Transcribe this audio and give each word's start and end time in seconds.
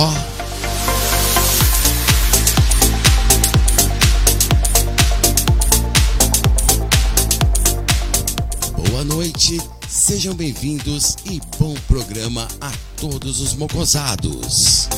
Mocó. 0.00 0.14
Boa 8.76 9.04
noite, 9.04 9.60
sejam 9.88 10.34
bem-vindos 10.34 11.16
e 11.26 11.40
bom 11.58 11.74
programa 11.86 12.48
a 12.60 12.72
todos 12.96 13.40
os 13.40 13.54
mocosados. 13.54 14.88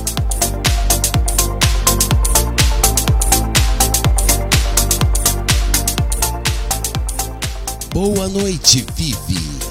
Boa 7.93 8.29
noite, 8.29 8.87
Vivi. 8.95 9.62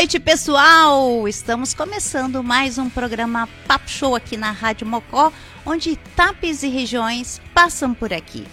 Noite, 0.00 0.18
pessoal! 0.18 1.28
Estamos 1.28 1.74
começando 1.74 2.42
mais 2.42 2.78
um 2.78 2.88
programa 2.88 3.46
Papo 3.66 3.86
Show 3.86 4.16
aqui 4.16 4.34
na 4.34 4.50
Rádio 4.50 4.86
Mocó, 4.86 5.30
onde 5.66 5.94
tapes 6.16 6.62
e 6.62 6.68
regiões 6.68 7.38
passam 7.52 7.92
por 7.92 8.10
aqui. 8.10 8.46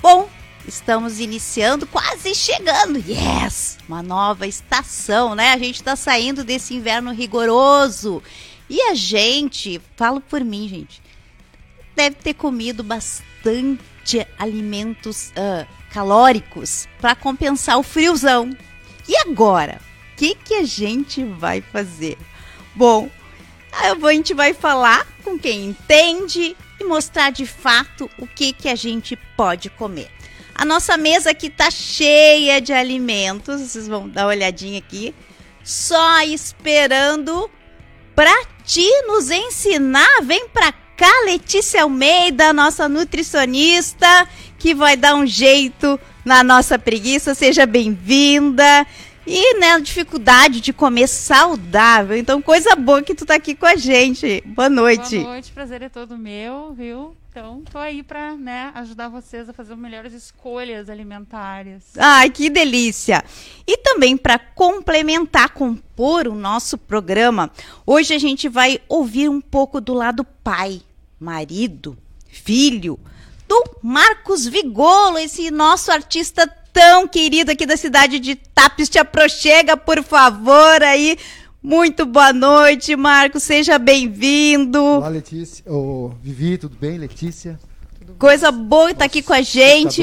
Bom, 0.00 0.30
estamos 0.68 1.18
iniciando, 1.18 1.84
quase 1.84 2.32
chegando, 2.32 3.02
yes! 3.04 3.76
Uma 3.88 4.04
nova 4.04 4.46
estação, 4.46 5.34
né? 5.34 5.52
A 5.52 5.58
gente 5.58 5.74
está 5.74 5.96
saindo 5.96 6.44
desse 6.44 6.74
inverno 6.74 7.12
rigoroso. 7.12 8.22
E 8.70 8.80
a 8.82 8.94
gente, 8.94 9.82
falo 9.96 10.20
por 10.20 10.44
mim, 10.44 10.68
gente, 10.68 11.02
deve 11.96 12.14
ter 12.14 12.34
comido 12.34 12.84
bastante 12.84 14.24
alimentos 14.38 15.30
uh, 15.30 15.66
calóricos 15.92 16.86
para 17.00 17.16
compensar 17.16 17.80
o 17.80 17.82
friozão. 17.82 18.56
E 19.08 19.16
agora? 19.28 19.80
Que, 20.16 20.34
que 20.34 20.54
a 20.54 20.64
gente 20.64 21.24
vai 21.24 21.60
fazer? 21.60 22.16
Bom, 22.74 23.10
a 23.72 24.12
gente 24.12 24.34
vai 24.34 24.54
falar 24.54 25.06
com 25.22 25.38
quem 25.38 25.66
entende 25.66 26.56
e 26.80 26.84
mostrar 26.84 27.30
de 27.30 27.46
fato 27.46 28.10
o 28.18 28.26
que, 28.26 28.52
que 28.52 28.68
a 28.68 28.74
gente 28.74 29.16
pode 29.36 29.70
comer. 29.70 30.10
A 30.54 30.64
nossa 30.64 30.96
mesa 30.96 31.30
aqui 31.30 31.50
tá 31.50 31.70
cheia 31.70 32.60
de 32.60 32.72
alimentos, 32.72 33.60
vocês 33.60 33.88
vão 33.88 34.08
dar 34.08 34.22
uma 34.22 34.28
olhadinha 34.28 34.78
aqui, 34.78 35.12
só 35.64 36.20
esperando 36.22 37.50
para 38.14 38.32
ti 38.64 38.88
nos 39.06 39.30
ensinar. 39.30 40.22
Vem 40.22 40.48
para 40.48 40.72
cá, 40.96 41.10
Letícia 41.24 41.82
Almeida, 41.82 42.52
nossa 42.52 42.88
nutricionista, 42.88 44.28
que 44.58 44.74
vai 44.74 44.96
dar 44.96 45.16
um 45.16 45.26
jeito 45.26 45.98
na 46.24 46.44
nossa 46.44 46.78
preguiça. 46.78 47.34
Seja 47.34 47.66
bem-vinda. 47.66 48.86
E, 49.26 49.58
né, 49.58 49.80
dificuldade 49.80 50.60
de 50.60 50.72
comer 50.72 51.08
saudável. 51.08 52.16
Então, 52.16 52.42
coisa 52.42 52.76
boa 52.76 53.02
que 53.02 53.14
tu 53.14 53.24
tá 53.24 53.34
aqui 53.34 53.54
com 53.54 53.66
a 53.66 53.76
gente. 53.76 54.42
Boa 54.46 54.68
noite. 54.68 55.18
Boa 55.18 55.30
noite, 55.30 55.52
prazer 55.52 55.82
é 55.82 55.88
todo 55.88 56.18
meu, 56.18 56.74
viu? 56.74 57.16
Então, 57.30 57.62
tô 57.68 57.78
aí 57.78 58.02
para, 58.02 58.36
né, 58.36 58.70
ajudar 58.76 59.08
vocês 59.08 59.48
a 59.48 59.52
fazer 59.52 59.74
melhores 59.74 60.12
escolhas 60.12 60.88
alimentares. 60.88 61.82
Ai, 61.98 62.30
que 62.30 62.48
delícia! 62.48 63.24
E 63.66 63.76
também 63.78 64.16
para 64.16 64.38
complementar, 64.38 65.48
compor 65.48 66.28
o 66.28 66.34
nosso 66.34 66.78
programa, 66.78 67.50
hoje 67.84 68.14
a 68.14 68.18
gente 68.18 68.48
vai 68.48 68.78
ouvir 68.88 69.28
um 69.28 69.40
pouco 69.40 69.80
do 69.80 69.94
lado 69.94 70.22
pai, 70.44 70.80
marido, 71.18 71.98
filho, 72.28 73.00
do 73.48 73.64
Marcos 73.82 74.46
Vigolo, 74.46 75.18
esse 75.18 75.50
nosso 75.50 75.90
artista 75.90 76.48
tão 76.74 77.06
querido 77.06 77.52
aqui 77.52 77.64
da 77.64 77.76
cidade 77.76 78.18
de 78.18 78.34
Tapes. 78.34 78.88
Te 78.88 78.98
aproxega, 78.98 79.76
por 79.76 80.02
favor, 80.02 80.82
aí. 80.82 81.16
Muito 81.62 82.04
boa 82.04 82.32
noite, 82.32 82.94
Marcos. 82.96 83.44
Seja 83.44 83.78
bem-vindo. 83.78 84.82
Olá, 84.82 85.08
Letícia. 85.08 85.64
Ô, 85.72 86.10
Vivi, 86.20 86.58
tudo 86.58 86.76
bem, 86.76 86.98
Letícia? 86.98 87.58
Tudo 87.98 88.14
Coisa 88.14 88.50
boa 88.50 88.90
estar 88.90 89.04
aqui 89.04 89.22
com 89.22 89.32
a 89.32 89.40
gente. 89.40 90.02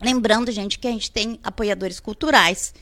Lembrando, 0.00 0.50
gente, 0.50 0.78
que 0.78 0.88
a 0.88 0.90
gente 0.90 1.10
tem 1.10 1.38
apoiadores 1.42 2.00
culturais 2.00 2.72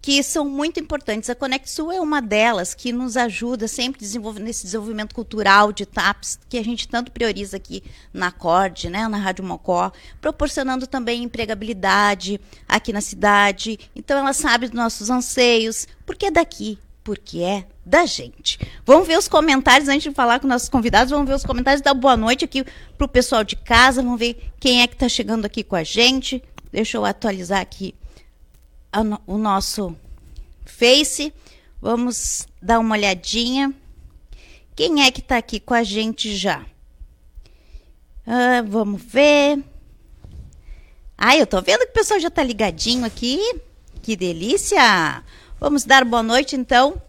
que 0.00 0.22
são 0.22 0.48
muito 0.48 0.80
importantes. 0.80 1.28
A 1.28 1.34
Conexul 1.34 1.92
é 1.92 2.00
uma 2.00 2.22
delas 2.22 2.74
que 2.74 2.92
nos 2.92 3.16
ajuda 3.16 3.68
sempre 3.68 4.00
nesse 4.40 4.64
desenvolvimento 4.64 5.14
cultural 5.14 5.72
de 5.72 5.84
TAPS, 5.84 6.38
que 6.48 6.58
a 6.58 6.64
gente 6.64 6.88
tanto 6.88 7.12
prioriza 7.12 7.56
aqui 7.56 7.82
na 8.12 8.28
Acorde, 8.28 8.88
né, 8.88 9.06
na 9.08 9.18
Rádio 9.18 9.44
Mocó, 9.44 9.92
proporcionando 10.20 10.86
também 10.86 11.22
empregabilidade 11.22 12.40
aqui 12.66 12.92
na 12.92 13.00
cidade. 13.00 13.78
Então 13.94 14.18
ela 14.18 14.32
sabe 14.32 14.66
dos 14.66 14.76
nossos 14.76 15.10
anseios, 15.10 15.86
porque 16.06 16.26
é 16.26 16.30
daqui, 16.30 16.78
porque 17.04 17.40
é 17.40 17.66
da 17.84 18.06
gente. 18.06 18.58
Vamos 18.86 19.06
ver 19.06 19.18
os 19.18 19.28
comentários 19.28 19.88
antes 19.88 20.04
de 20.04 20.12
falar 20.12 20.40
com 20.40 20.46
nossos 20.46 20.68
convidados, 20.68 21.10
vamos 21.10 21.28
ver 21.28 21.34
os 21.34 21.44
comentários 21.44 21.82
da 21.82 21.92
boa 21.92 22.16
noite 22.16 22.44
aqui 22.44 22.64
para 22.96 23.04
o 23.04 23.08
pessoal 23.08 23.44
de 23.44 23.56
casa, 23.56 24.02
vamos 24.02 24.18
ver 24.18 24.50
quem 24.58 24.82
é 24.82 24.86
que 24.86 24.94
está 24.94 25.08
chegando 25.08 25.44
aqui 25.44 25.62
com 25.62 25.76
a 25.76 25.82
gente. 25.82 26.42
Deixa 26.72 26.96
eu 26.96 27.04
atualizar 27.04 27.60
aqui 27.60 27.94
o 29.26 29.38
nosso 29.38 29.96
Face. 30.64 31.32
Vamos 31.80 32.46
dar 32.60 32.78
uma 32.78 32.94
olhadinha. 32.94 33.72
Quem 34.74 35.02
é 35.02 35.10
que 35.10 35.20
está 35.20 35.36
aqui 35.36 35.58
com 35.60 35.74
a 35.74 35.82
gente 35.82 36.36
já? 36.36 36.64
Ah, 38.26 38.62
vamos 38.66 39.02
ver. 39.02 39.62
Ah, 41.16 41.36
eu 41.36 41.46
tô 41.46 41.60
vendo 41.60 41.80
que 41.80 41.90
o 41.90 41.92
pessoal 41.92 42.20
já 42.20 42.28
está 42.28 42.42
ligadinho 42.42 43.04
aqui. 43.04 43.38
Que 44.02 44.16
delícia! 44.16 45.22
Vamos 45.58 45.84
dar 45.84 46.04
boa 46.04 46.22
noite 46.22 46.56
então 46.56 47.00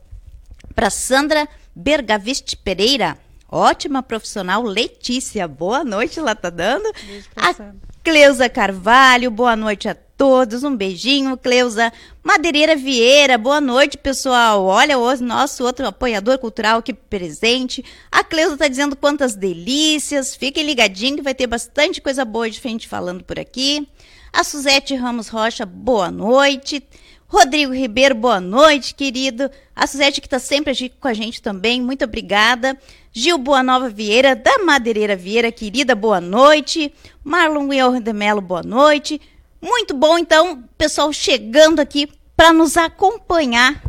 para 0.75 0.89
Sandra 0.89 1.47
Bergaviste 1.73 2.57
Pereira. 2.57 3.17
ótima 3.49 4.03
profissional 4.03 4.63
Letícia. 4.63 5.47
Boa 5.47 5.83
noite, 5.83 6.19
lá 6.19 6.35
tá 6.35 6.49
dando. 6.49 6.91
Beijo, 7.05 7.29
A 7.35 7.53
professora. 7.53 7.75
Cleusa 8.03 8.49
Carvalho, 8.49 9.29
boa 9.29 9.55
noite 9.55 9.87
a 9.87 9.93
todos. 9.93 10.63
Um 10.63 10.75
beijinho, 10.75 11.37
Cleusa. 11.37 11.93
Madeireira 12.23 12.75
Vieira, 12.75 13.37
boa 13.37 13.61
noite, 13.61 13.95
pessoal. 13.95 14.65
Olha 14.65 14.97
o 14.97 15.15
nosso 15.17 15.63
outro 15.63 15.85
apoiador 15.85 16.39
cultural 16.39 16.79
aqui 16.79 16.95
presente. 16.95 17.85
A 18.11 18.23
Cleusa 18.23 18.57
tá 18.57 18.67
dizendo 18.67 18.95
quantas 18.95 19.35
delícias. 19.35 20.35
Fiquem 20.35 20.63
ligadinhos 20.63 21.17
que 21.17 21.21
vai 21.21 21.35
ter 21.35 21.45
bastante 21.45 22.01
coisa 22.01 22.25
boa 22.25 22.49
de 22.49 22.59
gente 22.59 22.87
falando 22.87 23.23
por 23.23 23.37
aqui. 23.39 23.87
A 24.33 24.43
Suzete 24.43 24.95
Ramos 24.95 25.27
Rocha, 25.27 25.63
boa 25.63 26.09
noite. 26.09 26.83
Rodrigo 27.31 27.73
Ribeiro, 27.73 28.13
boa 28.13 28.41
noite, 28.41 28.93
querido. 28.93 29.49
A 29.73 29.87
Suzete 29.87 30.19
que 30.19 30.27
está 30.27 30.37
sempre 30.37 30.73
aqui 30.73 30.89
com 30.89 31.07
a 31.07 31.13
gente 31.13 31.41
também, 31.41 31.81
muito 31.81 32.03
obrigada. 32.03 32.77
Gil 33.13 33.37
Boa 33.37 33.63
Nova 33.63 33.87
Vieira, 33.87 34.35
da 34.35 34.57
Madeireira 34.57 35.15
Vieira, 35.15 35.49
querida, 35.49 35.95
boa 35.95 36.19
noite. 36.19 36.93
Marlon 37.23 37.69
Guilherme 37.69 38.01
de 38.01 38.11
Mello, 38.11 38.41
boa 38.41 38.61
noite. 38.61 39.21
Muito 39.61 39.93
bom, 39.93 40.17
então, 40.17 40.61
pessoal 40.77 41.13
chegando 41.13 41.79
aqui 41.79 42.09
para 42.35 42.51
nos 42.51 42.75
acompanhar 42.75 43.81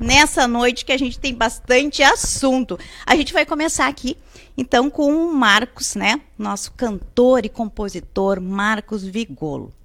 nessa 0.00 0.48
noite 0.48 0.84
que 0.84 0.90
a 0.90 0.98
gente 0.98 1.20
tem 1.20 1.32
bastante 1.32 2.02
assunto. 2.02 2.76
A 3.06 3.14
gente 3.14 3.32
vai 3.32 3.46
começar 3.46 3.86
aqui, 3.86 4.16
então, 4.56 4.90
com 4.90 5.14
o 5.14 5.32
Marcos, 5.32 5.94
né? 5.94 6.20
Nosso 6.36 6.72
cantor 6.72 7.46
e 7.46 7.48
compositor, 7.48 8.40
Marcos 8.40 9.04
Vigolo 9.04 9.77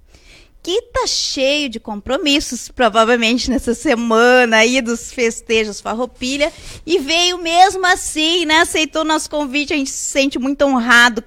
que 0.64 0.80
tá 0.80 1.06
cheio 1.06 1.68
de 1.68 1.78
compromissos, 1.78 2.70
provavelmente 2.70 3.50
nessa 3.50 3.74
semana 3.74 4.56
aí 4.56 4.80
dos 4.80 5.12
festejos 5.12 5.78
Farroupilha, 5.78 6.50
e 6.86 6.98
veio 6.98 7.36
mesmo 7.36 7.84
assim, 7.84 8.46
né? 8.46 8.60
Aceitou 8.60 9.02
o 9.02 9.04
nosso 9.04 9.28
convite, 9.28 9.74
a 9.74 9.76
gente 9.76 9.90
se 9.90 10.10
sente 10.10 10.38
muito 10.38 10.64
honrado 10.64 11.22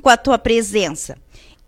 com 0.00 0.08
a 0.08 0.16
tua 0.16 0.38
presença. 0.38 1.18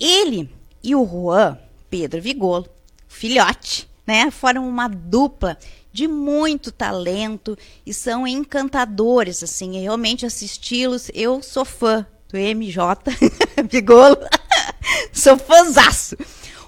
Ele 0.00 0.48
e 0.82 0.96
o 0.96 1.06
Juan, 1.06 1.58
Pedro 1.90 2.22
Vigolo, 2.22 2.66
filhote, 3.06 3.86
né? 4.06 4.30
Foram 4.30 4.66
uma 4.66 4.88
dupla 4.88 5.58
de 5.92 6.08
muito 6.08 6.72
talento 6.72 7.54
e 7.84 7.92
são 7.92 8.26
encantadores, 8.26 9.42
assim, 9.42 9.78
realmente 9.78 10.24
assisti-los, 10.24 11.10
eu 11.12 11.42
sou 11.42 11.66
fã 11.66 12.06
do 12.30 12.38
MJ 12.38 12.96
Vigolo, 13.68 14.16
sou 15.12 15.36
fãzaço. 15.36 16.16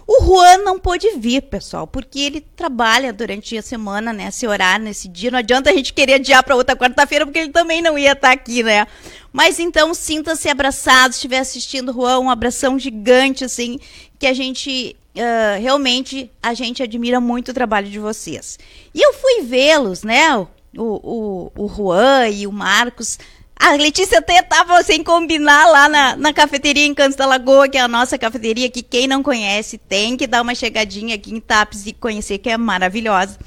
O 0.06 0.25
Juan 0.25 0.58
não 0.58 0.78
pôde 0.78 1.08
vir, 1.16 1.43
pessoal, 1.43 1.87
porque 1.87 2.19
ele 2.19 2.40
trabalha 2.40 3.12
durante 3.12 3.56
a 3.56 3.62
semana, 3.62 4.12
né? 4.12 4.28
Esse 4.28 4.46
horário, 4.46 4.84
nesse 4.84 5.08
dia. 5.08 5.31
Não 5.31 5.38
adianta 5.38 5.70
a 5.70 5.72
gente 5.72 5.93
querer 5.93 6.14
adiar 6.14 6.43
para 6.43 6.56
outra 6.56 6.76
quarta-feira, 6.76 7.25
porque 7.25 7.38
ele 7.38 7.52
também 7.52 7.81
não 7.81 7.99
ia 7.99 8.12
estar 8.12 8.32
aqui, 8.32 8.62
né? 8.62 8.87
Mas 9.32 9.58
então, 9.58 9.94
sinta-se 9.94 10.49
abraçado, 10.49 11.12
se 11.12 11.19
estiver 11.19 11.38
assistindo 11.38 11.93
Juan, 11.93 12.19
um 12.19 12.31
abração 12.31 12.78
gigante, 12.78 13.44
assim, 13.44 13.78
que 14.19 14.26
a 14.26 14.34
gente. 14.34 14.96
Uh, 15.14 15.60
realmente, 15.60 16.31
a 16.43 16.54
gente 16.54 16.82
admira 16.82 17.20
muito 17.20 17.50
o 17.50 17.54
trabalho 17.54 17.88
de 17.88 17.99
vocês. 17.99 18.58
E 18.94 19.00
eu 19.00 19.12
fui 19.14 19.43
vê-los, 19.43 20.02
né? 20.02 20.37
O, 20.37 20.49
o, 20.76 21.52
o 21.54 21.69
Juan 21.69 22.28
e 22.28 22.46
o 22.46 22.52
Marcos 22.52 23.19
a 23.62 23.76
Letícia 23.76 24.19
até 24.19 24.41
estava 24.41 24.82
sem 24.82 25.05
combinar 25.05 25.69
lá 25.69 25.88
na, 25.88 26.17
na 26.17 26.32
cafeteria 26.32 26.85
em 26.85 26.93
Cantos 26.93 27.14
da 27.14 27.25
Lagoa, 27.25 27.69
que 27.69 27.79
é 27.79 27.81
a 27.81 27.87
nossa 27.87 28.19
cafeteria, 28.19 28.69
que 28.69 28.82
quem 28.82 29.06
não 29.06 29.23
conhece 29.23 29.79
tem 29.79 30.17
que 30.17 30.26
dar 30.26 30.43
uma 30.43 30.53
chegadinha 30.53 31.14
aqui 31.14 31.32
em 31.32 31.38
Tapes 31.38 31.87
e 31.87 31.93
conhecer, 31.93 32.38
que 32.38 32.50
é 32.50 32.56
maravilhosa. 32.56 33.38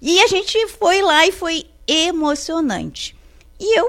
E 0.00 0.20
a 0.20 0.26
gente 0.26 0.66
foi 0.66 1.00
lá 1.00 1.24
e 1.28 1.30
foi 1.30 1.64
emocionante. 1.86 3.16
E 3.60 3.78
eu, 3.78 3.88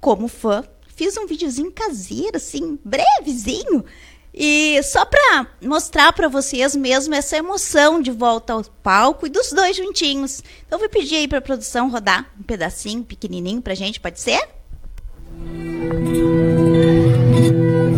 como 0.00 0.28
fã, 0.28 0.62
fiz 0.94 1.16
um 1.16 1.26
videozinho 1.26 1.72
caseiro, 1.72 2.36
assim, 2.36 2.78
brevezinho, 2.84 3.84
e 4.32 4.80
só 4.84 5.04
para 5.04 5.48
mostrar 5.60 6.12
para 6.12 6.28
vocês 6.28 6.76
mesmo 6.76 7.16
essa 7.16 7.36
emoção 7.36 8.00
de 8.00 8.12
volta 8.12 8.52
ao 8.52 8.62
palco 8.62 9.26
e 9.26 9.30
dos 9.30 9.52
dois 9.52 9.76
juntinhos. 9.76 10.40
Então, 10.64 10.78
vou 10.78 10.88
pedir 10.88 11.16
aí 11.16 11.26
para 11.26 11.38
a 11.38 11.42
produção 11.42 11.90
rodar 11.90 12.32
um 12.38 12.44
pedacinho 12.44 13.02
pequenininho 13.02 13.60
para 13.60 13.74
gente, 13.74 13.98
pode 13.98 14.20
ser? 14.20 14.54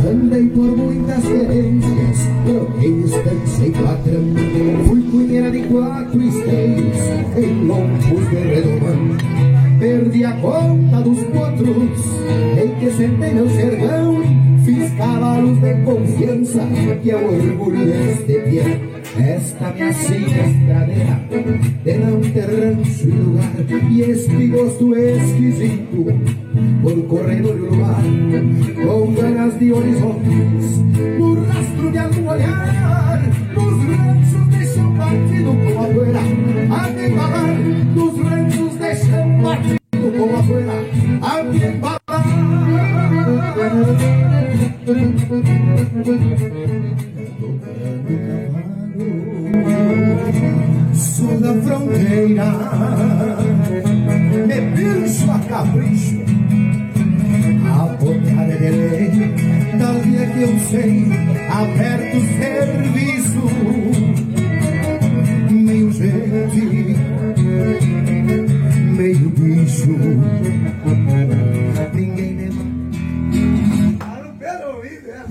Andei 0.09 0.49
por 0.49 0.77
muitas 0.77 1.25
querências, 1.25 2.29
troquei 2.45 3.03
dispensa 3.03 3.67
e 3.67 3.71
patrão. 3.71 4.85
Fui 4.87 5.03
cunheira 5.11 5.51
de 5.51 5.63
quatro 5.69 6.23
esteios, 6.23 6.97
em 7.37 7.67
lombos 7.67 8.29
de. 8.31 9.47
Perdi 9.79 10.25
a 10.25 10.33
conta 10.41 11.01
dos 11.03 11.23
potros, 11.25 12.01
em 12.63 12.75
que 12.81 12.91
sentei 12.93 13.35
meu 13.35 13.49
sergão. 13.51 14.23
Fiz 14.65 14.91
cavalos 14.95 15.61
de 15.61 15.75
confiança, 15.85 16.61
que 17.03 17.11
é 17.11 17.17
o 17.17 17.27
orgulho 17.27 17.87
deste. 17.87 18.96
Esta 19.19 19.73
minha 19.73 19.93
sina 19.95 20.27
estradeira, 20.27 21.21
de 21.85 21.95
não 21.95 22.21
ter 22.21 22.45
rancho 22.45 23.09
e 23.09 23.11
lugar. 23.11 23.51
E 23.91 24.01
este 24.03 24.47
gosto 24.49 24.95
esquisito, 24.95 26.05
por 26.83 27.03
corredor 27.09 27.57
e 27.57 27.61
lugar. 27.61 28.03
Com 28.85 29.15
ganas 29.15 29.59
de 29.59 29.73
horizontes, 29.73 30.79
no 31.19 31.45
rastro 31.47 31.91
de 31.91 31.99
algum 31.99 32.29
olhar. 32.29 33.23
Nos 33.55 33.85
ranchos 33.97 34.47
deixam 34.51 34.95
partido 34.97 35.53
com 35.65 35.83
a 35.83 35.87
poeira, 35.87 36.21
a 36.21 36.91
me 36.91 37.07
embalar. 37.09 37.55
Nos 37.95 38.15
ranchos 38.23 38.75
deixam 38.77 39.43
partido 39.43 39.79
com 40.19 40.37
a 40.37 40.43
poeira, 40.43 40.85
a 41.23 41.43
me 41.43 41.57
embalar. 41.65 41.97
Sou 51.17 51.35
da 51.41 51.55
fronteira, 51.63 52.45
me 54.47 54.61
pirso 54.77 55.31
a 55.31 55.39
capricho. 55.49 56.21
A 57.65 57.87
botada 57.97 58.57
de 58.59 58.69
lei, 58.69 59.35
tal 59.79 59.95
dia 60.01 60.27
que 60.27 60.43
eu 60.43 60.59
sei, 60.69 61.07
aperto 61.49 62.19
o 62.19 62.21
serviço. 62.37 63.45
Meio 65.51 65.91
gente, 65.91 66.97
meio 68.95 69.31
bicho. 69.31 69.97
Ninguém 71.95 72.33
me 72.35 72.50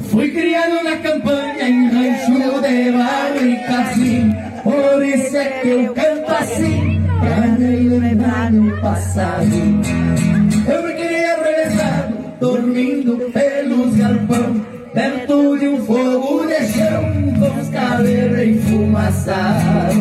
Fui 0.09 0.31
criado 0.31 0.83
na 0.83 0.97
campanha 0.97 1.69
em 1.69 1.89
rancho 1.89 2.33
de 2.61 2.91
barro 2.91 3.45
e 3.45 3.55
capim 3.67 4.34
Por 4.65 5.05
isso 5.05 5.37
é 5.37 5.45
que 5.61 5.69
eu 5.69 5.93
canto 5.93 6.31
assim 6.31 6.99
Pra 7.19 7.47
nem 7.59 7.87
lembrar 7.87 8.51
no 8.51 8.81
passado. 8.81 9.45
Eu 9.45 10.87
me 10.87 10.93
criei 10.95 11.25
arrebentado 11.25 12.33
Dormindo 12.39 13.31
pelos 13.31 13.95
galpão 13.95 14.65
Perto 14.91 15.59
de 15.59 15.67
um 15.67 15.85
fogo 15.85 16.47
de 16.47 16.65
chão 16.73 17.03
Com 17.39 17.61
os 17.61 17.69
cabelos 17.69 18.39
enfumaçados. 18.39 19.95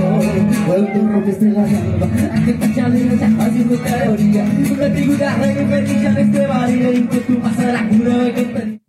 Quando 0.64 1.12
rompe 1.12 1.28
estrela 1.30 1.66
d'alva 1.66 2.06
A 2.32 2.72
que 2.72 2.80
alena 2.80 3.16
já 3.18 3.30
fazendo 3.36 3.82
teoria 3.84 4.44
O 4.44 4.82
Rodrigo 4.82 5.16
de 5.16 5.24
arranho 5.24 5.66
vertigem 5.66 6.12
neste 6.12 6.46
maria 6.46 6.94
Enquanto 6.94 7.40
passa 7.42 7.70
na 7.70 7.86
cura 7.86 8.32
cantando 8.32 8.80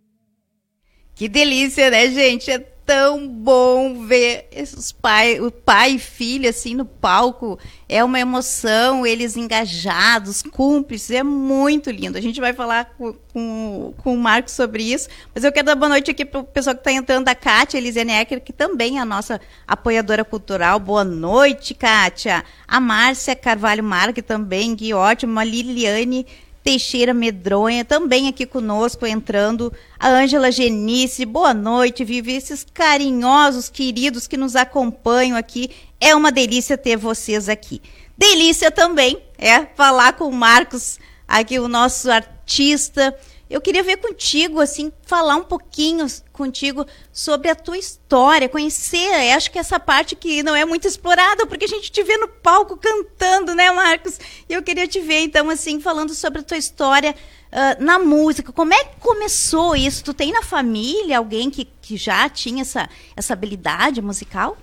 Que 1.16 1.28
delícia, 1.28 1.92
né, 1.92 2.08
gente? 2.08 2.50
É 2.50 2.75
tão 2.86 3.28
bom 3.28 4.06
ver 4.06 4.48
esses 4.52 4.92
pai, 4.92 5.40
o 5.40 5.50
pai 5.50 5.94
e 5.94 6.00
filho 6.00 6.48
assim 6.48 6.76
no 6.76 6.86
palco. 6.86 7.58
É 7.90 8.04
uma 8.04 8.20
emoção, 8.20 9.06
eles 9.06 9.36
engajados, 9.36 10.42
cúmplices, 10.42 11.12
é 11.12 11.24
muito 11.24 11.90
lindo. 11.90 12.18
A 12.18 12.22
gente 12.22 12.40
vai 12.40 12.54
falar 12.54 12.94
com, 12.98 13.14
com, 13.34 13.94
com 13.98 14.14
o 14.14 14.18
Marcos 14.18 14.54
sobre 14.54 14.84
isso, 14.84 15.10
mas 15.34 15.44
eu 15.44 15.52
quero 15.52 15.66
dar 15.66 15.76
boa 15.76 15.90
noite 15.90 16.12
aqui 16.12 16.24
para 16.24 16.40
o 16.40 16.44
pessoal 16.44 16.76
que 16.76 16.82
está 16.82 16.92
entrando, 16.92 17.28
a 17.28 17.36
Kátia 17.36 17.78
Elise 17.78 18.04
Necker, 18.04 18.42
que 18.42 18.54
também 18.54 18.98
é 18.98 19.02
a 19.02 19.06
nossa 19.06 19.42
apoiadora 19.68 20.24
cultural. 20.24 20.80
Boa 20.80 21.04
noite, 21.04 21.74
Kátia. 21.74 22.44
A 22.68 22.80
Márcia 22.80 23.36
Carvalho 23.36 23.84
Marque 23.84 24.22
também, 24.22 24.76
que 24.76 24.94
ótimo. 24.94 25.40
A 25.40 25.44
Liliane 25.44 26.26
Teixeira 26.66 27.14
Medronha, 27.14 27.86
também 27.86 28.28
aqui 28.28 28.44
conosco, 28.44 29.06
entrando. 29.06 29.72
A 30.00 30.10
Ângela 30.10 30.52
Genice, 30.52 31.24
boa 31.24 31.54
noite, 31.54 32.04
vive 32.04 32.34
esses 32.34 32.66
carinhosos, 32.74 33.70
queridos 33.70 34.26
que 34.26 34.36
nos 34.36 34.56
acompanham 34.56 35.38
aqui. 35.38 35.70
É 36.02 36.16
uma 36.16 36.32
delícia 36.32 36.76
ter 36.76 36.98
vocês 36.98 37.48
aqui. 37.48 37.84
Delícia 38.18 38.72
também 38.72 39.22
é 39.38 39.64
falar 39.76 40.14
com 40.14 40.28
o 40.28 40.34
Marcos, 40.34 40.98
aqui 41.28 41.60
o 41.60 41.68
nosso 41.68 42.10
artista, 42.10 43.16
eu 43.50 43.62
queria 43.62 43.84
ver 43.84 43.98
contigo, 43.98 44.60
assim, 44.60 44.92
falar 45.04 45.36
um 45.36 45.44
pouquinho 45.44 46.08
contigo 46.34 46.86
sobre 47.14 47.50
a 47.50 47.56
tua 47.56 47.78
história, 47.78 48.50
conhecer. 48.50 49.30
Eu 49.30 49.38
acho 49.38 49.52
que 49.52 49.60
essa 49.60 49.80
parte 49.80 50.16
que 50.16 50.42
não 50.42 50.56
é 50.56 50.66
muito 50.66 50.88
explorada, 50.88 51.46
porque 51.46 51.66
a 51.66 51.68
gente 51.68 51.92
te 51.92 52.04
vê 52.04 52.18
no 52.18 52.28
palco 52.28 52.76
cantando, 52.76 53.54
né, 53.54 53.72
Marcos? 53.72 54.20
E 54.50 54.54
eu 54.54 54.64
queria 54.64 54.88
te 54.88 55.00
ver, 55.00 55.20
então, 55.20 55.50
assim, 55.50 55.80
falando 55.80 56.16
sobre 56.16 56.40
a 56.40 56.44
tua 56.44 56.58
história 56.58 57.14
uh, 57.52 57.84
na 57.84 58.00
música. 58.00 58.52
Como 58.52 58.74
é 58.74 58.84
que 58.84 59.00
começou 59.00 59.76
isso? 59.76 60.04
Tu 60.04 60.14
tem 60.14 60.32
na 60.32 60.42
família 60.42 61.20
alguém 61.20 61.52
que, 61.52 61.66
que 61.66 61.98
já 61.98 62.28
tinha 62.28 62.64
essa, 62.64 62.90
essa 63.16 63.34
habilidade 63.34 64.02
musical? 64.02 64.58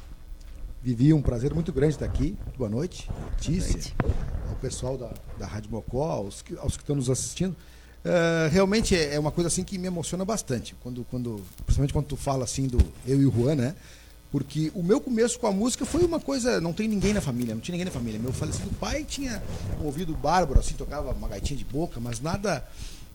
Vivi, 0.83 1.13
um 1.15 1.23
prazer 1.23 1.55
muito 1.55 1.73
grande 1.73 1.95
estar 1.95 2.07
aqui. 2.07 2.37
Boa 2.59 2.69
noite, 2.69 3.09
Letícia, 3.31 3.93
ao 4.49 4.57
pessoal 4.57 4.99
da, 4.99 5.13
da 5.39 5.47
Rádio 5.47 5.71
Mocó, 5.71 6.11
aos 6.11 6.43
que, 6.43 6.57
aos 6.57 6.77
que 6.77 6.83
estão 6.83 6.97
nos 6.97 7.09
assistindo. 7.09 7.57
Uh, 8.05 8.51
realmente 8.51 8.97
é, 8.97 9.15
é 9.15 9.21
uma 9.21 9.31
coisa 9.31 9.47
assim 9.47 9.63
que 9.63 9.79
me 9.79 9.87
emociona 9.87 10.25
bastante, 10.25 10.75
quando, 10.83 11.07
quando, 11.09 11.41
principalmente 11.65 11.93
quando 11.93 12.07
tu 12.07 12.17
fala 12.17 12.43
assim 12.43 12.67
do 12.67 12.79
eu 13.07 13.23
e 13.23 13.27
o 13.27 13.31
Juan, 13.31 13.55
né? 13.55 13.77
Porque 14.33 14.73
o 14.75 14.83
meu 14.83 14.99
começo 15.01 15.39
com 15.39 15.47
a 15.47 15.53
música 15.53 15.85
foi 15.85 16.03
uma 16.05 16.19
coisa, 16.19 16.59
não 16.59 16.73
tem 16.73 16.89
ninguém 16.89 17.13
na 17.13 17.21
família, 17.21 17.55
não 17.55 17.61
tinha 17.61 17.75
ninguém 17.75 17.85
na 17.85 17.91
família. 17.91 18.19
Meu 18.19 18.33
falecido 18.33 18.71
pai 18.81 19.05
tinha 19.05 19.43
ouvido 19.79 20.15
bárbaro, 20.15 20.59
assim, 20.59 20.75
tocava 20.75 21.13
uma 21.13 21.29
gaitinha 21.29 21.59
de 21.59 21.65
boca, 21.65 22.01
mas 22.01 22.19
nada. 22.19 22.67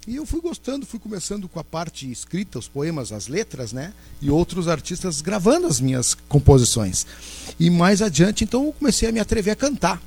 E 0.08 0.16
eu 0.16 0.26
fui 0.28 0.40
gostando, 0.40 0.86
fui 0.86 1.00
começando 1.00 1.50
com 1.50 1.60
a 1.60 1.64
parte 1.64 2.10
escrita, 2.10 2.60
os 2.60 2.68
poemas, 2.68 3.12
as 3.12 3.28
letras, 3.28 3.74
né? 3.74 3.94
E 4.22 4.30
outros 4.30 4.68
artistas 4.68 5.20
gravando 5.20 5.66
as 5.66 5.82
minhas 5.82 6.14
composições. 6.14 7.06
E 7.60 7.70
mais 7.70 8.02
adiante, 8.02 8.44
então, 8.44 8.66
eu 8.66 8.74
comecei 8.74 9.10
a 9.10 9.12
me 9.12 9.20
atrever 9.20 9.52
a 9.52 9.56
cantar. 9.56 10.00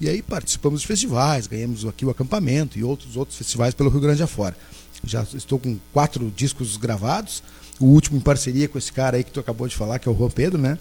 E 0.00 0.08
aí 0.08 0.22
participamos 0.22 0.80
de 0.80 0.86
festivais, 0.86 1.46
ganhamos 1.46 1.84
aqui 1.86 2.04
o 2.04 2.10
acampamento 2.10 2.78
e 2.78 2.84
outros 2.84 3.16
outros 3.16 3.38
festivais 3.38 3.74
pelo 3.74 3.90
Rio 3.90 4.00
Grande 4.00 4.22
afora. 4.22 4.56
Já 5.04 5.24
estou 5.34 5.58
com 5.58 5.78
quatro 5.92 6.32
discos 6.34 6.76
gravados, 6.76 7.42
o 7.78 7.86
último 7.86 8.16
em 8.16 8.20
parceria 8.20 8.68
com 8.68 8.78
esse 8.78 8.92
cara 8.92 9.16
aí 9.16 9.24
que 9.24 9.30
tu 9.30 9.40
acabou 9.40 9.66
de 9.66 9.76
falar, 9.76 9.98
que 9.98 10.08
é 10.08 10.12
o 10.12 10.16
Juan 10.16 10.30
Pedro, 10.30 10.60
né? 10.60 10.78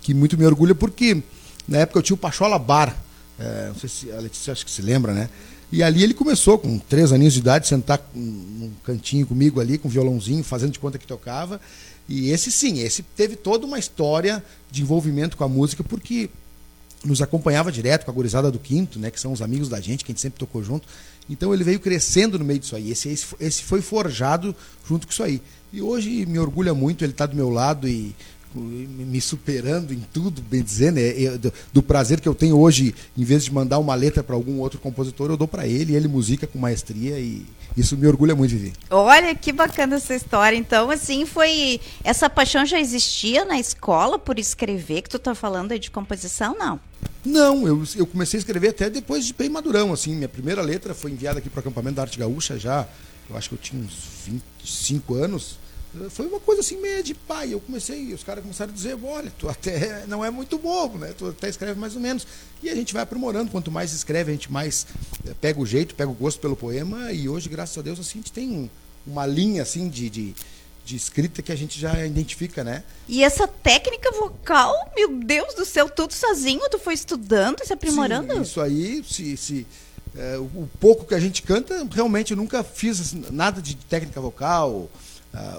Que 0.00 0.14
muito 0.14 0.36
me 0.36 0.44
orgulha 0.44 0.74
porque 0.74 1.22
na 1.66 1.78
época 1.78 1.98
eu 1.98 2.02
tinha 2.02 2.14
o 2.14 2.18
Pachola 2.18 2.58
Bar, 2.58 2.96
é, 3.38 3.68
não 3.68 3.74
sei 3.74 3.88
se 3.88 4.12
a 4.12 4.20
Letícia 4.20 4.52
acho 4.52 4.64
que 4.64 4.70
se 4.70 4.82
lembra, 4.82 5.12
né? 5.12 5.28
E 5.72 5.82
ali 5.82 6.04
ele 6.04 6.14
começou, 6.14 6.56
com 6.56 6.78
três 6.78 7.10
aninhos 7.10 7.32
de 7.32 7.40
idade, 7.40 7.66
sentar 7.66 8.00
num 8.14 8.70
cantinho 8.84 9.26
comigo 9.26 9.60
ali, 9.60 9.76
com 9.76 9.88
violãozinho, 9.88 10.44
fazendo 10.44 10.70
de 10.70 10.78
conta 10.78 10.98
que 10.98 11.06
tocava. 11.06 11.60
E 12.08 12.30
esse 12.30 12.52
sim, 12.52 12.78
esse 12.80 13.02
teve 13.02 13.34
toda 13.34 13.66
uma 13.66 13.78
história 13.78 14.44
de 14.70 14.82
envolvimento 14.82 15.36
com 15.36 15.42
a 15.42 15.48
música, 15.48 15.82
porque 15.82 16.30
nos 17.04 17.20
acompanhava 17.20 17.70
direto 17.70 18.04
com 18.04 18.10
a 18.10 18.14
gurizada 18.14 18.50
do 18.50 18.58
quinto, 18.58 18.98
né, 18.98 19.10
que 19.10 19.20
são 19.20 19.32
os 19.32 19.42
amigos 19.42 19.68
da 19.68 19.80
gente, 19.80 20.04
que 20.04 20.10
a 20.10 20.14
gente 20.14 20.20
sempre 20.20 20.38
tocou 20.38 20.62
junto. 20.62 20.88
Então 21.28 21.52
ele 21.54 21.64
veio 21.64 21.80
crescendo 21.80 22.38
no 22.38 22.44
meio 22.44 22.58
disso 22.58 22.76
aí. 22.76 22.90
Esse, 22.90 23.08
esse, 23.40 23.62
foi 23.62 23.80
forjado 23.80 24.54
junto 24.86 25.06
com 25.06 25.12
isso 25.12 25.22
aí. 25.22 25.40
E 25.72 25.80
hoje 25.80 26.24
me 26.26 26.38
orgulha 26.38 26.74
muito 26.74 27.04
ele 27.04 27.12
estar 27.12 27.26
tá 27.26 27.32
do 27.32 27.36
meu 27.36 27.50
lado 27.50 27.88
e 27.88 28.14
me 28.54 29.20
superando 29.20 29.92
em 29.92 30.00
tudo, 30.12 30.40
bem 30.40 30.62
dizendo, 30.62 30.98
é, 30.98 31.36
do, 31.36 31.52
do, 31.72 31.82
prazer 31.82 32.20
que 32.20 32.28
eu 32.28 32.34
tenho 32.34 32.56
hoje, 32.56 32.94
em 33.16 33.24
vez 33.24 33.44
de 33.44 33.52
mandar 33.52 33.78
uma 33.78 33.94
letra 33.94 34.22
para 34.22 34.36
algum 34.36 34.60
outro 34.60 34.78
compositor, 34.78 35.30
eu 35.30 35.36
dou 35.36 35.48
para 35.48 35.66
ele, 35.66 35.92
e 35.92 35.96
ele 35.96 36.06
musica 36.06 36.46
com 36.46 36.58
maestria 36.58 37.18
e 37.18 37.44
isso 37.76 37.96
me 37.96 38.06
orgulha 38.06 38.34
muito, 38.36 38.52
Vivi. 38.52 38.72
Olha 38.88 39.34
que 39.34 39.52
bacana 39.52 39.96
essa 39.96 40.14
história. 40.14 40.56
Então, 40.56 40.90
assim, 40.90 41.26
foi 41.26 41.80
essa 42.04 42.30
paixão 42.30 42.64
já 42.64 42.78
existia 42.78 43.44
na 43.44 43.58
escola 43.58 44.18
por 44.18 44.38
escrever, 44.38 45.02
que 45.02 45.10
tu 45.10 45.18
tá 45.18 45.34
falando 45.34 45.72
aí 45.72 45.78
de 45.78 45.90
composição, 45.90 46.56
não? 46.56 46.78
Não, 47.24 47.66
eu, 47.66 47.82
eu 47.96 48.06
comecei 48.06 48.38
a 48.38 48.40
escrever 48.40 48.68
até 48.68 48.90
depois 48.90 49.24
de 49.24 49.32
bem 49.32 49.48
madurão, 49.48 49.92
assim. 49.92 50.14
Minha 50.14 50.28
primeira 50.28 50.60
letra 50.60 50.94
foi 50.94 51.10
enviada 51.10 51.38
aqui 51.38 51.48
para 51.48 51.58
o 51.58 51.60
acampamento 51.60 51.96
da 51.96 52.02
Arte 52.02 52.18
Gaúcha 52.18 52.58
já, 52.58 52.86
eu 53.28 53.36
acho 53.36 53.48
que 53.48 53.54
eu 53.54 53.58
tinha 53.58 53.82
uns 53.82 53.94
25 54.26 55.14
anos. 55.14 55.58
Foi 56.10 56.26
uma 56.26 56.40
coisa 56.40 56.60
assim 56.60 56.76
meio 56.80 57.02
de 57.02 57.14
pai. 57.14 57.54
Eu 57.54 57.60
comecei, 57.60 58.12
os 58.12 58.24
caras 58.24 58.42
começaram 58.42 58.72
a 58.72 58.74
dizer, 58.74 58.98
olha, 59.02 59.32
tu 59.38 59.48
até 59.48 60.04
não 60.08 60.24
é 60.24 60.30
muito 60.30 60.58
bobo, 60.58 60.98
né? 60.98 61.14
Tu 61.16 61.26
até 61.28 61.48
escreve 61.48 61.78
mais 61.78 61.94
ou 61.94 62.00
menos. 62.00 62.26
E 62.62 62.68
a 62.68 62.74
gente 62.74 62.92
vai 62.92 63.02
aprimorando. 63.02 63.50
Quanto 63.50 63.70
mais 63.70 63.92
escreve, 63.92 64.32
a 64.32 64.34
gente 64.34 64.52
mais 64.52 64.86
eh, 65.26 65.32
pega 65.40 65.60
o 65.60 65.64
jeito, 65.64 65.94
pega 65.94 66.10
o 66.10 66.14
gosto 66.14 66.40
pelo 66.40 66.56
poema. 66.56 67.12
E 67.12 67.28
hoje, 67.28 67.48
graças 67.48 67.78
a 67.78 67.82
Deus, 67.82 68.00
assim, 68.00 68.18
a 68.18 68.22
gente 68.22 68.32
tem 68.32 68.70
uma 69.06 69.24
linha 69.24 69.62
assim 69.62 69.88
de, 69.88 70.10
de 70.10 70.34
de 70.84 70.96
escrita 70.96 71.42
que 71.42 71.50
a 71.50 71.56
gente 71.56 71.80
já 71.80 72.04
identifica, 72.04 72.62
né? 72.62 72.82
E 73.08 73.24
essa 73.24 73.48
técnica 73.48 74.10
vocal, 74.12 74.92
meu 74.94 75.16
Deus 75.16 75.54
do 75.54 75.64
céu, 75.64 75.88
tudo 75.88 76.12
sozinho, 76.12 76.68
tu 76.70 76.78
foi 76.78 76.94
estudando, 76.94 77.64
se 77.64 77.72
aprimorando? 77.72 78.34
Sim, 78.34 78.42
isso 78.42 78.60
aí, 78.60 79.02
se, 79.02 79.36
se 79.36 79.66
é, 80.16 80.36
o 80.38 80.68
pouco 80.78 81.06
que 81.06 81.14
a 81.14 81.20
gente 81.20 81.42
canta, 81.42 81.86
realmente 81.90 82.32
eu 82.32 82.36
nunca 82.36 82.62
fiz 82.62 83.14
nada 83.30 83.60
de 83.60 83.74
técnica 83.74 84.20
vocal 84.20 84.70
uh, 84.70 84.90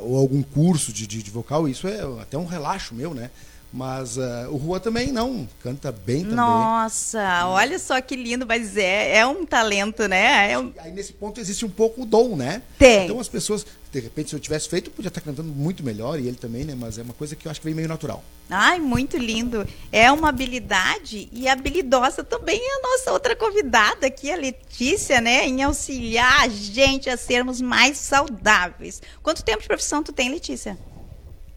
ou 0.01 0.17
algum 0.17 0.41
curso 0.41 0.93
de, 0.93 1.05
de, 1.05 1.21
de, 1.21 1.31
vocal, 1.31 1.67
isso 1.67 1.87
é 1.87 1.99
até 2.21 2.37
um 2.37 2.45
relaxo 2.45 2.93
meu, 2.93 3.13
né? 3.13 3.31
Mas 3.75 4.15
uh, 4.15 4.47
o 4.51 4.55
Rua 4.55 4.79
também 4.79 5.11
não, 5.11 5.45
canta 5.61 5.91
bem 5.91 6.21
também. 6.21 6.37
Nossa, 6.37 7.45
olha 7.47 7.77
só 7.77 7.99
que 7.99 8.15
lindo, 8.15 8.45
mas 8.47 8.77
é, 8.77 9.17
é 9.17 9.27
um 9.27 9.45
talento, 9.45 10.07
né? 10.07 10.49
É 10.49 10.57
um... 10.57 10.71
Aí 10.77 10.93
nesse 10.93 11.11
ponto 11.11 11.41
existe 11.41 11.65
um 11.65 11.69
pouco 11.69 12.03
o 12.03 12.05
dom, 12.05 12.37
né? 12.37 12.61
Tem. 12.79 13.03
Então 13.03 13.19
as 13.19 13.27
pessoas, 13.27 13.65
de 13.91 13.99
repente, 13.99 14.29
se 14.29 14.35
eu 14.37 14.39
tivesse 14.39 14.69
feito, 14.69 14.87
eu 14.87 14.93
podia 14.93 15.09
estar 15.09 15.19
cantando 15.19 15.51
muito 15.51 15.83
melhor, 15.83 16.17
e 16.17 16.25
ele 16.25 16.37
também, 16.37 16.63
né? 16.63 16.73
Mas 16.73 16.97
é 16.97 17.01
uma 17.01 17.13
coisa 17.13 17.35
que 17.35 17.49
eu 17.49 17.51
acho 17.51 17.59
que 17.59 17.65
vem 17.65 17.75
meio 17.75 17.89
natural. 17.89 18.23
Ai, 18.49 18.79
muito 18.79 19.17
lindo. 19.17 19.67
É 19.91 20.09
uma 20.09 20.29
habilidade 20.29 21.27
e 21.33 21.45
habilidosa 21.45 22.23
também 22.23 22.57
é 22.57 22.77
a 22.77 22.81
nossa 22.81 23.11
outra 23.11 23.35
convidada 23.35 24.07
aqui, 24.07 24.31
a 24.31 24.37
Letícia, 24.37 25.19
né? 25.19 25.45
Em 25.45 25.63
auxiliar 25.63 26.45
a 26.45 26.47
gente 26.47 27.09
a 27.09 27.17
sermos 27.17 27.59
mais 27.59 27.97
saudáveis. 27.97 29.01
Quanto 29.21 29.43
tempo 29.43 29.63
de 29.63 29.67
profissão 29.67 30.01
tu 30.01 30.13
tem, 30.13 30.29
Letícia? 30.29 30.77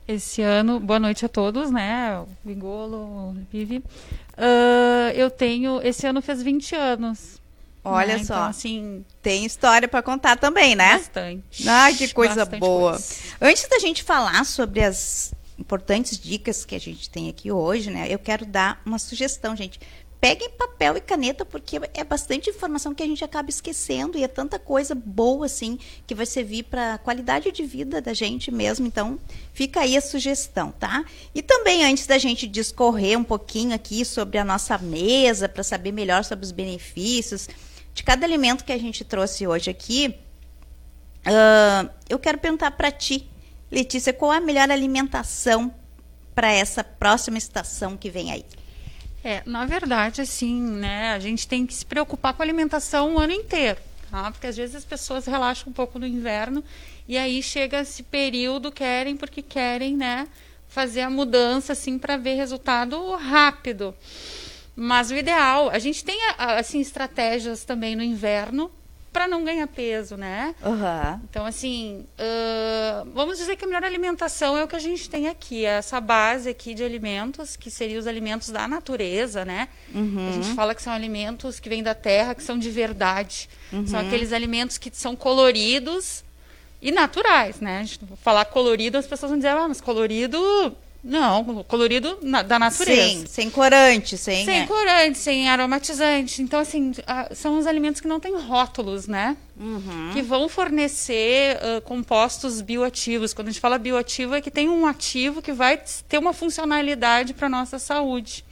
Esse 0.09 0.41
ano, 0.41 0.81
boa 0.81 0.99
noite 0.99 1.27
a 1.27 1.29
todos, 1.29 1.71
né? 1.71 2.25
Vigolo, 2.43 3.37
Vivi. 3.53 3.79
Uh, 3.79 5.13
eu 5.15 5.31
tenho, 5.31 5.83
esse 5.83 6.07
ano 6.07 6.23
fez 6.23 6.43
20 6.43 6.75
anos. 6.75 7.39
Olha 7.85 8.17
né? 8.17 8.25
só. 8.25 8.35
Então, 8.35 8.45
assim, 8.45 9.05
tem 9.21 9.45
história 9.45 9.87
para 9.87 10.03
contar 10.03 10.37
também, 10.37 10.75
né? 10.75 10.97
Bastante. 10.97 11.69
Ai, 11.69 11.95
que 11.95 12.13
coisa 12.15 12.47
boa. 12.47 12.93
Coisa. 12.93 13.15
Antes 13.39 13.69
da 13.69 13.79
gente 13.79 14.03
falar 14.03 14.45
sobre 14.47 14.83
as 14.83 15.35
importantes 15.59 16.19
dicas 16.19 16.65
que 16.65 16.75
a 16.75 16.81
gente 16.81 17.11
tem 17.11 17.29
aqui 17.29 17.53
hoje, 17.53 17.91
né? 17.91 18.07
Eu 18.09 18.19
quero 18.19 18.47
dar 18.47 18.81
uma 18.87 18.99
sugestão, 18.99 19.55
gente 19.55 19.79
peguem 20.21 20.51
papel 20.51 20.97
e 20.97 21.01
caneta, 21.01 21.45
porque 21.45 21.81
é 21.95 22.03
bastante 22.03 22.51
informação 22.51 22.95
que 22.95 23.03
a 23.03 23.07
gente 23.07 23.25
acaba 23.25 23.51
esquecendo 23.51 24.19
e 24.19 24.25
é 24.25 24.29
tanta 24.29 24.59
coisa 24.59 24.95
boa, 24.95 25.47
assim, 25.47 25.79
que 26.07 26.15
vai 26.15 26.27
servir 26.27 26.65
para 26.65 26.95
a 26.95 26.99
qualidade 26.99 27.53
de 27.53 27.65
vida 27.65 28.01
da 28.01 28.13
gente 28.13 28.51
mesmo. 28.51 28.87
Então, 28.87 29.19
fica 29.53 29.81
aí 29.81 29.97
a 29.97 30.01
sugestão, 30.01 30.73
tá? 30.73 31.05
E 31.35 31.41
também, 31.41 31.85
antes 31.85 32.07
da 32.07 32.19
gente 32.19 32.49
discorrer 32.49 33.19
um 33.19 33.25
pouquinho 33.25 33.75
aqui 33.75 34.05
sobre 34.05 34.39
a 34.39 34.45
nossa 34.45 34.77
mesa, 34.79 35.49
para 35.49 35.63
saber 35.63 35.93
melhor 35.93 36.25
sobre 36.25 36.45
os 36.45 36.53
benefícios 36.53 37.49
de 37.95 38.03
cada 38.03 38.27
alimento 38.27 38.65
que 38.65 38.73
a 38.73 38.79
gente 38.79 39.05
trouxe 39.05 39.47
hoje 39.47 39.71
aqui, 39.71 40.15
uh, 41.27 41.91
eu 42.09 42.19
quero 42.19 42.39
perguntar 42.39 42.73
para 42.73 42.91
ti, 42.91 43.29
Letícia, 43.71 44.13
qual 44.13 44.33
é 44.33 44.39
a 44.39 44.41
melhor 44.41 44.71
alimentação 44.71 45.73
para 46.35 46.51
essa 46.53 46.83
próxima 46.83 47.39
estação 47.39 47.97
que 47.97 48.11
vem 48.11 48.33
aí? 48.33 48.45
É, 49.25 49.43
na 49.45 49.67
verdade, 49.67 50.21
assim, 50.21 50.61
né, 50.61 51.13
a 51.13 51.19
gente 51.19 51.47
tem 51.47 51.67
que 51.67 51.75
se 51.75 51.85
preocupar 51.85 52.35
com 52.35 52.43
a 52.43 52.45
alimentação 52.45 53.15
o 53.15 53.19
ano 53.19 53.33
inteiro, 53.33 53.81
tá? 54.11 54.31
Porque 54.31 54.47
às 54.47 54.57
vezes 54.57 54.77
as 54.77 54.85
pessoas 54.85 55.27
relaxam 55.27 55.71
um 55.71 55.73
pouco 55.73 55.99
no 55.99 56.07
inverno 56.07 56.63
e 57.07 57.19
aí 57.19 57.43
chega 57.43 57.81
esse 57.81 58.03
período, 58.03 58.71
querem 58.71 59.17
porque 59.17 59.43
querem, 59.43 59.97
né, 59.97 60.29
fazer 60.69 61.01
a 61.01 61.11
mudança, 61.11 61.73
assim, 61.73 61.99
para 61.99 62.17
ver 62.17 62.35
resultado 62.35 63.17
rápido. 63.17 63.95
Mas 64.77 65.11
o 65.11 65.15
ideal, 65.15 65.69
a 65.71 65.79
gente 65.81 66.05
tem, 66.05 66.17
assim, 66.39 66.81
estratégias 66.81 67.65
também 67.65 67.97
no 67.97 68.03
inverno 68.03 68.71
para 69.13 69.27
não 69.27 69.45
ganhar 69.45 69.67
peso, 69.67 70.17
né? 70.17 70.55
Uhum. 70.63 71.21
Então, 71.29 71.47
assim, 71.47 72.07
uh, 72.19 73.09
vamos 73.15 73.39
dizer 73.39 73.57
que 73.57 73.65
a 73.65 73.69
melhor 73.69 73.85
alimentação 73.85 74.57
é 74.57 74.63
o 74.63 74.69
que 74.69 74.77
a 74.77 74.81
gente 74.81 75.09
tem 75.09 75.29
aqui, 75.29 75.65
é 75.65 75.79
essa 75.79 76.01
base 76.01 76.49
aqui 76.49 76.75
de 76.75 76.85
alimentos, 76.85 77.57
que 77.57 77.71
seriam 77.71 77.99
os 77.99 78.07
alimentos 78.07 78.51
da 78.51 78.69
natureza, 78.69 79.45
né? 79.45 79.69
Uhum. 79.95 80.29
A 80.29 80.33
gente 80.33 80.55
fala 80.55 80.75
que 80.75 80.83
são 80.83 80.93
alimentos 80.93 81.59
que 81.59 81.69
vêm 81.69 81.83
da 81.83 81.95
terra, 81.95 82.35
que 82.35 82.43
são 82.43 82.59
de 82.59 82.71
verdade. 82.71 83.49
Uhum. 83.73 83.87
São 83.87 84.01
aqueles 84.01 84.33
alimentos 84.33 84.79
que 84.79 84.91
são 84.93 85.17
coloridos 85.17 86.23
e 86.81 86.93
naturais, 86.93 87.61
né? 87.61 87.81
A 87.81 87.85
gente 87.85 88.01
falar 88.23 88.45
colorido, 88.45 88.99
as 88.99 89.07
pessoas 89.07 89.31
vão 89.31 89.39
dizer, 89.39 89.49
ah, 89.49 89.67
mas 89.69 89.81
colorido 89.81 90.39
não, 91.03 91.63
colorido 91.65 92.19
na, 92.23 92.43
da 92.43 92.59
natureza. 92.59 93.21
Sim, 93.21 93.27
sem 93.27 93.51
corante, 93.51 94.19
sem. 94.19 94.45
Sem 94.45 94.61
é. 94.63 94.67
corante, 94.67 95.19
sem 95.19 95.49
aromatizante. 95.49 96.43
Então, 96.43 96.59
assim, 96.59 96.93
a, 97.07 97.35
são 97.35 97.59
os 97.59 97.67
alimentos 97.67 98.01
que 98.01 98.09
não 98.09 98.19
têm 98.19 98.37
rótulos, 98.37 99.07
né? 99.07 99.37
Uhum. 99.59 100.11
Que 100.13 100.23
vão 100.23 100.49
fornecer 100.49 101.57
uh, 101.57 101.81
compostos 101.83 102.61
bioativos. 102.61 103.33
Quando 103.33 103.49
a 103.49 103.51
gente 103.53 103.61
fala 103.61 103.79
bioativo, 103.79 104.35
é 104.35 104.41
que 104.41 104.51
tem 104.51 104.69
um 104.69 104.87
ativo 104.87 105.41
que 105.41 105.53
vai 105.53 105.81
ter 106.09 106.19
uma 106.19 106.33
funcionalidade 106.33 107.33
para 107.33 107.47
a 107.47 107.51
nossa 107.51 107.79
saúde. 107.79 108.45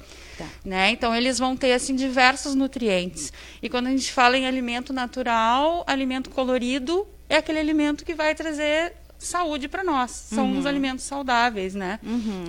Né? 0.65 0.91
Então 0.91 1.15
eles 1.15 1.39
vão 1.39 1.57
ter 1.57 1.73
assim 1.73 1.95
diversos 1.95 2.55
nutrientes. 2.55 3.33
E 3.63 3.71
quando 3.71 3.87
a 3.87 3.91
gente 3.91 4.13
fala 4.13 4.37
em 4.37 4.47
alimento 4.47 4.93
natural, 4.93 5.83
alimento 5.87 6.29
colorido 6.29 7.07
é 7.29 7.37
aquele 7.37 7.59
alimento 7.59 8.05
que 8.05 8.15
vai 8.15 8.35
trazer 8.35 8.93
saúde 9.19 9.69
para 9.69 9.83
nós. 9.85 10.11
São 10.11 10.53
Uhum. 10.53 10.59
os 10.59 10.67
alimentos 10.67 11.05
saudáveis, 11.05 11.75
né? 11.75 11.99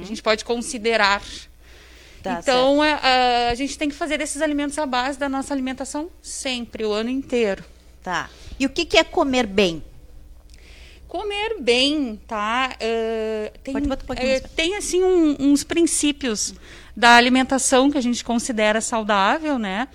A 0.02 0.04
gente 0.06 0.22
pode 0.22 0.44
considerar. 0.46 1.22
Tá 2.24 2.40
então 2.42 2.84
é, 2.84 2.94
a, 2.94 3.52
a 3.52 3.56
gente 3.56 3.78
tem 3.78 3.88
que 3.90 3.96
fazer 3.96 4.20
esses 4.22 4.42
alimentos 4.42 4.78
à 4.78 4.86
base 4.86 5.18
da 5.20 5.30
nossa 5.30 5.54
alimentação 5.54 6.10
sempre, 6.22 6.84
o 6.86 6.92
ano 6.92 7.10
inteiro. 7.10 7.64
Tá. 8.04 8.30
E 8.60 8.66
o 8.66 8.70
que, 8.70 8.86
que 8.86 8.98
é 8.98 9.04
comer 9.04 9.46
bem? 9.46 9.84
Comer 11.08 11.58
bem, 11.62 12.20
tá? 12.28 12.76
Eh, 12.82 13.54
tem, 13.64 13.74
Pode 13.74 13.88
botar 13.88 14.04
um 14.04 14.08
pouquinho 14.08 14.40
pra- 14.42 14.50
tem 14.56 14.76
assim 14.76 15.02
um- 15.04 15.38
uns 15.40 15.64
princípios 15.64 16.54
da 16.96 17.16
alimentação 17.16 17.90
que 17.90 17.98
a 17.98 18.02
gente 18.02 18.26
considera 18.26 18.82
saudável, 18.82 19.58
né? 19.58 19.88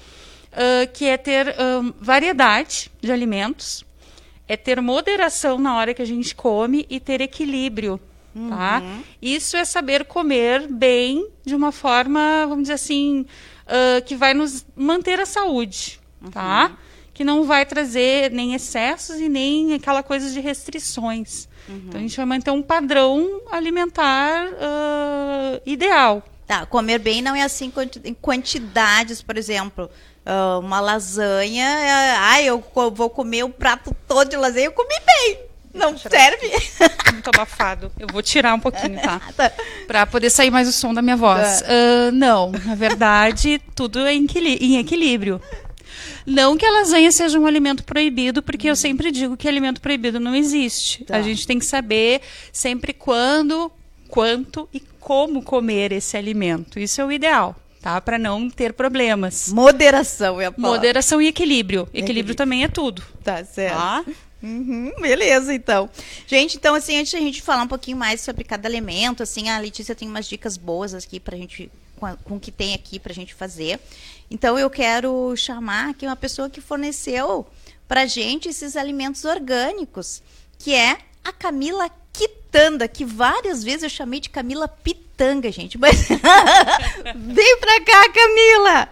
Ah, 0.53 0.87
que 0.87 1.05
é 1.05 1.17
ter 1.19 1.55
ahn, 1.61 1.93
variedade 2.01 2.91
de 3.01 3.13
alimentos, 3.13 3.85
é 4.53 4.57
ter 4.57 4.83
moderação 4.83 5.59
na 5.59 5.75
hora 5.77 5.95
que 5.95 6.03
a 6.03 6.05
gente 6.05 6.35
come 6.35 6.87
e 6.91 7.01
ter 7.01 7.23
equilíbrio, 7.23 7.99
tá? 8.51 8.83
Isso 9.21 9.57
é 9.57 9.65
saber 9.65 10.05
comer 10.05 10.69
bem 10.69 11.27
de 11.43 11.55
uma 11.55 11.73
forma, 11.73 12.45
vamos 12.47 12.65
dizer 12.65 12.75
assim, 12.75 13.25
ah, 13.67 14.03
que 14.03 14.15
vai 14.15 14.35
nos 14.35 14.67
manter 14.77 15.19
a 15.19 15.25
saúde, 15.25 15.99
tá? 16.31 16.77
Que 17.15 17.25
não 17.25 17.45
vai 17.45 17.65
trazer 17.65 18.31
nem 18.31 18.53
excessos 18.53 19.19
e 19.19 19.29
nem 19.29 19.73
aquela 19.73 20.03
coisa 20.03 20.31
de 20.31 20.39
restrições. 20.39 21.49
Então 21.89 21.99
a 21.99 22.03
gente 22.03 22.17
vai 22.17 22.27
manter 22.27 22.51
um 22.51 22.63
padrão 22.63 23.41
alimentar 23.51 24.49
ah, 24.61 25.61
ideal. 25.65 26.23
Tá, 26.47 26.67
comer 26.67 26.99
bem 26.99 27.23
não 27.23 27.35
é 27.35 27.43
assim 27.43 27.73
em 28.05 28.13
quantidades, 28.13 29.23
por 29.23 29.39
exemplo. 29.39 29.89
Ah, 30.25 30.59
uma 30.59 30.81
lasanha, 30.81 31.65
é, 31.65 32.17
ai, 32.17 32.45
eu 32.45 32.63
vou 32.93 33.11
comer 33.11 33.45
o 33.45 33.49
prato 33.49 33.95
todo 34.07 34.29
de 34.29 34.37
lasanha, 34.37 34.67
eu 34.67 34.73
comi 34.73 34.95
bem. 35.07 35.39
Não 35.75 35.97
serve? 35.97 36.51
Muito 37.13 37.31
abafado. 37.31 37.91
Eu 37.99 38.07
vou 38.13 38.23
tirar 38.23 38.53
um 38.53 38.61
pouquinho, 38.61 39.01
tá? 39.01 39.21
Tá. 39.35 39.51
Para 39.87 40.07
poder 40.07 40.29
sair 40.29 40.51
mais 40.51 40.69
o 40.69 40.73
som 40.73 40.93
da 40.93 41.01
minha 41.01 41.17
voz. 41.17 41.63
Ah, 41.63 42.11
não, 42.13 42.53
na 42.53 42.75
verdade, 42.75 43.61
tudo 43.75 44.01
é 44.01 44.15
em 44.15 44.79
equilíbrio. 44.79 45.41
Não 46.27 46.57
que 46.57 46.65
a 46.65 46.71
lasanha 46.71 47.11
seja 47.11 47.39
um 47.39 47.47
alimento 47.47 47.85
proibido, 47.85 48.43
porque 48.43 48.69
eu 48.69 48.77
sempre 48.77 49.11
digo 49.11 49.37
que 49.37 49.49
alimento 49.49 49.81
proibido 49.81 50.21
não 50.21 50.35
existe. 50.35 51.05
Tá. 51.05 51.17
A 51.17 51.23
gente 51.23 51.47
tem 51.47 51.59
que 51.59 51.65
saber 51.65 52.21
sempre 52.53 52.93
quando, 52.93 53.73
quanto 54.09 54.69
e 54.73 54.81
como 55.01 55.43
comer 55.43 55.91
esse 55.93 56.17
alimento. 56.17 56.79
Isso 56.79 57.01
é 57.01 57.05
o 57.05 57.11
ideal, 57.11 57.57
tá? 57.83 58.01
Para 58.01 58.19
não 58.19 58.49
ter 58.49 58.73
problemas. 58.73 59.49
Moderação 59.53 60.41
é 60.41 60.47
a 60.47 60.53
palavra. 60.53 60.77
Moderação 60.77 61.21
e 61.21 61.27
equilíbrio. 61.29 61.83
Equilíbrio, 61.83 62.05
Equilíbrio. 62.05 62.35
também 62.37 62.65
é 62.65 62.69
tudo. 62.69 63.03
Tá 63.25 63.45
certo. 63.45 63.75
Tá? 63.77 64.05
Uhum, 64.43 64.93
beleza, 65.01 65.55
então. 65.55 65.89
Gente, 66.27 66.57
então, 66.57 66.75
assim, 66.75 66.97
antes 66.99 67.11
de 67.11 67.17
a 67.17 67.21
gente 67.21 67.41
falar 67.43 67.63
um 67.63 67.69
pouquinho 67.69 67.97
mais 67.97 68.21
sobre 68.21 68.43
cada 68.43 68.69
alimento, 68.69 69.23
assim, 69.23 69.49
a 69.49 69.59
Letícia 69.59 69.95
tem 69.95 70.09
umas 70.09 70.27
dicas 70.27 70.57
boas 70.57 70.95
aqui 70.95 71.21
pra 71.21 71.37
gente, 71.37 71.71
com, 71.97 72.07
a- 72.07 72.17
com 72.17 72.37
o 72.37 72.41
que 72.41 72.51
tem 72.51 72.75
aqui 72.75 72.99
pra 72.99 73.13
gente 73.13 73.35
fazer. 73.35 73.79
Então, 74.31 74.59
eu 74.59 74.69
quero 74.69 75.33
chamar 75.37 75.91
aqui 75.91 76.07
uma 76.07 76.17
pessoa 76.17 76.51
que 76.51 76.61
forneceu 76.61 77.47
pra 77.87 78.05
gente 78.07 78.49
esses 78.49 78.75
alimentos 78.77 79.25
orgânicos, 79.25 80.23
que 80.59 80.75
é 80.75 80.99
a 81.25 81.33
Camila 81.33 81.89
Quitanda, 82.13 82.87
que 82.87 83.05
várias 83.05 83.65
vezes 83.65 83.85
eu 83.85 83.89
chamei 83.89 84.21
de 84.21 84.31
Camila 84.31 84.69
Pitanga, 84.69 85.51
gente. 85.51 85.79
Mas 85.79 86.09
vem 87.17 87.59
pra 87.59 87.81
cá, 87.81 88.13
Camila! 88.13 88.89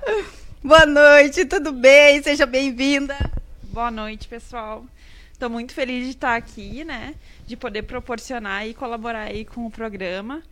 Boa 0.63 0.87
noite, 0.87 1.45
tudo 1.45 1.73
bem? 1.73 2.23
Seja 2.23 2.47
bem-vinda. 2.47 3.17
Boa 3.65 3.91
noite, 3.91 4.29
pessoal. 4.29 4.85
Estou 5.33 5.49
muito 5.49 5.73
feliz 5.73 6.05
de 6.05 6.11
estar 6.11 6.37
aqui, 6.37 6.85
né? 6.85 7.15
De 7.47 7.57
poder 7.57 7.83
proporcionar 7.83 8.67
e 8.67 8.75
colaborar 8.75 9.23
aí 9.23 9.45
com 9.45 9.65
o 9.67 9.71
programa, 9.71 10.43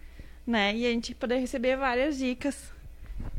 né? 0.47 0.75
E 0.75 0.87
a 0.87 0.91
gente 0.91 1.15
poder 1.15 1.39
receber 1.39 1.77
várias 1.77 2.17
dicas. 2.17 2.57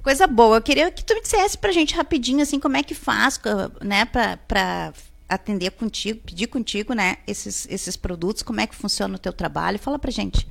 Coisa 0.04 0.28
boa. 0.28 0.58
Eu 0.58 0.62
queria 0.62 0.92
que 0.92 1.04
tu 1.04 1.14
me 1.16 1.22
dissesse 1.22 1.58
pra 1.58 1.72
gente 1.72 1.96
rapidinho, 1.96 2.42
assim, 2.42 2.60
como 2.60 2.78
é 2.78 2.84
que 2.84 2.94
faz, 2.94 3.40
né, 3.82 4.06
pra, 4.06 4.38
pra 4.38 4.94
atender 5.30 5.72
contigo, 5.72 6.22
pedir 6.22 6.48
contigo, 6.48 6.94
né, 6.94 7.18
esses, 7.28 7.68
esses 7.70 7.96
produtos, 7.96 8.42
como 8.42 8.60
é 8.60 8.68
que 8.68 8.76
funciona 8.76 9.16
o 9.16 9.20
teu 9.20 9.32
trabalho. 9.32 9.78
Fala 9.78 10.00
pra 10.00 10.10
gente. 10.10 10.48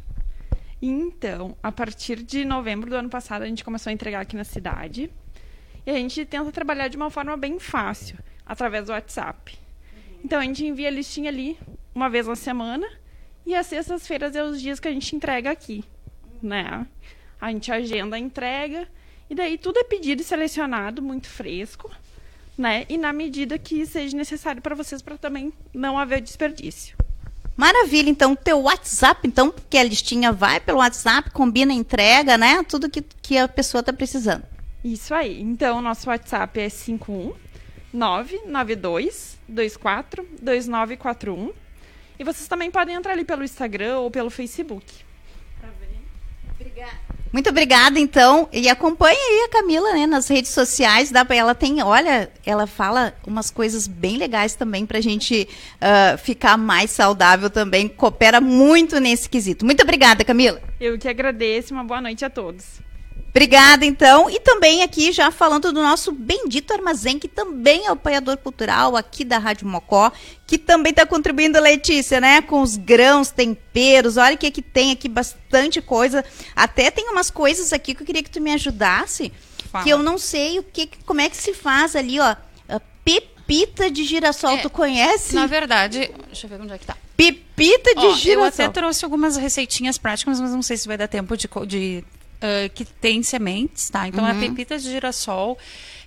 Então, 0.80 1.56
a 1.60 1.72
partir 1.72 2.22
de 2.22 2.44
novembro 2.44 2.88
do 2.88 2.94
ano 2.96 3.10
passado, 3.10 3.42
a 3.42 3.46
gente 3.46 3.64
começou 3.64 3.90
a 3.90 3.92
entregar 3.92 4.20
aqui 4.20 4.36
na 4.36 4.44
cidade. 4.44 5.10
E 5.84 5.90
a 5.90 5.94
gente 5.94 6.24
tenta 6.24 6.52
trabalhar 6.52 6.88
de 6.88 6.96
uma 6.96 7.10
forma 7.10 7.36
bem 7.36 7.58
fácil, 7.58 8.16
através 8.46 8.86
do 8.86 8.92
WhatsApp. 8.92 9.58
Então, 10.24 10.38
a 10.38 10.44
gente 10.44 10.64
envia 10.64 10.88
a 10.88 10.92
listinha 10.92 11.30
ali 11.30 11.58
uma 11.94 12.08
vez 12.08 12.26
na 12.28 12.36
semana. 12.36 12.88
E 13.44 13.54
às 13.54 13.66
sextas-feiras 13.66 14.36
é 14.36 14.44
os 14.44 14.60
dias 14.60 14.78
que 14.78 14.86
a 14.86 14.92
gente 14.92 15.16
entrega 15.16 15.50
aqui, 15.50 15.84
né? 16.40 16.86
A 17.40 17.50
gente 17.50 17.72
agenda 17.72 18.14
a 18.14 18.18
entrega. 18.18 18.86
E 19.28 19.34
daí 19.34 19.58
tudo 19.58 19.78
é 19.78 19.84
pedido 19.84 20.22
e 20.22 20.24
selecionado, 20.24 21.02
muito 21.02 21.28
fresco, 21.28 21.90
né? 22.58 22.84
E 22.88 22.98
na 22.98 23.12
medida 23.12 23.56
que 23.56 23.86
seja 23.86 24.16
necessário 24.16 24.60
para 24.60 24.74
vocês, 24.74 25.00
para 25.00 25.16
também 25.16 25.52
não 25.72 25.96
haver 25.96 26.20
desperdício. 26.20 26.96
Maravilha, 27.56 28.10
então, 28.10 28.36
teu 28.36 28.62
WhatsApp, 28.62 29.26
então, 29.26 29.50
porque 29.50 29.78
a 29.78 29.82
listinha 29.82 30.32
vai 30.32 30.60
pelo 30.60 30.78
WhatsApp, 30.78 31.30
combina 31.30 31.72
entrega, 31.72 32.36
né, 32.36 32.62
tudo 32.62 32.90
que, 32.90 33.02
que 33.02 33.38
a 33.38 33.48
pessoa 33.48 33.82
tá 33.82 33.92
precisando. 33.92 34.44
Isso 34.84 35.12
aí. 35.14 35.40
Então, 35.40 35.78
o 35.78 35.82
nosso 35.82 36.08
WhatsApp 36.08 36.60
é 36.60 36.68
51 36.68 37.34
992 37.92 39.38
24 39.48 40.22
2941. 40.40 41.52
E 42.18 42.24
vocês 42.24 42.48
também 42.48 42.70
podem 42.70 42.94
entrar 42.94 43.12
ali 43.12 43.24
pelo 43.24 43.44
Instagram 43.44 43.98
ou 43.98 44.10
pelo 44.10 44.30
Facebook. 44.30 44.84
Muito 47.32 47.50
obrigada, 47.50 47.98
então. 47.98 48.48
E 48.52 48.68
acompanhe 48.68 49.16
aí 49.16 49.44
a 49.44 49.48
Camila, 49.48 49.92
né, 49.92 50.06
nas 50.06 50.28
redes 50.28 50.50
sociais. 50.50 51.10
Dá 51.10 51.24
pra, 51.24 51.36
ela 51.36 51.54
tem, 51.54 51.82
olha, 51.82 52.30
ela 52.44 52.66
fala 52.66 53.14
umas 53.26 53.50
coisas 53.50 53.86
bem 53.86 54.16
legais 54.16 54.54
também 54.54 54.86
pra 54.86 55.00
gente 55.00 55.48
ah, 55.80 56.16
ficar 56.16 56.56
mais 56.56 56.90
saudável 56.90 57.50
também. 57.50 57.88
Coopera 57.88 58.40
muito 58.40 58.98
nesse 58.98 59.28
quesito. 59.28 59.64
Muito 59.64 59.82
obrigada, 59.82 60.24
Camila. 60.24 60.60
Eu 60.80 60.98
que 60.98 61.08
agradeço. 61.08 61.74
Uma 61.74 61.84
boa 61.84 62.00
noite 62.00 62.24
a 62.24 62.30
todos. 62.30 62.87
Obrigada, 63.38 63.86
então. 63.86 64.28
E 64.28 64.40
também 64.40 64.82
aqui, 64.82 65.12
já 65.12 65.30
falando 65.30 65.72
do 65.72 65.80
nosso 65.80 66.10
Bendito 66.10 66.72
Armazém, 66.72 67.20
que 67.20 67.28
também 67.28 67.86
é 67.86 67.88
o 67.88 67.92
apoiador 67.92 68.36
cultural 68.36 68.96
aqui 68.96 69.24
da 69.24 69.38
Rádio 69.38 69.64
Mocó, 69.64 70.10
que 70.44 70.58
também 70.58 70.90
está 70.90 71.06
contribuindo, 71.06 71.60
Letícia, 71.60 72.20
né? 72.20 72.42
Com 72.42 72.62
os 72.62 72.76
grãos, 72.76 73.30
temperos. 73.30 74.16
Olha 74.16 74.34
o 74.34 74.38
que, 74.38 74.50
que 74.50 74.60
tem 74.60 74.90
aqui, 74.90 75.08
bastante 75.08 75.80
coisa. 75.80 76.24
Até 76.56 76.90
tem 76.90 77.08
umas 77.10 77.30
coisas 77.30 77.72
aqui 77.72 77.94
que 77.94 78.02
eu 78.02 78.06
queria 78.06 78.24
que 78.24 78.30
tu 78.30 78.40
me 78.40 78.52
ajudasse, 78.52 79.32
Fala. 79.70 79.84
que 79.84 79.90
eu 79.90 80.02
não 80.02 80.18
sei 80.18 80.58
o 80.58 80.64
que, 80.64 80.90
como 81.06 81.20
é 81.20 81.30
que 81.30 81.36
se 81.36 81.54
faz 81.54 81.94
ali, 81.94 82.18
ó. 82.18 82.34
A 82.68 82.80
Pepita 83.04 83.88
de 83.88 84.02
girassol, 84.02 84.50
É, 84.50 84.62
tu 84.62 84.68
conhece? 84.68 85.36
Na 85.36 85.46
verdade, 85.46 86.10
deixa 86.26 86.46
eu 86.46 86.50
ver 86.50 86.60
onde 86.60 86.72
é 86.72 86.78
que 86.78 86.86
tá. 86.86 86.96
Pepita 87.16 87.94
de 87.94 88.04
eu 88.04 88.16
girassol. 88.16 88.48
até 88.48 88.68
trouxe 88.68 89.04
algumas 89.04 89.36
receitinhas 89.36 89.96
práticas, 89.96 90.40
mas 90.40 90.50
não 90.50 90.60
sei 90.60 90.76
se 90.76 90.88
vai 90.88 90.96
dar 90.96 91.06
tempo 91.06 91.36
de, 91.36 91.48
de 91.68 92.04
ah, 92.40 92.68
que 92.74 92.84
tem 92.84 93.22
sementes, 93.22 93.90
tá? 93.90 94.06
Então 94.08 94.24
a 94.24 94.34
pepita 94.34 94.78
de 94.78 94.84
girassol, 94.90 95.58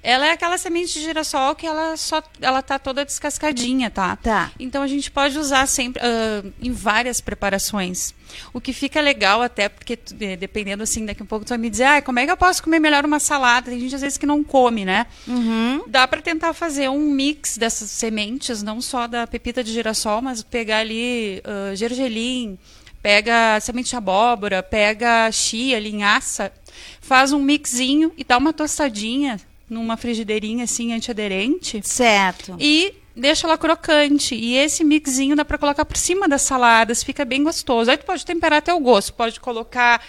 ela 0.04 0.26
é 0.28 0.32
aquela 0.32 0.58
semente 0.58 0.94
de 0.94 1.02
girassol 1.02 1.54
que 1.56 1.68
ela 1.68 1.96
só 1.98 2.24
ela 2.42 2.62
tá 2.62 2.80
toda 2.80 3.06
descascadinha, 3.06 3.90
tá? 3.92 4.16
Tá. 4.16 4.52
Então 4.60 4.82
a 4.82 4.88
gente 4.88 5.12
pode 5.12 5.38
usar 5.38 5.68
sempre 5.68 6.02
ah, 6.04 6.44
em 6.62 6.72
várias 6.72 7.22
preparações. 7.22 8.14
O 8.54 8.62
que 8.62 8.72
fica 8.72 9.02
legal 9.02 9.42
até 9.42 9.68
porque 9.68 9.96
de- 9.98 10.38
dependendo 10.38 10.82
assim 10.84 11.06
daqui 11.06 11.22
a 11.22 11.26
um 11.26 11.28
pouco 11.28 11.44
tu 11.46 11.50
vai 11.50 11.58
me 11.58 11.70
dizer, 11.70 11.84
ah, 11.84 12.02
como 12.02 12.18
é 12.18 12.26
que 12.26 12.32
eu 12.32 12.38
posso 12.38 12.64
comer 12.64 12.80
melhor 12.80 13.04
uma 13.06 13.20
salada? 13.20 13.70
Tem 13.70 13.80
gente 13.80 13.94
às 13.94 14.02
vezes 14.02 14.18
que 14.18 14.26
não 14.26 14.42
come, 14.44 14.86
né? 14.86 15.06
Uhum. 15.28 15.84
Dá 15.88 16.08
para 16.08 16.22
tentar 16.22 16.54
fazer 16.54 16.90
um 16.90 17.12
mix 17.12 17.58
dessas 17.58 17.92
sementes, 17.92 18.64
não 18.64 18.80
só 18.82 19.06
da 19.06 19.28
pepita 19.28 19.62
de 19.64 19.72
girassol, 19.74 20.22
mas 20.22 20.42
pegar 20.42 20.78
ali 20.80 21.42
ah, 21.44 21.76
gergelim, 21.76 22.58
pega 23.02 23.60
semente 23.60 23.90
de 23.90 23.96
abóbora, 23.96 24.62
pega 24.62 25.32
chia, 25.32 25.80
linhaça, 25.80 26.52
faz 27.00 27.34
um 27.34 27.40
mixinho 27.40 28.12
e 28.18 28.24
dá 28.24 28.38
uma 28.38 28.54
tostadinha 28.54 29.40
numa 29.70 29.96
frigideirinha 29.98 30.66
assim 30.66 30.94
antiaderente 30.94 31.82
Certo. 31.84 32.56
e 32.60 32.94
deixa 33.16 33.48
ela 33.48 33.58
crocante. 33.58 34.36
E 34.36 34.56
esse 34.58 34.84
mixinho 34.84 35.36
dá 35.36 35.46
para 35.46 35.58
colocar 35.58 35.86
por 35.86 35.98
cima 35.98 36.28
das 36.28 36.42
saladas, 36.42 37.04
fica 37.04 37.24
bem 37.26 37.44
gostoso. 37.44 37.90
Aí 37.90 37.98
tu 37.98 38.06
pode 38.06 38.26
temperar 38.26 38.60
até 38.60 38.74
o 38.74 38.80
gosto, 38.80 39.14
pode 39.14 39.40
colocar 39.40 40.02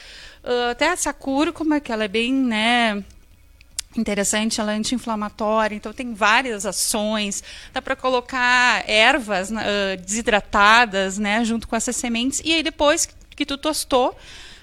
ah, 0.45 0.71
até 0.71 0.87
essa 0.87 1.13
cúrcuma, 1.13 1.81
que 1.81 1.93
ela 1.93 2.05
é 2.05 2.09
bem, 2.09 2.33
né, 2.33 3.03
interessante, 3.97 4.61
ela 4.61 4.73
é 4.73 4.77
anti-inflamatória, 4.77 5.77
então 5.77 5.93
tem 5.93 6.15
várias 6.15 6.65
ações. 6.67 7.43
Dá 7.73 7.83
para 7.83 7.95
colocar 7.97 8.89
ervas 8.89 9.53
ah, 9.53 9.97
desidratadas, 10.05 11.19
né, 11.19 11.45
junto 11.45 11.69
com 11.69 11.77
essas 11.77 11.97
sementes. 11.97 12.41
E 12.45 12.53
aí 12.53 12.63
depois 12.63 13.09
que 13.37 13.45
tu 13.45 13.57
tostou, 13.59 14.17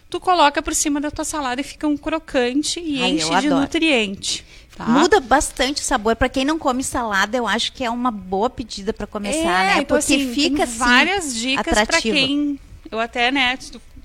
tu 0.09 0.19
coloca 0.19 0.61
por 0.61 0.73
cima 0.73 0.99
da 0.99 1.11
tua 1.11 1.25
salada 1.25 1.61
e 1.61 1.63
fica 1.63 1.87
um 1.87 1.97
crocante 1.97 2.79
e 2.79 3.01
Ai, 3.01 3.11
enche 3.11 3.29
de 3.29 3.47
adoro. 3.47 3.61
nutriente. 3.61 4.45
tá? 4.75 4.85
Muda 4.85 5.19
bastante 5.19 5.81
o 5.81 5.85
sabor. 5.85 6.15
Pra 6.15 6.27
quem 6.29 6.43
não 6.45 6.57
come 6.57 6.83
salada, 6.83 7.37
eu 7.37 7.47
acho 7.47 7.71
que 7.73 7.83
é 7.83 7.89
uma 7.89 8.11
boa 8.11 8.49
pedida 8.49 8.91
pra 8.93 9.05
começar, 9.05 9.65
né? 9.65 9.71
então, 9.73 9.97
Porque 9.97 10.13
assim, 10.13 10.33
fica 10.33 10.55
tem 10.55 10.63
assim, 10.63 10.77
várias 10.77 11.35
dicas 11.35 11.85
para 11.85 12.01
quem 12.01 12.59
eu 12.91 12.99
até 12.99 13.29
né 13.31 13.57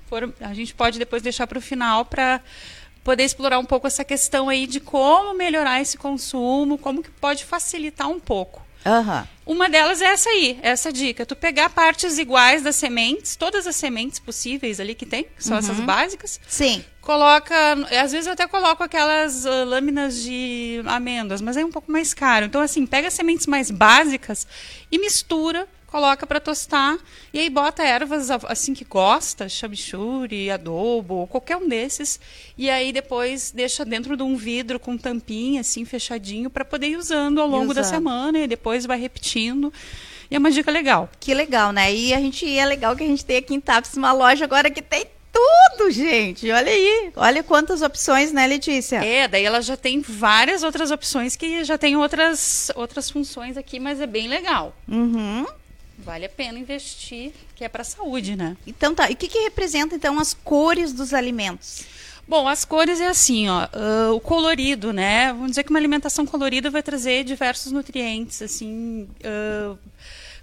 for, 0.06 0.32
a 0.40 0.52
gente 0.52 0.74
pode 0.74 0.98
depois 0.98 1.22
deixar 1.22 1.46
para 1.46 1.58
o 1.58 1.62
final 1.62 2.04
para 2.04 2.40
poder 3.04 3.22
explorar 3.24 3.58
um 3.58 3.64
pouco 3.64 3.86
essa 3.86 4.02
questão 4.02 4.48
aí 4.48 4.66
de 4.66 4.80
como 4.80 5.34
melhorar 5.34 5.80
esse 5.80 5.96
consumo 5.98 6.78
como 6.78 7.02
que 7.02 7.10
pode 7.10 7.44
facilitar 7.44 8.08
um 8.08 8.18
pouco 8.18 8.62
Aham. 8.86 9.26
uma 9.46 9.68
delas 9.68 10.02
é 10.02 10.06
essa 10.06 10.28
aí, 10.28 10.58
essa 10.62 10.92
dica. 10.92 11.24
Tu 11.24 11.34
pegar 11.34 11.70
partes 11.70 12.18
iguais 12.18 12.62
das 12.62 12.76
sementes, 12.76 13.34
todas 13.34 13.66
as 13.66 13.76
sementes 13.76 14.18
possíveis 14.18 14.78
ali 14.78 14.94
que 14.94 15.06
tem, 15.06 15.24
que 15.24 15.42
são 15.42 15.56
essas 15.56 15.78
Uhum. 15.78 15.86
básicas. 15.86 16.38
Sim. 16.46 16.84
Coloca, 17.00 17.54
às 18.02 18.12
vezes 18.12 18.26
eu 18.26 18.32
até 18.34 18.46
coloco 18.46 18.82
aquelas 18.82 19.46
ah, 19.46 19.64
lâminas 19.64 20.22
de 20.22 20.82
amêndoas, 20.86 21.40
mas 21.40 21.56
é 21.56 21.64
um 21.64 21.70
pouco 21.70 21.90
mais 21.90 22.12
caro. 22.12 22.44
Então 22.46 22.60
assim, 22.60 22.84
pega 22.86 23.08
as 23.08 23.14
sementes 23.14 23.46
mais 23.46 23.70
básicas 23.70 24.46
e 24.92 24.98
mistura, 24.98 25.66
coloca 25.94 26.26
para 26.26 26.40
tostar 26.40 26.98
e 27.32 27.38
aí 27.38 27.48
bota 27.48 27.84
ervas 27.84 28.28
assim 28.28 28.74
que 28.74 28.84
gosta, 28.84 29.48
chamichurri, 29.48 30.50
adobo, 30.50 31.28
qualquer 31.28 31.56
um 31.56 31.68
desses, 31.68 32.18
e 32.58 32.68
aí 32.68 32.92
depois 32.92 33.52
deixa 33.52 33.84
dentro 33.84 34.16
de 34.16 34.24
um 34.24 34.34
vidro 34.34 34.80
com 34.80 34.98
tampinha 34.98 35.60
assim 35.60 35.84
fechadinho 35.84 36.50
para 36.50 36.64
poder 36.64 36.88
ir 36.88 36.96
usando 36.96 37.40
ao 37.40 37.46
longo 37.46 37.72
da 37.72 37.82
usando. 37.82 37.94
semana 37.94 38.40
e 38.40 38.48
depois 38.48 38.84
vai 38.84 38.98
repetindo. 38.98 39.72
E 40.28 40.34
é 40.34 40.38
uma 40.38 40.50
dica 40.50 40.68
legal. 40.68 41.08
Que 41.20 41.32
legal, 41.32 41.70
né? 41.70 41.94
E 41.94 42.12
a 42.12 42.18
gente 42.18 42.44
é 42.44 42.66
legal 42.66 42.96
que 42.96 43.04
a 43.04 43.06
gente 43.06 43.24
tem 43.24 43.36
aqui 43.36 43.54
em 43.54 43.60
Taps 43.60 43.94
uma 43.94 44.10
loja 44.10 44.44
agora 44.44 44.72
que 44.72 44.82
tem 44.82 45.06
tudo, 45.32 45.92
gente. 45.92 46.50
Olha 46.50 46.72
aí. 46.72 47.12
Olha 47.14 47.40
quantas 47.44 47.82
opções, 47.82 48.32
né, 48.32 48.48
Letícia? 48.48 48.96
É, 48.96 49.28
daí 49.28 49.44
ela 49.44 49.62
já 49.62 49.76
tem 49.76 50.00
várias 50.00 50.64
outras 50.64 50.90
opções 50.90 51.36
que 51.36 51.62
já 51.62 51.78
tem 51.78 51.96
outras, 51.96 52.72
outras 52.74 53.08
funções 53.08 53.56
aqui, 53.56 53.78
mas 53.78 54.00
é 54.00 54.08
bem 54.08 54.26
legal. 54.26 54.74
Uhum. 54.88 55.46
Vale 56.04 56.26
a 56.26 56.28
pena 56.28 56.58
investir, 56.58 57.32
que 57.54 57.64
é 57.64 57.68
para 57.68 57.82
saúde, 57.82 58.36
né? 58.36 58.56
Então 58.66 58.94
tá. 58.94 59.10
E 59.10 59.14
o 59.14 59.16
que, 59.16 59.26
que 59.26 59.38
representa, 59.38 59.94
então, 59.94 60.20
as 60.20 60.34
cores 60.34 60.92
dos 60.92 61.14
alimentos? 61.14 61.84
Bom, 62.26 62.48
as 62.48 62.64
cores 62.64 63.00
é 63.00 63.08
assim, 63.08 63.48
ó, 63.48 63.68
ah, 63.72 64.12
o 64.12 64.20
colorido, 64.20 64.92
né? 64.92 65.32
Vamos 65.32 65.50
dizer 65.50 65.64
que 65.64 65.70
uma 65.70 65.78
alimentação 65.78 66.24
colorida 66.24 66.70
vai 66.70 66.82
trazer 66.82 67.24
diversos 67.24 67.72
nutrientes, 67.72 68.40
assim, 68.40 69.08
ah, 69.24 69.76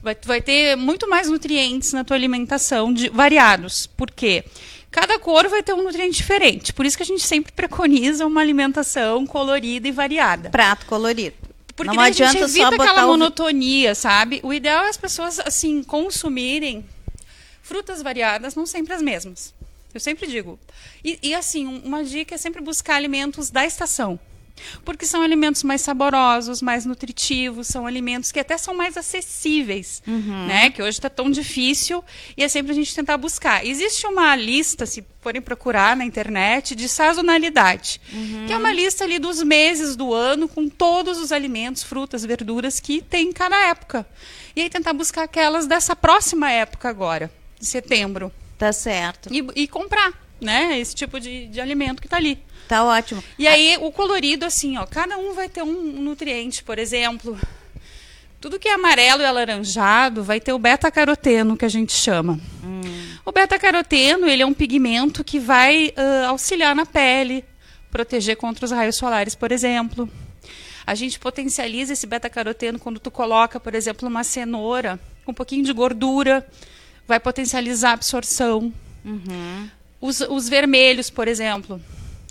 vai, 0.01 0.15
vai 0.23 0.41
ter 0.41 0.75
muito 0.75 1.09
mais 1.09 1.29
nutrientes 1.29 1.93
na 1.93 2.03
tua 2.03 2.15
alimentação, 2.15 2.93
de, 2.93 3.09
variados. 3.09 3.87
Por 3.87 4.11
quê? 4.11 4.43
Cada 4.91 5.17
cor 5.19 5.47
vai 5.47 5.63
ter 5.63 5.73
um 5.73 5.83
nutriente 5.83 6.17
diferente. 6.17 6.73
Por 6.73 6.85
isso 6.85 6.97
que 6.97 7.03
a 7.03 7.05
gente 7.05 7.23
sempre 7.23 7.51
preconiza 7.51 8.25
uma 8.25 8.41
alimentação 8.41 9.25
colorida 9.25 9.87
e 9.87 9.91
variada. 9.91 10.49
Prato 10.49 10.85
colorido. 10.85 11.35
Porque 11.75 11.89
não 11.89 11.95
daí 11.95 12.09
a 12.09 12.11
gente 12.13 12.23
adianta 12.23 12.45
evita 12.45 12.65
só 12.65 12.71
botar 12.71 12.83
aquela 12.91 13.05
o... 13.05 13.09
monotonia, 13.09 13.95
sabe? 13.95 14.39
O 14.43 14.53
ideal 14.53 14.85
é 14.85 14.89
as 14.89 14.97
pessoas, 14.97 15.39
assim, 15.39 15.83
consumirem 15.83 16.85
frutas 17.61 18.01
variadas, 18.01 18.55
não 18.55 18.65
sempre 18.65 18.93
as 18.93 19.01
mesmas. 19.01 19.53
Eu 19.93 19.99
sempre 19.99 20.27
digo. 20.27 20.59
E, 21.03 21.19
e, 21.21 21.33
assim, 21.33 21.67
um- 21.67 21.79
uma 21.79 22.03
dica 22.03 22.35
é 22.35 22.37
sempre 22.37 22.61
buscar 22.61 22.95
alimentos 22.95 23.49
da 23.49 23.65
estação. 23.65 24.19
Porque 24.85 25.05
são 25.05 25.21
alimentos 25.21 25.63
mais 25.63 25.81
saborosos, 25.81 26.61
mais 26.61 26.85
nutritivos, 26.85 27.67
são 27.67 27.87
alimentos 27.87 28.31
que 28.31 28.39
até 28.39 28.57
são 28.57 28.73
mais 28.75 28.95
acessíveis, 28.97 30.01
né? 30.05 30.69
Que 30.69 30.81
hoje 30.81 30.97
está 30.97 31.09
tão 31.09 31.29
difícil 31.31 32.03
e 32.37 32.43
é 32.43 32.49
sempre 32.49 32.71
a 32.71 32.75
gente 32.75 32.93
tentar 32.93 33.17
buscar. 33.17 33.65
Existe 33.65 34.05
uma 34.05 34.35
lista, 34.35 34.85
se 34.85 35.03
forem 35.21 35.41
procurar 35.41 35.95
na 35.95 36.03
internet, 36.05 36.75
de 36.75 36.87
sazonalidade, 36.89 38.01
que 38.47 38.53
é 38.53 38.57
uma 38.57 38.71
lista 38.73 39.03
ali 39.03 39.19
dos 39.19 39.41
meses 39.43 39.95
do 39.95 40.13
ano 40.13 40.47
com 40.47 40.67
todos 40.69 41.17
os 41.19 41.31
alimentos, 41.31 41.83
frutas, 41.83 42.23
verduras 42.25 42.79
que 42.79 43.01
tem 43.01 43.29
em 43.29 43.31
cada 43.33 43.55
época. 43.67 44.05
E 44.55 44.61
aí 44.61 44.69
tentar 44.69 44.93
buscar 44.93 45.23
aquelas 45.23 45.65
dessa 45.67 45.95
próxima 45.95 46.51
época 46.51 46.89
agora, 46.89 47.31
de 47.59 47.65
setembro, 47.65 48.31
Tá 48.57 48.71
certo. 48.71 49.29
e, 49.33 49.45
e 49.63 49.67
comprar, 49.67 50.13
né? 50.39 50.79
Esse 50.79 50.93
tipo 50.93 51.19
de, 51.19 51.47
de 51.47 51.59
alimento 51.61 51.99
que 52.01 52.07
está 52.07 52.17
ali. 52.17 52.37
Tá 52.71 52.85
ótimo. 52.85 53.21
E 53.37 53.49
aí, 53.49 53.77
o 53.81 53.91
colorido, 53.91 54.45
assim, 54.45 54.77
ó, 54.77 54.85
cada 54.85 55.17
um 55.17 55.33
vai 55.33 55.49
ter 55.49 55.61
um 55.61 55.73
nutriente, 56.01 56.63
por 56.63 56.79
exemplo. 56.79 57.37
Tudo 58.39 58.57
que 58.57 58.69
é 58.69 58.73
amarelo 58.75 59.21
e 59.21 59.25
alaranjado 59.25 60.23
vai 60.23 60.39
ter 60.39 60.53
o 60.53 60.57
beta-caroteno, 60.57 61.57
que 61.57 61.65
a 61.65 61.69
gente 61.69 61.91
chama. 61.91 62.39
O 63.25 63.31
beta-caroteno, 63.33 64.25
ele 64.25 64.41
é 64.41 64.45
um 64.45 64.53
pigmento 64.53 65.21
que 65.21 65.37
vai 65.37 65.91
ah, 65.97 66.27
auxiliar 66.29 66.73
na 66.73 66.85
pele, 66.85 67.43
proteger 67.91 68.37
contra 68.37 68.63
os 68.63 68.71
raios 68.71 68.95
solares, 68.95 69.35
por 69.35 69.51
exemplo. 69.51 70.09
A 70.87 70.95
gente 70.95 71.19
potencializa 71.19 71.91
esse 71.91 72.07
beta-caroteno 72.07 72.79
quando 72.79 73.01
tu 73.01 73.11
coloca, 73.11 73.59
por 73.59 73.75
exemplo, 73.75 74.07
uma 74.07 74.23
cenoura 74.23 74.97
com 75.25 75.33
um 75.33 75.35
pouquinho 75.35 75.65
de 75.65 75.73
gordura, 75.73 76.47
vai 77.05 77.19
potencializar 77.19 77.89
a 77.89 77.93
absorção. 77.95 78.73
Os, 79.99 80.21
os 80.21 80.47
vermelhos, 80.47 81.09
por 81.09 81.27
exemplo. 81.27 81.81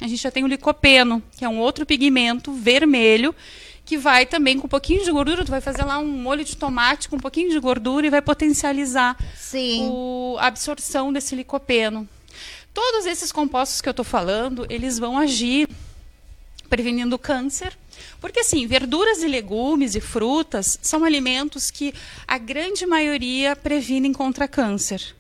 A 0.01 0.07
gente 0.09 0.23
já 0.23 0.31
tem 0.31 0.45
o 0.45 0.47
licopeno, 0.47 1.23
que 1.37 1.45
é 1.45 1.49
um 1.49 1.59
outro 1.59 1.85
pigmento 1.85 2.53
vermelho, 2.53 3.35
que 3.85 3.99
vai 3.99 4.25
também 4.25 4.59
com 4.59 4.67
um 4.67 4.71
pouquinho 4.71 5.05
de 5.05 5.11
gordura. 5.11 5.45
Tu 5.45 5.51
vai 5.51 5.61
fazer 5.61 5.85
lá 5.85 5.99
um 5.99 6.07
molho 6.07 6.45
de 6.45 6.57
tomate 6.57 7.09
com 7.09 7.17
um 7.17 7.21
pouquinho 7.21 7.51
de 7.51 7.59
gordura 7.59 8.07
e 8.07 8.11
vai 8.11 8.23
potencializar 8.23 9.17
o- 9.91 10.37
a 10.39 10.47
absorção 10.47 11.13
desse 11.13 11.35
licopeno. 11.35 12.09
Todos 12.73 13.05
esses 13.05 13.33
compostos 13.33 13.81
que 13.81 13.89
eu 13.89 13.93
estou 13.93 14.05
falando, 14.05 14.65
eles 14.71 14.99
vão 14.99 15.19
agir 15.19 15.69
prevenindo 16.69 17.19
câncer. 17.19 17.77
Porque, 18.21 18.41
assim, 18.41 18.67
verduras 18.67 19.23
e 19.23 19.27
legumes 19.29 19.95
e 19.95 20.01
frutas 20.01 20.79
são 20.81 21.05
alimentos 21.05 21.71
que 21.71 21.93
a 22.29 22.39
grande 22.39 22.87
maioria 22.87 23.57
previnem 23.57 24.13
contra 24.13 24.47
câncer. 24.47 25.15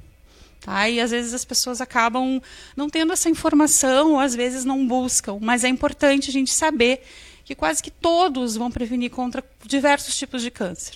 Tá? 0.60 0.88
E 0.90 1.00
às 1.00 1.10
vezes 1.10 1.32
as 1.32 1.44
pessoas 1.44 1.80
acabam 1.80 2.40
não 2.76 2.90
tendo 2.90 3.12
essa 3.12 3.30
informação, 3.30 4.12
ou 4.12 4.20
às 4.20 4.34
vezes 4.34 4.64
não 4.64 4.86
buscam. 4.86 5.38
Mas 5.40 5.64
é 5.64 5.68
importante 5.68 6.28
a 6.28 6.32
gente 6.32 6.52
saber 6.52 7.02
que 7.44 7.54
quase 7.54 7.82
que 7.82 7.90
todos 7.90 8.56
vão 8.56 8.70
prevenir 8.70 9.10
contra 9.10 9.42
diversos 9.64 10.16
tipos 10.16 10.42
de 10.42 10.50
câncer. 10.50 10.94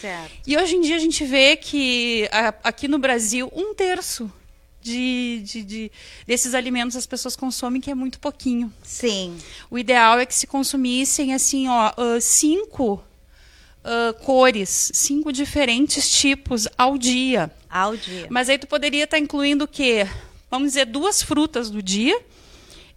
Certo. 0.00 0.32
E 0.46 0.56
hoje 0.56 0.76
em 0.76 0.80
dia 0.80 0.96
a 0.96 1.00
gente 1.00 1.24
vê 1.24 1.56
que 1.56 2.28
a- 2.32 2.54
aqui 2.64 2.88
no 2.88 2.98
Brasil 2.98 3.50
um 3.54 3.74
terço 3.74 4.32
de, 4.80 5.42
de- 5.44 5.62
de- 5.62 5.92
desses 6.26 6.54
alimentos 6.54 6.96
as 6.96 7.06
pessoas 7.06 7.36
consomem, 7.36 7.80
que 7.80 7.90
é 7.90 7.94
muito 7.94 8.18
pouquinho. 8.18 8.72
Sim. 8.82 9.36
O 9.70 9.78
ideal 9.78 10.18
é 10.18 10.26
que 10.26 10.34
se 10.34 10.46
consumissem 10.46 11.34
assim, 11.34 11.68
ó, 11.68 11.92
ah, 11.96 12.20
cinco 12.20 13.02
ah, 13.84 14.14
cores, 14.24 14.92
cinco 14.94 15.32
diferentes 15.32 16.10
tipos 16.10 16.68
ao 16.78 16.96
dia. 16.96 17.50
Ao 17.68 17.96
dia. 17.96 18.26
Mas 18.30 18.48
aí 18.48 18.58
tu 18.58 18.66
poderia 18.66 19.04
estar 19.04 19.18
incluindo 19.18 19.64
o 19.64 19.68
quê? 19.68 20.06
Vamos 20.50 20.68
dizer, 20.68 20.86
duas 20.86 21.22
frutas 21.22 21.70
do 21.70 21.82
dia. 21.82 22.20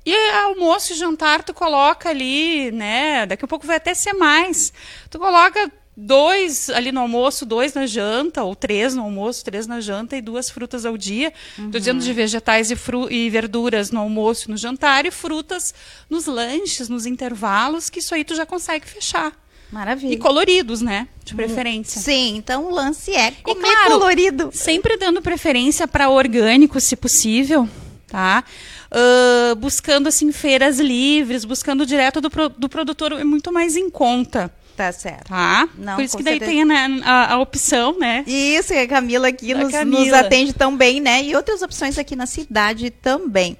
E 0.05 0.15
almoço 0.43 0.93
e 0.93 0.95
jantar 0.95 1.43
tu 1.43 1.53
coloca 1.53 2.09
ali, 2.09 2.71
né? 2.71 3.25
Daqui 3.25 3.43
a 3.43 3.47
pouco 3.47 3.65
vai 3.65 3.77
até 3.77 3.95
ser 3.95 4.13
mais. 4.13 4.71
Tu 5.09 5.17
coloca 5.17 5.71
dois 5.97 6.69
ali 6.69 6.91
no 6.91 6.99
almoço, 6.99 7.43
dois 7.43 7.73
na 7.73 7.87
janta, 7.87 8.43
ou 8.43 8.55
três 8.55 8.93
no 8.93 9.01
almoço, 9.01 9.43
três 9.43 9.65
na 9.65 9.79
janta 9.79 10.15
e 10.15 10.21
duas 10.21 10.49
frutas 10.49 10.85
ao 10.85 10.95
dia. 10.95 11.33
Tô 11.71 11.79
dizendo 11.79 12.03
de 12.03 12.13
vegetais 12.13 12.69
e, 12.69 12.75
fru 12.75 13.09
e 13.09 13.29
verduras 13.31 13.89
no 13.89 13.99
almoço 14.01 14.47
e 14.47 14.51
no 14.51 14.57
jantar, 14.57 15.07
e 15.07 15.11
frutas 15.11 15.73
nos 16.07 16.27
lanches, 16.27 16.87
nos 16.87 17.07
intervalos, 17.07 17.89
que 17.89 17.97
isso 17.97 18.13
aí 18.13 18.23
tu 18.23 18.35
já 18.35 18.45
consegue 18.45 18.85
fechar. 18.85 19.33
Maravilha. 19.75 20.13
E 20.13 20.17
coloridos, 20.17 20.81
né? 20.81 21.05
De 21.25 21.35
preferência. 21.35 21.99
Sim, 21.99 22.37
então 22.37 22.67
o 22.67 22.73
lance 22.73 23.11
é 23.11 23.31
comer 23.43 23.59
claro, 23.61 23.91
colorido. 23.99 24.49
Sempre 24.53 24.95
dando 24.95 25.21
preferência 25.21 25.85
para 25.85 26.09
orgânico, 26.09 26.79
se 26.79 26.95
possível, 26.95 27.67
tá? 28.07 28.41
Ah, 28.89 29.53
buscando 29.57 30.07
assim 30.07 30.31
feiras 30.31 30.79
livres, 30.79 31.43
buscando 31.43 31.85
direto 31.85 32.21
do, 32.21 32.29
pro- 32.29 32.47
do 32.47 32.69
produtor 32.69 33.11
é 33.19 33.23
muito 33.25 33.51
mais 33.51 33.75
em 33.75 33.89
conta, 33.89 34.49
Tá 34.77 34.93
certo. 34.93 35.27
tá? 35.27 35.67
Não, 35.77 35.95
Por 35.95 36.03
isso 36.05 36.15
que 36.15 36.23
daí 36.23 36.39
certeza. 36.39 36.51
tem 36.51 36.63
né, 36.63 37.01
a, 37.03 37.33
a 37.33 37.39
opção, 37.39 37.99
né? 37.99 38.23
Isso, 38.25 38.73
e 38.73 38.77
a 38.79 38.87
Camila 38.87 39.27
aqui 39.27 39.51
A 39.51 39.57
nos, 39.57 39.71
Camila. 39.73 39.99
nos 40.05 40.13
atende 40.13 40.53
tão 40.53 40.77
bem, 40.77 41.01
né? 41.01 41.21
E 41.21 41.35
outras 41.35 41.61
opções 41.61 41.97
aqui 41.97 42.15
na 42.15 42.25
cidade 42.25 42.89
também. 42.91 43.57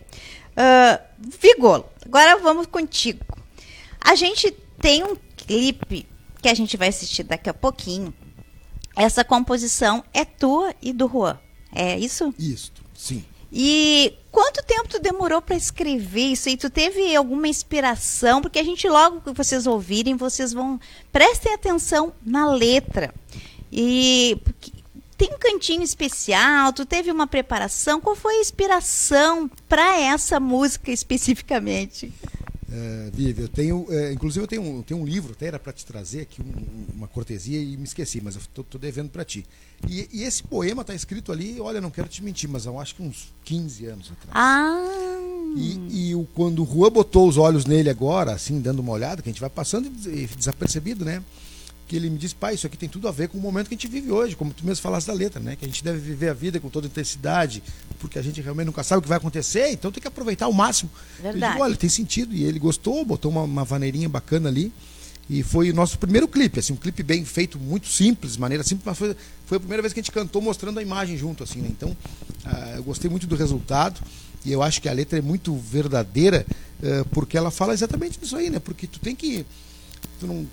Ah, 0.56 1.01
Vigolo, 1.41 1.86
agora 2.06 2.38
vamos 2.38 2.67
contigo. 2.67 3.19
A 3.99 4.15
gente 4.15 4.49
tem 4.80 5.04
um 5.04 5.15
clipe 5.45 6.08
que 6.41 6.49
a 6.49 6.53
gente 6.53 6.77
vai 6.77 6.89
assistir 6.89 7.23
daqui 7.23 7.49
a 7.49 7.53
pouquinho. 7.53 8.13
Essa 8.95 9.23
composição 9.23 10.03
é 10.13 10.23
tua 10.23 10.73
e 10.81 10.93
do 10.93 11.08
Juan. 11.08 11.38
É 11.73 11.97
isso? 11.97 12.34
Isso, 12.39 12.71
sim. 12.93 13.25
E 13.51 14.13
quanto 14.31 14.63
tempo 14.63 14.88
tu 14.88 14.99
demorou 14.99 15.41
para 15.41 15.55
escrever 15.55 16.31
isso? 16.31 16.49
E 16.49 16.58
tu 16.58 16.69
teve 16.69 17.15
alguma 17.15 17.47
inspiração? 17.47 18.41
Porque 18.41 18.60
a 18.60 18.63
gente 18.63 18.88
logo 18.88 19.21
que 19.21 19.31
vocês 19.31 19.65
ouvirem, 19.65 20.15
vocês 20.15 20.53
vão 20.53 20.79
prestem 21.12 21.53
atenção 21.53 22.13
na 22.25 22.51
letra. 22.51 23.13
E 23.71 24.38
tem 25.17 25.34
um 25.34 25.39
cantinho 25.39 25.84
especial? 25.84 26.73
Tu 26.73 26.86
teve 26.86 27.12
uma 27.12 27.27
preparação? 27.27 28.01
Qual 28.01 28.15
foi 28.15 28.36
a 28.36 28.41
inspiração 28.41 29.49
para 29.67 29.99
essa 29.99 30.39
música 30.39 30.91
especificamente? 30.91 32.13
É, 32.77 33.09
Vivi, 33.13 33.41
eu 33.43 33.47
tenho, 33.47 33.85
é, 33.89 34.11
inclusive 34.11 34.43
eu 34.43 34.47
tenho 34.47 34.61
um, 34.61 34.81
tenho 34.81 34.99
um 34.99 35.05
livro, 35.05 35.31
até 35.31 35.45
era 35.47 35.57
para 35.57 35.71
te 35.71 35.85
trazer 35.85 36.21
aqui 36.21 36.41
um- 36.41 36.93
uma 36.97 37.07
cortesia 37.07 37.57
e 37.61 37.77
me 37.77 37.85
esqueci, 37.85 38.19
mas 38.21 38.35
eu 38.35 38.63
tô 38.65 38.77
devendo 38.77 39.09
para 39.09 39.23
ti. 39.23 39.45
E, 39.88 40.09
e 40.11 40.23
esse 40.23 40.43
poema 40.43 40.83
tá 40.83 40.93
escrito 40.93 41.31
ali, 41.31 41.57
olha, 41.61 41.79
não 41.79 41.89
quero 41.89 42.09
te 42.09 42.21
mentir, 42.21 42.49
mas 42.49 42.65
eu 42.65 42.77
acho 42.79 42.95
que 42.95 43.01
uns 43.03 43.33
15 43.45 43.85
anos 43.85 44.11
atrás. 44.11 44.31
Ah, 44.33 44.83
E, 45.55 46.09
e 46.09 46.15
o, 46.15 46.27
quando 46.33 46.63
o 46.63 46.65
Juan 46.65 46.91
botou 46.91 47.29
os 47.29 47.38
olhos 47.38 47.65
nele 47.65 47.89
agora, 47.89 48.33
assim, 48.33 48.59
dando 48.59 48.79
uma 48.79 48.91
olhada, 48.91 49.21
que 49.21 49.29
a 49.29 49.31
gente 49.31 49.39
vai 49.39 49.49
passando 49.49 49.89
des- 49.89 50.05
e 50.05 50.35
desapercebido, 50.35 51.05
né? 51.05 51.23
Que 51.88 51.95
ele 51.95 52.10
me 52.10 52.17
disse, 52.17 52.34
pai, 52.34 52.56
isso 52.56 52.65
aqui 52.65 52.76
tem 52.76 52.89
tudo 52.89 53.08
a 53.08 53.12
ver 53.12 53.30
com 53.30 53.38
o 53.38 53.41
momento 53.41 53.67
que 53.67 53.76
a 53.76 53.78
gente 53.78 53.88
vive 53.88 54.12
hoje, 54.12 54.36
como 54.36 54.52
tu 54.52 54.65
mesmo 54.65 54.82
falaste 54.82 55.08
da 55.08 55.13
letra, 55.13 55.39
né? 55.39 55.56
Que 55.56 55.65
a 55.65 55.67
gente 55.67 55.84
deve 55.84 56.00
viver 56.00 56.30
a 56.30 56.34
vida 56.34 56.60
com 56.60 56.69
toda 56.69 56.88
intensidade, 56.88 57.62
porque 58.00 58.17
a 58.17 58.21
gente 58.21 58.41
realmente 58.41 58.65
nunca 58.65 58.84
sabe 58.84 59.00
o 59.00 59.02
que 59.04 59.08
vai 59.08 59.17
acontecer, 59.17 59.69
então 59.71 59.91
tem 59.91 60.02
que 60.02 60.08
aproveitar 60.08 60.45
ao 60.45 60.54
máximo. 60.54 60.89
Verdade. 61.21 61.43
Eu 61.43 61.50
digo, 61.52 61.63
olha, 61.63 61.76
tem 61.76 61.89
sentido. 61.89 62.34
E 62.34 62.43
ele 62.43 62.58
gostou, 62.58 63.06
botou 63.06 63.30
uma, 63.30 63.43
uma 63.43 63.63
vaneirinha 63.63 64.10
bacana 64.10 64.50
ali. 64.50 64.74
E 65.30 65.41
foi 65.41 65.71
o 65.71 65.74
nosso 65.74 65.98
primeiro 65.98 66.28
clipe, 66.28 66.60
assim, 66.60 66.74
um 66.74 66.76
clipe 66.76 67.02
bem 67.02 67.26
feito, 67.26 67.60
muito 67.60 67.88
simples, 67.88 68.38
maneira 68.38 68.63
simples, 68.63 68.86
mas 68.86 68.98
foi, 68.98 69.15
foi 69.48 69.58
a 69.58 69.60
primeira 69.60 69.82
vez 69.82 69.91
que 69.91 70.00
a 70.00 70.04
gente 70.04 70.12
cantou 70.12 70.39
mostrando 70.39 70.78
a 70.80 70.84
imagem 70.84 71.17
junto, 71.17 71.43
assim, 71.43 71.62
né? 71.62 71.67
Então, 71.71 71.98
ah, 72.45 72.74
eu 72.76 72.84
gostei 72.84 73.10
muito 73.10 73.26
do 73.26 73.36
resultado 73.36 74.00
e 74.45 74.52
eu 74.52 74.62
acho 74.62 74.80
que 74.80 74.88
a 74.88 74.93
letra 74.93 75.17
é 75.17 75.21
muito 75.24 75.56
verdadeira, 75.56 76.45
eh, 76.82 77.04
porque 77.12 77.36
ela 77.36 77.50
fala 77.50 77.74
exatamente 77.74 78.19
disso 78.19 78.36
aí, 78.36 78.52
né? 78.52 78.60
Porque 78.60 78.86
tu 78.86 79.00
tem 79.00 79.15
que 79.15 79.43
tu 80.19 80.28
não 80.28 80.45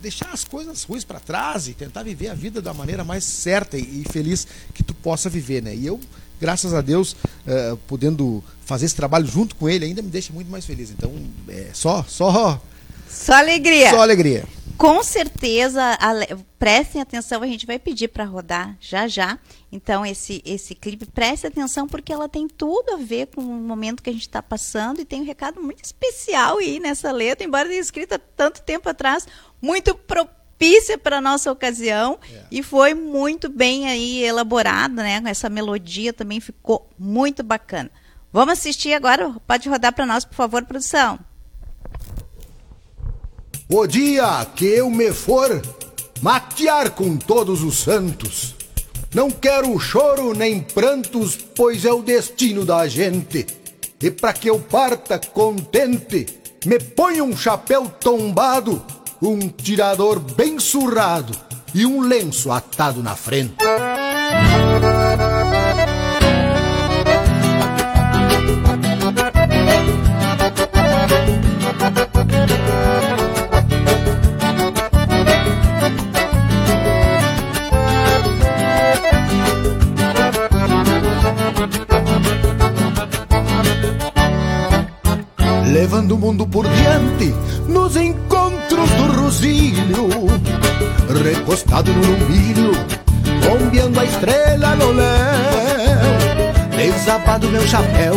deixar 0.00 0.30
as 0.32 0.44
coisas 0.44 0.82
ruins 0.82 1.04
para 1.04 1.20
trás 1.20 1.68
e 1.68 1.74
tentar 1.74 2.02
viver 2.02 2.28
a 2.28 2.34
vida 2.34 2.60
da 2.60 2.72
maneira 2.72 3.04
mais 3.04 3.24
certa 3.24 3.76
e, 3.76 4.04
feliz 4.10 4.46
que 4.74 4.82
tu 4.82 4.94
possa 4.94 5.28
viver, 5.28 5.62
né? 5.62 5.74
E 5.74 5.86
eu, 5.86 6.00
graças 6.40 6.74
a 6.74 6.80
Deus, 6.80 7.16
eh, 7.46 7.76
podendo 7.86 8.42
fazer 8.64 8.86
esse 8.86 8.94
trabalho 8.94 9.26
junto 9.26 9.56
com 9.56 9.68
ele, 9.68 9.84
ainda 9.84 10.02
me 10.02 10.10
deixa 10.10 10.32
muito 10.32 10.50
mais 10.50 10.64
feliz. 10.64 10.90
Então, 10.90 11.12
é 11.48 11.70
só, 11.72 12.04
só, 12.08 12.60
só 13.08 13.34
alegria. 13.34 13.90
só 13.90 14.00
alegria. 14.00 14.44
Com 14.76 15.02
certeza, 15.02 15.96
ale- 15.98 16.28
prestem 16.58 17.00
atenção, 17.00 17.42
a 17.42 17.46
gente 17.46 17.64
vai 17.64 17.78
pedir 17.78 18.08
para 18.08 18.24
rodar 18.24 18.76
já 18.78 19.08
já. 19.08 19.38
Então, 19.72 20.04
esse, 20.04 20.42
esse 20.44 20.74
clipe, 20.74 21.06
preste 21.06 21.46
atenção, 21.46 21.86
porque 21.86 22.12
ela 22.12 22.28
tem 22.28 22.46
tudo 22.46 22.92
a 22.94 22.96
ver 22.96 23.28
com 23.28 23.40
o 23.40 23.44
momento 23.44 24.02
que 24.02 24.10
a 24.10 24.12
gente 24.12 24.22
está 24.28 24.42
passando 24.42 25.00
e 25.00 25.04
tem 25.04 25.22
um 25.22 25.24
recado 25.24 25.62
muito 25.62 25.82
especial 25.84 26.58
aí 26.58 26.78
nessa 26.78 27.10
letra, 27.10 27.46
embora 27.46 27.68
tenha 27.68 27.80
escrita 27.80 28.18
tanto 28.18 28.60
tempo 28.62 28.88
atrás, 28.88 29.26
muito 29.62 29.94
propícia 29.94 30.98
para 30.98 31.20
nossa 31.22 31.50
ocasião 31.50 32.18
e 32.50 32.62
foi 32.62 32.92
muito 32.94 33.48
bem 33.48 33.88
aí 33.88 34.22
elaborada, 34.24 35.02
né? 35.02 35.22
Essa 35.26 35.48
melodia 35.48 36.12
também 36.12 36.38
ficou 36.40 36.90
muito 36.98 37.42
bacana. 37.42 37.90
Vamos 38.32 38.52
assistir 38.58 38.92
agora? 38.92 39.34
Pode 39.46 39.68
rodar 39.68 39.94
para 39.94 40.04
nós, 40.04 40.24
por 40.24 40.34
favor, 40.34 40.62
produção. 40.64 41.18
O 43.68 43.84
dia 43.84 44.46
que 44.54 44.64
eu 44.64 44.88
me 44.88 45.12
for 45.12 45.60
matear 46.22 46.90
com 46.90 47.16
todos 47.16 47.64
os 47.64 47.78
santos, 47.78 48.54
não 49.12 49.28
quero 49.28 49.76
choro 49.80 50.32
nem 50.32 50.60
prantos, 50.60 51.36
pois 51.36 51.84
é 51.84 51.92
o 51.92 52.00
destino 52.00 52.64
da 52.64 52.86
gente. 52.86 53.44
E 54.00 54.08
para 54.08 54.32
que 54.32 54.48
eu 54.48 54.60
parta 54.60 55.18
contente, 55.18 56.26
me 56.64 56.78
ponho 56.78 57.24
um 57.24 57.36
chapéu 57.36 57.88
tombado, 57.88 58.80
um 59.20 59.48
tirador 59.48 60.20
bem 60.20 60.60
surrado 60.60 61.36
e 61.74 61.84
um 61.84 62.02
lenço 62.02 62.52
atado 62.52 63.02
na 63.02 63.16
frente. 63.16 63.56
Levando 85.76 86.12
o 86.12 86.18
mundo 86.18 86.46
por 86.46 86.66
diante 86.66 87.34
nos 87.68 87.96
encontros 87.96 88.88
do 88.92 89.20
Rosílio, 89.20 90.08
recostado 91.22 91.92
no 91.92 92.00
lumbilho, 92.00 92.72
bombeando 93.44 94.00
a 94.00 94.04
estrela 94.06 94.74
no 94.74 94.92
léu, 94.92 96.70
desabado 96.74 97.46
meu 97.48 97.60
chapéu, 97.66 98.14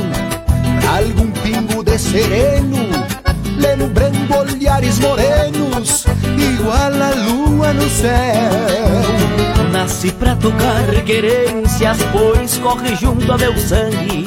pra 0.79 0.99
algum 0.99 1.29
pingo 1.31 1.83
de 1.83 1.99
sereno, 1.99 2.77
lembrando 3.57 4.37
olhares 4.37 4.97
morenos, 4.99 6.05
igual 6.37 6.93
a 6.93 7.09
lua 7.25 7.73
no 7.73 7.89
céu. 7.89 9.69
Nasci 9.73 10.13
pra 10.13 10.33
tocar 10.37 10.85
querências, 11.05 11.97
pois 12.13 12.57
corre 12.59 12.95
junto 12.95 13.29
a 13.29 13.37
meu 13.37 13.57
sangue. 13.57 14.23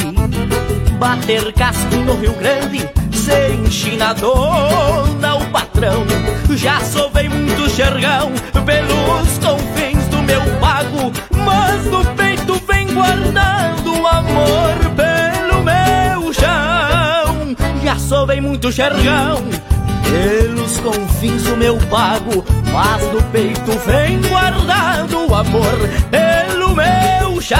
Bater 0.98 1.50
casco 1.54 1.96
no 1.96 2.14
Rio 2.14 2.34
Grande, 2.34 2.88
ser 3.22 3.54
enchinadona 3.54 5.36
o 5.36 5.46
patrão. 5.50 6.04
Já 6.50 6.80
sovei 6.80 7.28
muito 7.28 7.70
xergão 7.70 8.32
pelos 8.66 9.38
confins 9.38 10.08
do 10.08 10.22
meu 10.22 10.40
pago, 10.60 11.12
mas 11.44 11.84
no 11.86 12.04
peito 12.16 12.60
vem 12.66 12.92
guardando 12.92 14.00
o 14.00 14.06
amor 14.06 14.74
pelo 14.96 15.62
meu 15.62 16.32
chão. 16.32 17.56
Já 17.84 17.96
sovei 17.96 18.40
muito 18.40 18.72
xergão 18.72 19.71
pelos 20.12 20.78
confins 20.80 21.42
do 21.44 21.56
meu 21.56 21.78
pago, 21.88 22.44
mas 22.70 23.02
no 23.12 23.22
peito 23.30 23.72
vem 23.86 24.20
guardado 24.20 25.26
o 25.26 25.34
amor 25.34 25.78
pelo 26.10 26.74
meu 26.74 27.40
chão. 27.40 27.58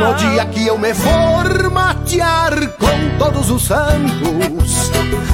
No 0.00 0.14
dia 0.14 0.44
que 0.46 0.66
eu 0.66 0.76
me 0.76 0.92
for 0.92 1.70
matear 1.70 2.54
com 2.72 3.18
todos 3.18 3.50
os 3.50 3.62
santos, 3.62 4.90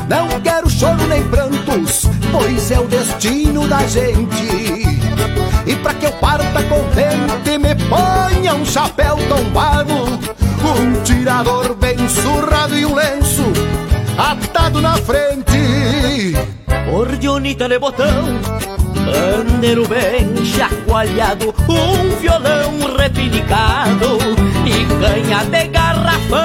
não 0.08 0.28
quero 0.42 0.68
choro 0.68 1.06
nem 1.08 1.22
prantos, 1.28 2.06
pois 2.30 2.70
é 2.70 2.78
o 2.78 2.86
destino 2.86 3.66
da 3.66 3.86
gente. 3.86 5.00
E 5.64 5.76
pra 5.76 5.94
que 5.94 6.06
eu 6.06 6.12
parta 6.12 6.62
contente, 6.64 7.58
me 7.58 7.74
ponha 7.88 8.54
um 8.54 8.64
chapéu 8.66 9.16
tombado, 9.28 9.94
um 9.94 11.02
tirador 11.02 11.74
bem 11.76 11.96
surrado 12.08 12.76
e 12.76 12.84
um 12.84 12.94
lenço 12.94 13.81
atado 14.18 14.80
na 14.80 14.96
frente. 14.96 16.34
Ordionita 16.92 17.68
de 17.68 17.78
botão, 17.78 18.40
bandeiro 18.94 19.86
bem 19.88 20.44
chacoalhado, 20.44 21.54
um 21.68 22.10
violão 22.20 22.72
repinicado 22.98 24.18
e 24.66 24.84
canha 25.00 25.44
de 25.44 25.68
garrafão. 25.68 26.40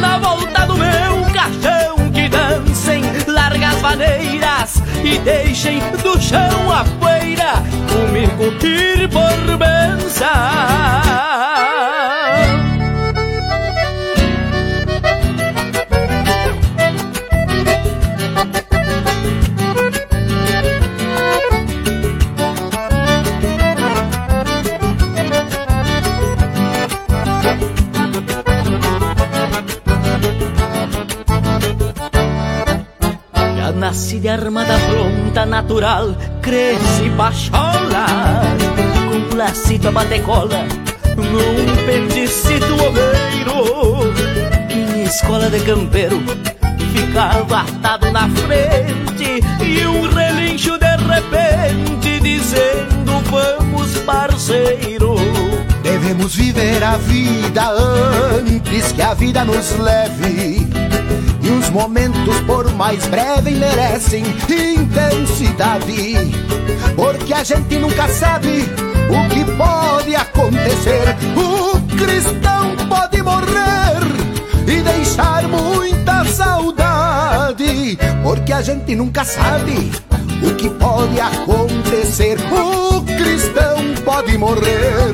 Na 0.00 0.18
volta 0.18 0.66
do 0.66 0.76
meu 0.76 1.24
caixão 1.32 2.10
que 2.12 2.28
dancem 2.28 3.02
largas 3.26 3.80
maneiras 3.80 4.82
e 5.02 5.18
deixem 5.18 5.80
do 6.02 6.20
chão 6.20 6.70
a 6.72 6.84
poeira 7.00 7.54
comigo 7.88 8.44
ir 8.64 9.08
por 9.08 9.56
benção. 9.56 10.28
Já 33.94 34.00
nasci 34.00 34.18
de 34.18 34.28
armada 34.28 34.74
pronta, 34.88 35.46
natural, 35.46 36.16
cresci 36.42 37.08
baixola 37.10 38.06
Com 39.08 39.36
lacito 39.36 39.86
a 39.86 39.92
bater 39.92 40.20
cola, 40.22 40.66
num 41.16 41.86
pendicito 41.86 42.74
oveiro 42.74 44.12
Em 44.68 45.04
escola 45.04 45.48
de 45.48 45.60
campeiro, 45.60 46.20
ficava 46.92 47.60
atado 47.60 48.10
na 48.10 48.28
frente 48.30 49.40
E 49.60 49.86
um 49.86 50.08
relincho 50.10 50.76
de 50.76 50.96
repente, 50.96 52.18
dizendo 52.20 53.22
vamos 53.30 53.96
parceiro. 53.98 55.14
Devemos 55.84 56.34
viver 56.34 56.82
a 56.82 56.96
vida 56.96 57.70
antes 57.70 58.90
que 58.90 59.02
a 59.02 59.14
vida 59.14 59.44
nos 59.44 59.78
leve. 59.78 60.66
E 61.44 61.50
os 61.50 61.68
momentos, 61.68 62.40
por 62.46 62.72
mais 62.72 63.06
breves, 63.06 63.58
merecem 63.58 64.24
intensidade. 64.48 66.16
Porque 66.96 67.34
a 67.34 67.44
gente 67.44 67.78
nunca 67.78 68.08
sabe 68.08 68.64
o 69.10 69.28
que 69.28 69.44
pode 69.52 70.16
acontecer. 70.16 71.14
O 71.36 71.78
cristão 71.96 72.74
pode 72.88 73.22
morrer 73.22 74.00
e 74.66 74.80
deixar 74.80 75.46
muita 75.46 76.24
saudade, 76.24 77.98
porque 78.22 78.52
a 78.52 78.62
gente 78.62 78.94
nunca 78.96 79.22
sabe 79.22 79.92
o 80.42 80.54
que 80.54 80.70
pode 80.70 81.20
acontecer. 81.20 82.38
O 82.50 83.02
cristão 83.02 83.76
pode 84.02 84.38
morrer 84.38 85.12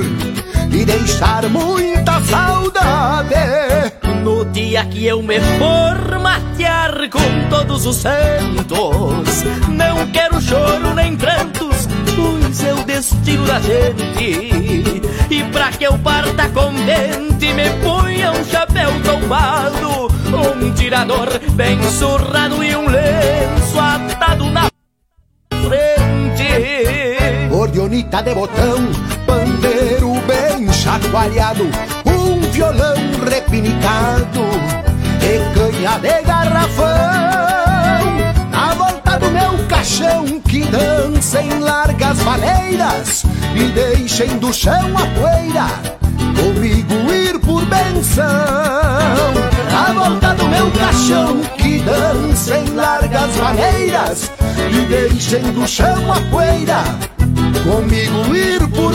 e 0.70 0.84
deixar 0.84 1.48
muita 1.48 2.20
saudade. 2.22 3.99
No 4.22 4.44
dia 4.46 4.84
que 4.84 5.06
eu 5.06 5.22
me 5.22 5.40
for 5.40 6.18
matear 6.20 7.08
com 7.08 7.48
todos 7.48 7.86
os 7.86 7.96
santos, 7.96 9.42
não 9.68 10.06
quero 10.12 10.40
choro 10.40 10.94
nem 10.94 11.16
prantos, 11.16 11.88
pois 12.14 12.64
é 12.64 12.74
o 12.74 12.84
destino 12.84 13.46
da 13.46 13.60
gente. 13.60 15.02
E 15.30 15.44
pra 15.52 15.70
que 15.70 15.84
eu 15.84 15.98
parta 15.98 16.48
contente, 16.48 17.52
me 17.54 17.70
ponha 17.82 18.32
um 18.32 18.44
chapéu 18.44 18.90
tombado, 19.02 20.08
um 20.36 20.74
tirador 20.74 21.28
bem 21.52 21.82
surrado 21.82 22.62
e 22.62 22.76
um 22.76 22.88
lenço 22.88 23.78
atado 23.78 24.50
na 24.50 24.68
frente. 25.50 26.50
Orionita 27.52 28.22
de 28.22 28.34
botão, 28.34 28.76
pandeiro 29.26 30.12
bem 30.26 30.72
chacoalhado, 30.72 31.64
violão 32.60 32.94
repinicado 33.26 34.44
e 35.22 35.54
canha 35.54 35.98
de 35.98 36.22
garrafão. 36.22 36.84
Na 38.50 38.74
volta 38.74 39.18
do 39.18 39.30
meu 39.30 39.66
caixão 39.66 40.26
que 40.40 40.66
dancem 40.66 41.58
largas 41.60 42.18
maneiras 42.22 43.24
e 43.54 43.64
deixem 43.72 44.38
do 44.38 44.52
chão 44.52 44.92
a 44.94 45.06
poeira. 45.18 46.00
Comigo 46.36 47.12
ir 47.12 47.38
por 47.40 47.64
benção 47.66 48.24
Na 49.70 49.92
volta 49.92 50.34
do 50.34 50.48
meu 50.48 50.70
caixão 50.70 51.40
Que 51.56 51.80
dancem 51.80 52.64
largas 52.74 53.36
maneiras 53.36 54.32
E 54.70 54.86
deixem 54.86 55.42
do 55.52 55.66
chão 55.66 56.12
a 56.12 56.20
poeira 56.30 56.82
Comigo 57.64 58.34
ir 58.34 58.66
por 58.68 58.90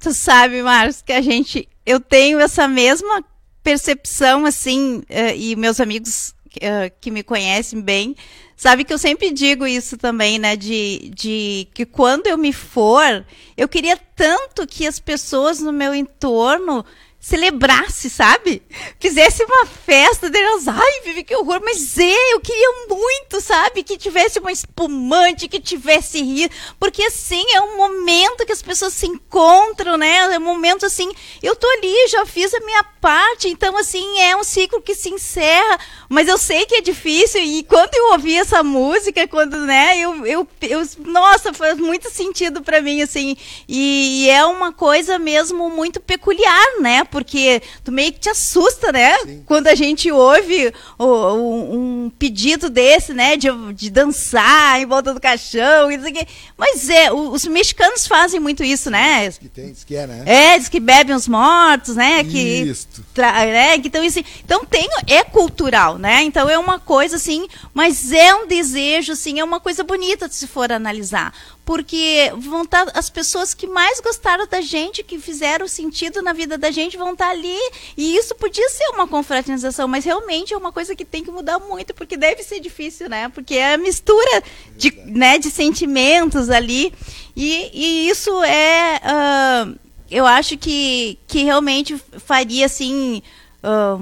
Tu 0.00 0.12
sabe, 0.12 0.62
Marcos, 0.62 1.02
que 1.02 1.12
a 1.12 1.20
gente. 1.20 1.68
Eu 1.84 2.00
tenho 2.00 2.38
essa 2.38 2.68
mesma 2.68 3.24
percepção, 3.62 4.46
assim, 4.46 5.02
eh, 5.08 5.36
e 5.36 5.56
meus 5.56 5.80
amigos 5.80 6.34
eh, 6.60 6.90
que 7.00 7.10
me 7.10 7.22
conhecem 7.22 7.80
bem, 7.80 8.16
sabe 8.56 8.84
que 8.84 8.92
eu 8.92 8.98
sempre 8.98 9.30
digo 9.30 9.66
isso 9.66 9.96
também, 9.96 10.38
né? 10.38 10.56
De, 10.56 11.10
de 11.14 11.68
que 11.72 11.86
quando 11.86 12.26
eu 12.26 12.36
me 12.36 12.52
for, 12.52 13.24
eu 13.56 13.68
queria 13.68 13.96
tanto 14.16 14.66
que 14.66 14.86
as 14.86 14.98
pessoas 14.98 15.60
no 15.60 15.72
meu 15.72 15.94
entorno 15.94 16.84
celebrasse, 17.20 18.08
sabe? 18.08 18.62
Fizesse 18.98 19.44
uma 19.44 19.66
festa 19.66 20.30
delas. 20.30 20.66
Ai, 20.66 21.00
Vivi, 21.04 21.22
que 21.22 21.36
horror. 21.36 21.60
Mas 21.62 21.98
é, 21.98 22.32
eu 22.32 22.40
queria 22.40 22.86
muito, 22.88 23.42
sabe? 23.42 23.82
Que 23.82 23.98
tivesse 23.98 24.38
uma 24.38 24.50
espumante, 24.50 25.46
que 25.46 25.60
tivesse 25.60 26.22
rir. 26.22 26.50
Porque 26.78 27.02
assim, 27.02 27.44
é 27.52 27.60
um 27.60 27.76
momento 27.76 28.46
que 28.46 28.52
as 28.52 28.62
pessoas 28.62 28.94
se 28.94 29.06
encontram, 29.06 29.98
né? 29.98 30.34
É 30.34 30.38
um 30.38 30.42
momento 30.42 30.86
assim, 30.86 31.12
eu 31.42 31.54
tô 31.54 31.68
ali, 31.68 32.08
já 32.08 32.24
fiz 32.24 32.54
a 32.54 32.60
minha 32.60 32.82
parte. 32.82 33.48
Então, 33.48 33.76
assim, 33.76 34.18
é 34.20 34.34
um 34.34 34.42
ciclo 34.42 34.80
que 34.80 34.94
se 34.94 35.10
encerra. 35.10 35.78
Mas 36.08 36.26
eu 36.26 36.38
sei 36.38 36.64
que 36.64 36.76
é 36.76 36.80
difícil. 36.80 37.42
E 37.42 37.62
quando 37.64 37.94
eu 37.94 38.12
ouvi 38.12 38.38
essa 38.38 38.62
música, 38.62 39.28
quando, 39.28 39.58
né, 39.66 39.98
eu, 39.98 40.26
eu, 40.26 40.48
eu 40.62 40.88
nossa, 41.04 41.52
faz 41.52 41.76
muito 41.76 42.08
sentido 42.08 42.62
para 42.62 42.80
mim, 42.80 43.02
assim. 43.02 43.36
E, 43.68 44.24
e 44.24 44.30
é 44.30 44.42
uma 44.46 44.72
coisa 44.72 45.18
mesmo 45.18 45.68
muito 45.68 46.00
peculiar, 46.00 46.80
né? 46.80 47.04
Porque 47.10 47.62
tu 47.84 47.90
meio 47.92 48.12
que 48.12 48.20
te 48.20 48.28
assusta, 48.30 48.92
né? 48.92 49.16
Sim. 49.20 49.42
Quando 49.46 49.66
a 49.66 49.74
gente 49.74 50.10
ouve 50.10 50.72
o- 50.98 51.04
o- 51.04 51.74
um 52.04 52.10
pedido 52.18 52.70
desse, 52.70 53.12
né? 53.12 53.36
De, 53.36 53.48
de 53.74 53.90
dançar 53.90 54.80
em 54.80 54.86
volta 54.86 55.12
do 55.14 55.20
caixão 55.20 55.90
e 55.90 55.96
não 55.96 56.04
sei 56.04 56.12
o 56.12 56.16
quê. 56.16 56.26
Mas 56.56 56.88
é, 56.88 57.12
os 57.12 57.44
mexicanos 57.46 58.06
fazem 58.06 58.38
muito 58.40 58.62
isso, 58.62 58.90
né? 58.90 59.30
Que 59.30 59.48
tem, 59.48 59.72
diz 59.72 59.84
que 59.84 59.96
é, 59.96 60.06
né? 60.06 60.22
É, 60.26 60.58
diz 60.58 60.68
que 60.68 60.80
bebem 60.80 61.14
os 61.14 61.26
mortos, 61.28 61.96
né? 61.96 62.22
Que 62.24 62.38
Isto. 62.62 63.04
tra- 63.14 63.32
né? 63.46 63.76
Então, 63.76 64.04
assim, 64.04 64.24
então 64.44 64.64
tem, 64.64 64.88
é 65.06 65.22
cultural, 65.24 65.98
né? 65.98 66.22
Então 66.22 66.48
é 66.48 66.58
uma 66.58 66.78
coisa 66.78 67.16
assim, 67.16 67.46
mas 67.74 68.12
é 68.12 68.34
um 68.34 68.46
desejo, 68.46 69.12
assim, 69.12 69.38
é 69.40 69.44
uma 69.44 69.60
coisa 69.60 69.82
bonita 69.82 70.28
se 70.28 70.46
for 70.46 70.70
analisar. 70.72 71.32
Porque 71.70 72.32
vão 72.36 72.62
estar 72.62 72.90
as 72.94 73.08
pessoas 73.08 73.54
que 73.54 73.64
mais 73.64 74.00
gostaram 74.00 74.44
da 74.44 74.60
gente, 74.60 75.04
que 75.04 75.20
fizeram 75.20 75.68
sentido 75.68 76.20
na 76.20 76.32
vida 76.32 76.58
da 76.58 76.68
gente, 76.72 76.96
vão 76.96 77.12
estar 77.12 77.30
ali. 77.30 77.56
E 77.96 78.16
isso 78.16 78.34
podia 78.34 78.68
ser 78.70 78.88
uma 78.88 79.06
confraternização, 79.06 79.86
mas 79.86 80.04
realmente 80.04 80.52
é 80.52 80.56
uma 80.56 80.72
coisa 80.72 80.96
que 80.96 81.04
tem 81.04 81.22
que 81.22 81.30
mudar 81.30 81.60
muito, 81.60 81.94
porque 81.94 82.16
deve 82.16 82.42
ser 82.42 82.58
difícil, 82.58 83.08
né? 83.08 83.28
Porque 83.28 83.54
é 83.54 83.74
a 83.74 83.78
mistura 83.78 84.42
de, 84.76 84.90
né, 85.06 85.38
de 85.38 85.48
sentimentos 85.48 86.50
ali. 86.50 86.92
E, 87.36 87.70
e 87.72 88.08
isso 88.08 88.42
é. 88.42 89.00
ah, 89.04 89.72
eu 90.10 90.26
acho 90.26 90.58
que, 90.58 91.20
que 91.28 91.44
realmente 91.44 91.96
faria 92.26 92.66
assim 92.66 93.22
ah, 93.62 93.96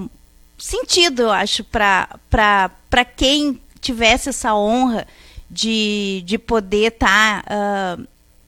sentido, 0.56 1.20
eu 1.20 1.30
acho, 1.30 1.62
para 1.64 3.04
quem 3.14 3.60
tivesse 3.78 4.30
essa 4.30 4.54
honra 4.54 5.06
de, 5.50 6.22
de 6.26 6.38
poder 6.38 6.92
estar 6.92 7.44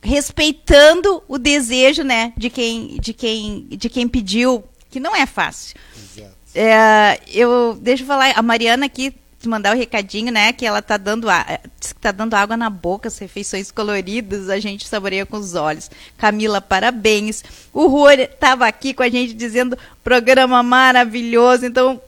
respeitando 0.03 1.23
o 1.29 1.39
desejo 1.39 2.03
né, 2.03 2.33
de, 2.37 2.51
quem, 2.51 2.97
de, 3.01 3.13
quem, 3.13 3.67
de 3.71 3.89
quem 3.89 4.09
pediu, 4.09 4.65
que 4.91 4.99
não 4.99 5.15
é 5.15 5.27
fácil. 5.27 5.77
Exato. 5.97 6.35
É, 6.55 7.21
eu 7.33 7.79
deixa 7.81 8.03
eu 8.03 8.07
falar, 8.07 8.33
a 8.37 8.43
Mariana 8.43 8.87
aqui 8.87 9.15
te 9.39 9.49
mandar 9.49 9.75
o 9.75 9.79
recadinho, 9.79 10.31
né? 10.31 10.53
Que 10.53 10.67
ela 10.67 10.83
tá 10.83 10.99
dando, 10.99 11.31
a- 11.31 11.47
eh, 11.49 11.61
tá 11.99 12.13
dando 12.13 12.35
água 12.35 12.59
na 12.59 12.69
boca, 12.69 13.09
as 13.09 13.17
refeições 13.19 13.71
coloridas, 13.71 14.51
a 14.51 14.59
gente 14.61 14.87
saboreia 14.87 15.25
com 15.25 15.39
os 15.39 15.55
olhos. 15.55 15.91
Camila, 16.19 16.61
parabéns. 16.61 17.43
O 17.73 17.87
Rui 17.87 18.27
tava 18.27 18.67
aqui 18.67 18.93
com 18.93 19.03
a 19.03 19.09
gente 19.09 19.33
dizendo 19.33 19.79
programa 20.05 20.63
maravilhoso, 20.63 21.65
então 21.65 21.99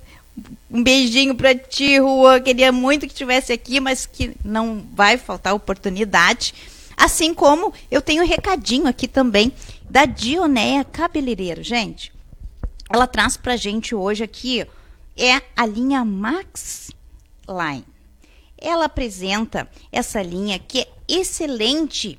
um 0.71 0.83
beijinho 0.83 1.35
pra 1.35 1.55
ti, 1.55 1.99
Rua. 1.99 2.41
Queria 2.41 2.73
muito 2.73 3.07
que 3.07 3.15
tivesse 3.15 3.53
aqui, 3.53 3.81
mas 3.81 4.07
que 4.07 4.35
não 4.45 4.85
vai 4.93 5.19
faltar 5.19 5.55
oportunidade. 5.55 6.55
Assim 6.97 7.35
como 7.35 7.73
eu 7.91 8.01
tenho 8.01 8.23
um 8.23 8.27
recadinho 8.27 8.87
aqui 8.87 9.09
também 9.09 9.53
da 9.89 10.05
Dionéia 10.05 10.85
Cabeleireiro, 10.85 11.63
gente 11.63 12.13
ela 12.93 13.07
traz 13.07 13.39
pra 13.39 13.57
gente 13.57 13.95
hoje 13.95 14.23
aqui 14.23 14.67
é 15.17 15.41
a 15.57 15.65
linha 15.65 16.05
Max 16.05 16.91
Line. 17.49 17.85
Ela 18.59 18.85
apresenta 18.85 19.69
essa 19.91 20.23
linha 20.23 20.59
que 20.59 20.81
é 20.81 20.89
excelente 21.09 22.19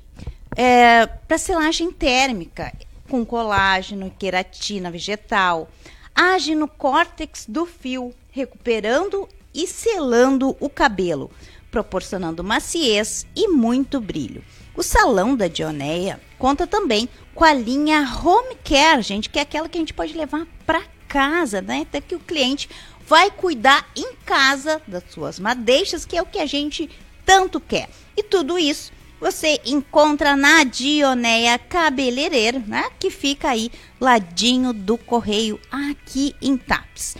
é, 0.56 1.06
para 1.06 1.38
selagem 1.38 1.92
térmica, 1.92 2.72
com 3.08 3.24
colágeno, 3.24 4.12
queratina 4.18 4.90
vegetal, 4.90 5.70
age 6.14 6.54
no 6.54 6.68
córtex 6.68 7.46
do 7.48 7.66
fio, 7.66 8.14
recuperando 8.30 9.28
e 9.52 9.66
selando 9.66 10.56
o 10.60 10.68
cabelo, 10.68 11.30
proporcionando 11.70 12.44
maciez 12.44 13.26
e 13.34 13.48
muito 13.48 14.00
brilho. 14.00 14.44
O 14.76 14.82
salão 14.82 15.36
da 15.36 15.48
Dioneia 15.48 16.20
conta 16.38 16.66
também 16.66 17.08
com 17.34 17.44
a 17.44 17.52
linha 17.52 18.00
Home 18.24 18.56
Care, 18.64 19.02
gente, 19.02 19.30
que 19.30 19.38
é 19.38 19.42
aquela 19.42 19.68
que 19.68 19.78
a 19.78 19.80
gente 19.80 19.94
pode 19.94 20.12
levar 20.14 20.46
para 20.66 20.82
casa, 21.08 21.60
né? 21.60 21.82
Até 21.82 22.00
que 22.00 22.14
o 22.14 22.20
cliente 22.20 22.68
vai 23.06 23.30
cuidar 23.30 23.88
em 23.94 24.14
casa 24.24 24.80
das 24.86 25.04
suas 25.10 25.38
madeixas, 25.38 26.04
que 26.04 26.16
é 26.16 26.22
o 26.22 26.26
que 26.26 26.38
a 26.38 26.46
gente 26.46 26.90
tanto 27.24 27.60
quer. 27.60 27.88
E 28.16 28.22
tudo 28.22 28.58
isso 28.58 28.92
você 29.20 29.60
encontra 29.64 30.36
na 30.36 30.64
Dioneia 30.64 31.58
Cabeleireiro, 31.58 32.62
né? 32.66 32.90
Que 32.98 33.10
fica 33.10 33.50
aí 33.50 33.70
ladinho 34.00 34.72
do 34.72 34.98
correio 34.98 35.60
aqui 35.70 36.34
em 36.42 36.56
Tapes. 36.56 37.16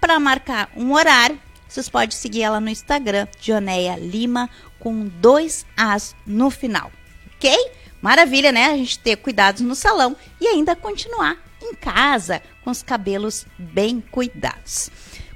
Para 0.00 0.18
marcar 0.18 0.70
um 0.76 0.92
horário, 0.92 1.40
vocês 1.68 1.88
podem 1.88 2.16
seguir 2.16 2.42
ela 2.42 2.60
no 2.60 2.68
Instagram, 2.68 3.28
Dioneia 3.40 3.96
Lima, 3.96 4.50
com 4.78 5.06
dois 5.06 5.64
As 5.76 6.16
no 6.26 6.50
final. 6.50 6.90
Ok? 7.36 7.54
Maravilha, 8.02 8.50
né? 8.50 8.66
A 8.66 8.76
gente 8.76 8.98
ter 8.98 9.16
cuidados 9.16 9.60
no 9.60 9.74
salão 9.74 10.16
e 10.40 10.46
ainda 10.46 10.74
continuar 10.74 11.36
em 11.62 11.74
casa 11.74 12.42
com 12.64 12.70
os 12.70 12.82
cabelos 12.82 13.46
bem 13.58 14.00
cuidados. 14.00 14.90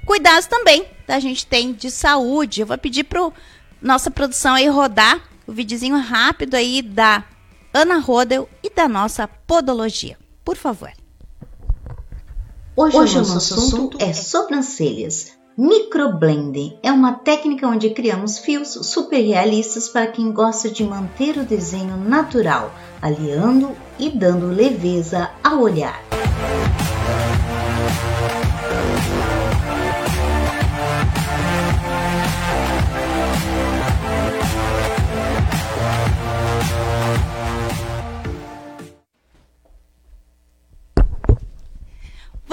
Cuidados 0.05 0.47
também 0.47 0.85
a 1.07 1.19
gente 1.19 1.45
tem 1.45 1.73
de 1.73 1.91
saúde. 1.91 2.61
Eu 2.61 2.67
vou 2.67 2.77
pedir 2.77 3.03
para 3.03 3.31
nossa 3.81 4.09
produção 4.09 4.55
aí 4.55 4.67
rodar 4.67 5.21
o 5.47 5.51
videozinho 5.51 5.97
rápido 5.97 6.55
aí 6.55 6.81
da 6.81 7.23
Ana 7.73 7.99
Rodel 7.99 8.49
e 8.63 8.69
da 8.69 8.87
nossa 8.87 9.27
podologia. 9.27 10.17
Por 10.43 10.55
favor. 10.55 10.91
Hoje, 12.75 12.97
Hoje 12.97 13.17
o 13.17 13.25
nosso 13.25 13.53
assunto 13.53 13.97
é 14.01 14.13
sobrancelhas. 14.13 15.33
Microblending 15.57 16.77
é 16.83 16.91
uma 16.91 17.13
técnica 17.13 17.65
onde 17.65 17.89
criamos 17.91 18.37
fios 18.39 18.73
super 18.73 19.21
realistas 19.21 19.87
para 19.87 20.07
quem 20.07 20.33
gosta 20.33 20.69
de 20.69 20.83
manter 20.83 21.37
o 21.37 21.45
desenho 21.45 21.95
natural, 21.95 22.73
aliando 23.01 23.73
e 23.97 24.09
dando 24.09 24.47
leveza 24.47 25.31
ao 25.41 25.61
olhar. 25.61 26.03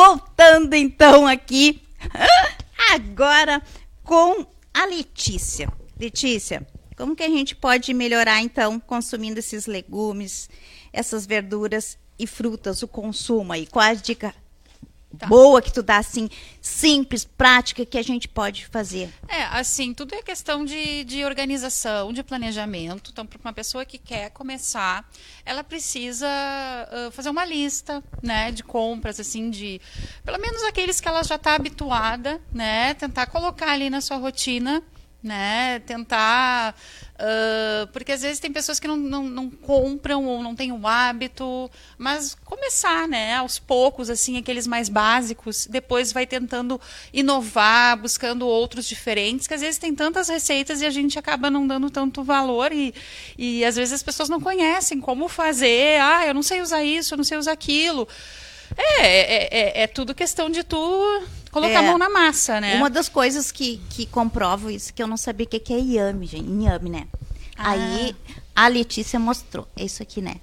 Voltando 0.04 0.74
então 0.74 1.28
aqui 1.28 1.80
agora 2.92 3.62
com 4.02 4.44
a 4.74 4.84
Letícia. 4.84 5.72
Letícia, 5.96 6.66
como 6.96 7.14
que 7.14 7.22
a 7.22 7.28
gente 7.28 7.54
pode 7.54 7.94
melhorar 7.94 8.42
então 8.42 8.80
consumindo 8.80 9.38
esses 9.38 9.66
legumes, 9.66 10.50
essas 10.92 11.24
verduras 11.24 11.96
e 12.18 12.26
frutas, 12.26 12.82
o 12.82 12.88
consumo 12.88 13.52
aí? 13.52 13.64
Qual 13.64 13.84
a 13.84 13.94
dica 13.94 14.34
Tá. 15.18 15.26
boa 15.26 15.60
que 15.60 15.72
tu 15.72 15.82
dá 15.82 15.98
assim, 15.98 16.28
simples, 16.60 17.24
prática 17.24 17.84
que 17.84 17.98
a 17.98 18.02
gente 18.02 18.28
pode 18.28 18.66
fazer? 18.66 19.12
É, 19.28 19.42
assim, 19.44 19.92
tudo 19.92 20.14
é 20.14 20.22
questão 20.22 20.64
de, 20.64 21.04
de 21.04 21.24
organização, 21.24 22.12
de 22.12 22.22
planejamento. 22.22 23.10
Então, 23.12 23.26
para 23.26 23.38
uma 23.38 23.52
pessoa 23.52 23.84
que 23.84 23.98
quer 23.98 24.30
começar, 24.30 25.08
ela 25.44 25.62
precisa 25.62 26.26
uh, 26.26 27.10
fazer 27.10 27.30
uma 27.30 27.44
lista, 27.44 28.02
né, 28.22 28.50
de 28.50 28.62
compras, 28.62 29.20
assim, 29.20 29.50
de 29.50 29.80
pelo 30.24 30.38
menos 30.38 30.62
aqueles 30.64 31.00
que 31.00 31.08
ela 31.08 31.22
já 31.22 31.34
está 31.36 31.54
habituada, 31.54 32.40
né, 32.52 32.94
tentar 32.94 33.26
colocar 33.26 33.70
ali 33.70 33.90
na 33.90 34.00
sua 34.00 34.16
rotina 34.16 34.82
né? 35.22 35.78
Tentar. 35.80 36.74
Uh, 37.14 37.86
porque 37.92 38.10
às 38.10 38.22
vezes 38.22 38.40
tem 38.40 38.52
pessoas 38.52 38.80
que 38.80 38.88
não, 38.88 38.96
não, 38.96 39.22
não, 39.22 39.48
compram 39.48 40.24
ou 40.24 40.42
não 40.42 40.56
têm 40.56 40.72
o 40.72 40.86
hábito, 40.86 41.70
mas 41.96 42.34
começar, 42.44 43.06
né? 43.06 43.36
Aos 43.36 43.58
poucos, 43.60 44.10
assim, 44.10 44.36
aqueles 44.36 44.66
mais 44.66 44.88
básicos, 44.88 45.66
depois 45.66 46.12
vai 46.12 46.26
tentando 46.26 46.80
inovar, 47.12 47.96
buscando 47.96 48.46
outros 48.46 48.88
diferentes, 48.88 49.46
que 49.46 49.54
às 49.54 49.60
vezes 49.60 49.78
tem 49.78 49.94
tantas 49.94 50.28
receitas 50.28 50.80
e 50.80 50.86
a 50.86 50.90
gente 50.90 51.18
acaba 51.18 51.48
não 51.48 51.66
dando 51.66 51.88
tanto 51.90 52.24
valor 52.24 52.72
e, 52.72 52.92
e 53.38 53.64
às 53.64 53.76
vezes 53.76 53.94
as 53.94 54.02
pessoas 54.02 54.28
não 54.28 54.40
conhecem 54.40 55.00
como 55.00 55.28
fazer. 55.28 56.00
Ah, 56.00 56.26
eu 56.26 56.34
não 56.34 56.42
sei 56.42 56.60
usar 56.60 56.82
isso, 56.82 57.14
eu 57.14 57.18
não 57.18 57.24
sei 57.24 57.38
usar 57.38 57.52
aquilo. 57.52 58.08
É, 58.76 59.06
é, 59.06 59.48
é, 59.50 59.82
é 59.82 59.86
tudo 59.86 60.14
questão 60.14 60.50
de 60.50 60.64
tu 60.64 61.22
colocar 61.52 61.74
é, 61.74 61.76
a 61.76 61.82
mão 61.82 61.98
na 61.98 62.08
massa, 62.08 62.60
né? 62.60 62.76
Uma 62.76 62.90
das 62.90 63.08
coisas 63.08 63.52
que, 63.52 63.80
que 63.90 64.06
comprovam 64.06 64.70
isso, 64.70 64.92
que 64.92 65.02
eu 65.02 65.06
não 65.06 65.16
sabia 65.16 65.46
o 65.46 65.48
que, 65.48 65.60
que 65.60 65.72
é 65.72 65.78
inhame, 65.78 66.26
gente. 66.26 66.48
Inhame, 66.48 66.90
né? 66.90 67.06
Ah. 67.56 67.70
Aí 67.70 68.16
a 68.56 68.66
Letícia 68.66 69.20
mostrou. 69.20 69.68
É 69.76 69.84
isso 69.84 70.02
aqui, 70.02 70.20
né? 70.20 70.36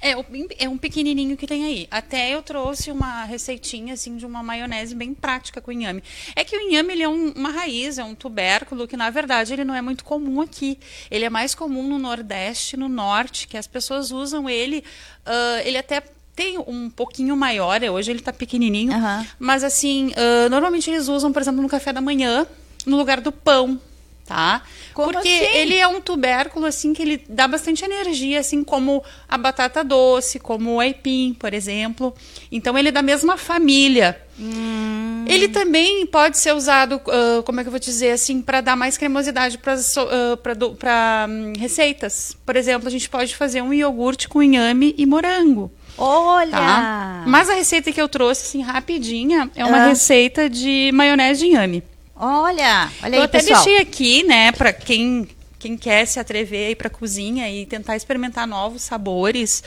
É, 0.00 0.12
é 0.58 0.68
um 0.68 0.76
pequenininho 0.76 1.36
que 1.36 1.46
tem 1.46 1.64
aí. 1.64 1.88
Até 1.90 2.34
eu 2.34 2.42
trouxe 2.42 2.90
uma 2.90 3.24
receitinha 3.24 3.94
assim 3.94 4.16
de 4.16 4.26
uma 4.26 4.42
maionese 4.42 4.94
bem 4.94 5.14
prática 5.14 5.60
com 5.60 5.72
inhame. 5.72 6.02
É 6.34 6.44
que 6.44 6.56
o 6.56 6.60
inhame 6.60 6.92
ele 6.92 7.02
é 7.02 7.08
um, 7.08 7.30
uma 7.30 7.50
raiz, 7.50 7.98
é 7.98 8.04
um 8.04 8.14
tubérculo 8.14 8.86
que 8.86 8.96
na 8.96 9.08
verdade 9.08 9.54
ele 9.54 9.64
não 9.64 9.74
é 9.74 9.80
muito 9.80 10.04
comum 10.04 10.40
aqui. 10.40 10.78
Ele 11.10 11.24
é 11.24 11.30
mais 11.30 11.54
comum 11.54 11.88
no 11.88 11.98
Nordeste, 11.98 12.76
no 12.76 12.88
Norte, 12.88 13.48
que 13.48 13.56
as 13.56 13.66
pessoas 13.66 14.10
usam 14.10 14.48
ele. 14.50 14.84
Uh, 15.26 15.60
ele 15.64 15.78
até 15.78 16.02
tem 16.36 16.58
um 16.58 16.90
pouquinho 16.90 17.34
maior, 17.34 17.82
é, 17.82 17.90
hoje 17.90 18.12
ele 18.12 18.18
está 18.18 18.30
pequenininho, 18.30 18.92
uhum. 18.92 19.26
mas 19.38 19.64
assim, 19.64 20.08
uh, 20.08 20.50
normalmente 20.50 20.90
eles 20.90 21.08
usam, 21.08 21.32
por 21.32 21.40
exemplo, 21.40 21.62
no 21.62 21.68
café 21.68 21.94
da 21.94 22.00
manhã, 22.02 22.46
no 22.84 22.98
lugar 22.98 23.22
do 23.22 23.32
pão, 23.32 23.80
tá? 24.26 24.62
Como 24.92 25.12
Porque 25.12 25.28
assim? 25.28 25.56
ele 25.56 25.76
é 25.76 25.86
um 25.86 26.00
tubérculo 26.00 26.66
assim 26.66 26.92
que 26.92 27.02
ele 27.02 27.24
dá 27.28 27.48
bastante 27.48 27.84
energia, 27.84 28.40
assim 28.40 28.62
como 28.62 29.02
a 29.28 29.38
batata 29.38 29.82
doce, 29.82 30.38
como 30.38 30.74
o 30.74 30.80
aipim, 30.80 31.34
por 31.38 31.54
exemplo. 31.54 32.14
Então 32.52 32.76
ele 32.76 32.88
é 32.88 32.92
da 32.92 33.02
mesma 33.02 33.36
família. 33.36 34.20
Hum. 34.38 35.24
Ele 35.26 35.48
também 35.48 36.06
pode 36.06 36.38
ser 36.38 36.54
usado, 36.54 36.96
uh, 36.96 37.42
como 37.44 37.60
é 37.60 37.64
que 37.64 37.68
eu 37.68 37.72
vou 37.72 37.80
dizer 37.80 38.10
assim, 38.10 38.42
para 38.42 38.60
dar 38.60 38.76
mais 38.76 38.98
cremosidade 38.98 39.58
para 39.58 39.74
uh, 39.74 41.28
um, 41.28 41.52
receitas. 41.58 42.36
Por 42.44 42.56
exemplo, 42.56 42.88
a 42.88 42.90
gente 42.90 43.08
pode 43.08 43.34
fazer 43.34 43.62
um 43.62 43.72
iogurte 43.72 44.28
com 44.28 44.42
inhame 44.42 44.94
e 44.98 45.06
morango. 45.06 45.72
Olha! 45.98 46.50
Tá? 46.50 47.24
Mas 47.26 47.48
a 47.48 47.54
receita 47.54 47.92
que 47.92 48.00
eu 48.00 48.08
trouxe, 48.08 48.46
assim, 48.46 48.62
rapidinha, 48.62 49.50
é 49.54 49.64
uma 49.64 49.78
ah. 49.78 49.88
receita 49.88 50.48
de 50.48 50.90
maionese 50.92 51.40
de 51.40 51.46
inhame. 51.46 51.82
Olha! 52.14 52.90
Olha 53.02 53.16
eu 53.16 53.20
aí, 53.20 53.24
até 53.24 53.38
pessoal. 53.38 53.62
deixei 53.62 53.82
aqui, 53.82 54.22
né, 54.22 54.52
para 54.52 54.72
quem 54.72 55.28
quem 55.58 55.76
quer 55.76 56.06
se 56.06 56.20
atrever 56.20 56.68
a 56.68 56.70
ir 56.70 56.76
para 56.76 56.86
a 56.86 56.90
cozinha 56.90 57.50
e 57.50 57.66
tentar 57.66 57.96
experimentar 57.96 58.46
novos 58.46 58.82
sabores. 58.82 59.64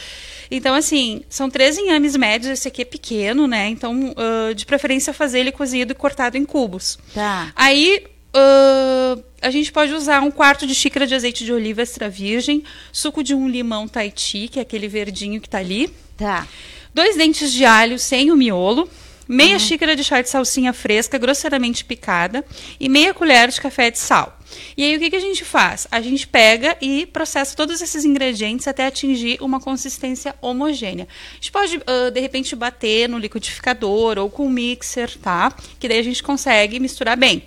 Então, 0.49 0.73
assim, 0.73 1.23
são 1.27 1.49
três 1.49 1.77
inhames 1.77 2.15
médios, 2.15 2.51
esse 2.51 2.67
aqui 2.67 2.83
é 2.83 2.85
pequeno, 2.85 3.47
né? 3.47 3.67
Então, 3.67 4.13
uh, 4.15 4.55
de 4.55 4.65
preferência, 4.65 5.11
fazer 5.11 5.39
ele 5.39 5.51
cozido 5.51 5.91
e 5.91 5.95
cortado 5.95 6.37
em 6.37 6.45
cubos. 6.45 6.97
Tá. 7.13 7.51
Aí, 7.55 8.05
uh, 8.35 9.23
a 9.41 9.49
gente 9.49 9.71
pode 9.71 9.93
usar 9.93 10.21
um 10.21 10.31
quarto 10.31 10.67
de 10.67 10.75
xícara 10.75 11.07
de 11.07 11.15
azeite 11.15 11.45
de 11.45 11.53
oliva 11.53 11.81
extra 11.81 12.09
virgem, 12.09 12.63
suco 12.91 13.23
de 13.23 13.33
um 13.33 13.47
limão 13.47 13.87
Tahiti, 13.87 14.47
que 14.47 14.59
é 14.59 14.61
aquele 14.61 14.87
verdinho 14.87 15.39
que 15.39 15.47
está 15.47 15.59
ali. 15.59 15.93
Tá. 16.17 16.47
Dois 16.93 17.15
dentes 17.15 17.51
de 17.53 17.65
alho 17.65 17.97
sem 17.97 18.31
o 18.31 18.35
miolo. 18.35 18.89
Meia 19.27 19.53
uhum. 19.53 19.59
xícara 19.59 19.95
de 19.95 20.03
chá 20.03 20.23
de 20.23 20.29
salsinha 20.29 20.73
fresca, 20.73 21.15
grosseiramente 21.19 21.85
picada. 21.85 22.43
E 22.79 22.89
meia 22.89 23.13
colher 23.13 23.49
de 23.49 23.61
café 23.61 23.91
de 23.91 23.99
sal. 23.99 24.39
E 24.75 24.83
aí 24.83 24.95
o 24.95 24.99
que, 24.99 25.11
que 25.11 25.15
a 25.15 25.21
gente 25.21 25.45
faz? 25.45 25.87
A 25.91 26.01
gente 26.01 26.27
pega 26.27 26.75
e 26.81 27.05
processa 27.05 27.55
todos 27.55 27.79
esses 27.79 28.03
ingredientes 28.03 28.67
até 28.67 28.87
atingir 28.87 29.37
uma 29.39 29.59
consistência 29.59 30.33
homogênea. 30.41 31.07
A 31.31 31.35
gente 31.35 31.51
pode, 31.51 31.77
uh, 31.77 32.09
de 32.11 32.19
repente, 32.19 32.55
bater 32.55 33.07
no 33.07 33.19
liquidificador 33.19 34.17
ou 34.17 34.31
com 34.31 34.49
mixer, 34.49 35.15
tá? 35.19 35.55
Que 35.79 35.87
daí 35.87 35.99
a 35.99 36.03
gente 36.03 36.23
consegue 36.23 36.79
misturar 36.79 37.15
bem. 37.15 37.43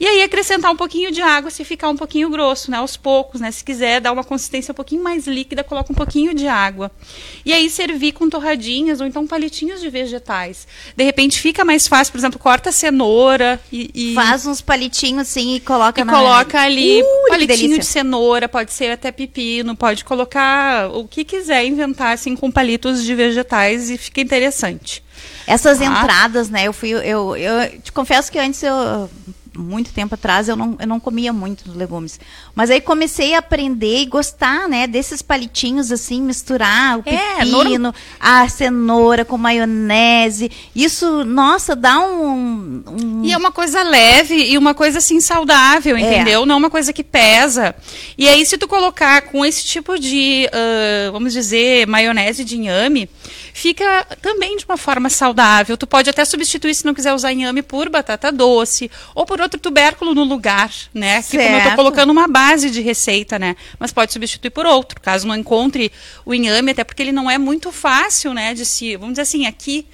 E 0.00 0.06
aí 0.06 0.22
acrescentar 0.22 0.70
um 0.70 0.76
pouquinho 0.76 1.10
de 1.10 1.20
água 1.20 1.50
se 1.50 1.64
ficar 1.64 1.88
um 1.88 1.96
pouquinho 1.96 2.30
grosso, 2.30 2.70
né? 2.70 2.76
Aos 2.78 2.96
poucos, 2.96 3.40
né? 3.40 3.50
Se 3.50 3.64
quiser 3.64 4.00
dar 4.00 4.12
uma 4.12 4.22
consistência 4.22 4.72
um 4.72 4.74
pouquinho 4.74 5.02
mais 5.02 5.26
líquida, 5.26 5.64
coloca 5.64 5.92
um 5.92 5.96
pouquinho 5.96 6.32
de 6.34 6.46
água. 6.46 6.90
E 7.44 7.52
aí 7.52 7.68
servir 7.68 8.12
com 8.12 8.30
torradinhas 8.30 9.00
ou 9.00 9.06
então 9.06 9.26
palitinhos 9.26 9.80
de 9.80 9.90
vegetais. 9.90 10.68
De 10.96 11.02
repente 11.02 11.40
fica 11.40 11.64
mais 11.64 11.88
fácil, 11.88 12.12
por 12.12 12.18
exemplo, 12.18 12.38
corta 12.38 12.70
cenoura 12.70 13.60
e, 13.72 13.90
e... 13.94 14.14
faz 14.14 14.46
uns 14.46 14.60
palitinhos 14.60 15.22
assim 15.22 15.56
e 15.56 15.60
coloca 15.60 16.00
e 16.00 16.04
na... 16.04 16.12
coloca 16.12 16.60
ali 16.60 17.02
uh, 17.02 17.28
palitinho 17.28 17.78
de 17.78 17.84
cenoura, 17.84 18.48
pode 18.48 18.72
ser 18.72 18.92
até 18.92 19.10
pepino, 19.10 19.76
pode 19.76 20.04
colocar 20.04 20.90
o 20.90 21.08
que 21.08 21.24
quiser 21.24 21.64
inventar 21.64 22.12
assim 22.12 22.36
com 22.36 22.50
palitos 22.50 23.02
de 23.02 23.14
vegetais 23.14 23.90
e 23.90 23.98
fica 23.98 24.20
interessante. 24.20 25.02
Essas 25.46 25.80
ah. 25.80 25.84
entradas, 25.84 26.48
né? 26.48 26.64
Eu 26.68 26.72
fui, 26.72 26.90
eu, 26.90 27.36
eu 27.36 27.80
te 27.80 27.90
confesso 27.90 28.30
que 28.30 28.38
antes 28.38 28.62
eu 28.62 29.10
muito 29.58 29.92
tempo 29.92 30.14
atrás 30.14 30.48
eu 30.48 30.56
não, 30.56 30.76
eu 30.78 30.86
não 30.86 31.00
comia 31.00 31.32
muito 31.32 31.70
legumes. 31.72 32.20
Mas 32.54 32.70
aí 32.70 32.80
comecei 32.80 33.34
a 33.34 33.38
aprender 33.38 34.02
e 34.02 34.06
gostar, 34.06 34.68
né, 34.68 34.86
desses 34.86 35.20
palitinhos 35.20 35.90
assim, 35.90 36.22
misturar 36.22 36.98
o 36.98 37.02
é, 37.04 37.36
pepino, 37.38 37.94
a 38.20 38.48
cenoura 38.48 39.24
com 39.24 39.36
maionese. 39.36 40.50
Isso, 40.74 41.24
nossa, 41.24 41.74
dá 41.74 41.98
um, 41.98 42.82
um, 42.86 43.24
E 43.24 43.32
é 43.32 43.36
uma 43.36 43.50
coisa 43.50 43.82
leve 43.82 44.34
e 44.34 44.56
uma 44.56 44.74
coisa 44.74 44.98
assim 44.98 45.20
saudável, 45.20 45.96
é. 45.96 46.00
entendeu? 46.00 46.46
Não 46.46 46.56
uma 46.56 46.70
coisa 46.70 46.92
que 46.92 47.02
pesa. 47.02 47.74
E 48.16 48.28
aí 48.28 48.46
se 48.46 48.56
tu 48.56 48.68
colocar 48.68 49.22
com 49.22 49.44
esse 49.44 49.64
tipo 49.64 49.98
de, 49.98 50.48
uh, 50.48 51.12
vamos 51.12 51.32
dizer, 51.32 51.86
maionese 51.86 52.44
de 52.44 52.56
inhame, 52.56 53.08
fica 53.52 54.04
também 54.20 54.56
de 54.56 54.64
uma 54.64 54.76
forma 54.76 55.10
saudável. 55.10 55.76
Tu 55.76 55.86
pode 55.86 56.10
até 56.10 56.24
substituir, 56.24 56.74
se 56.74 56.84
não 56.84 56.94
quiser 56.94 57.14
usar 57.14 57.32
inhame, 57.32 57.62
por 57.62 57.88
batata 57.88 58.30
doce 58.32 58.90
ou 59.14 59.24
por 59.26 59.40
outro 59.40 59.60
tubérculo 59.60 60.14
no 60.14 60.24
lugar, 60.24 60.70
né? 60.92 61.22
Que 61.22 61.38
como 61.38 61.50
eu 61.50 61.58
estou 61.58 61.76
colocando 61.76 62.10
uma 62.10 62.28
base 62.28 62.70
de 62.70 62.80
receita, 62.80 63.38
né? 63.38 63.56
Mas 63.78 63.92
pode 63.92 64.12
substituir 64.12 64.50
por 64.50 64.66
outro, 64.66 65.00
caso 65.00 65.26
não 65.26 65.34
encontre 65.34 65.92
o 66.24 66.34
inhame, 66.34 66.72
até 66.72 66.84
porque 66.84 67.02
ele 67.02 67.12
não 67.12 67.30
é 67.30 67.38
muito 67.38 67.72
fácil, 67.72 68.34
né? 68.34 68.54
De 68.54 68.64
se, 68.64 68.96
vamos 68.96 69.14
dizer 69.14 69.22
assim, 69.22 69.46
aqui 69.46 69.86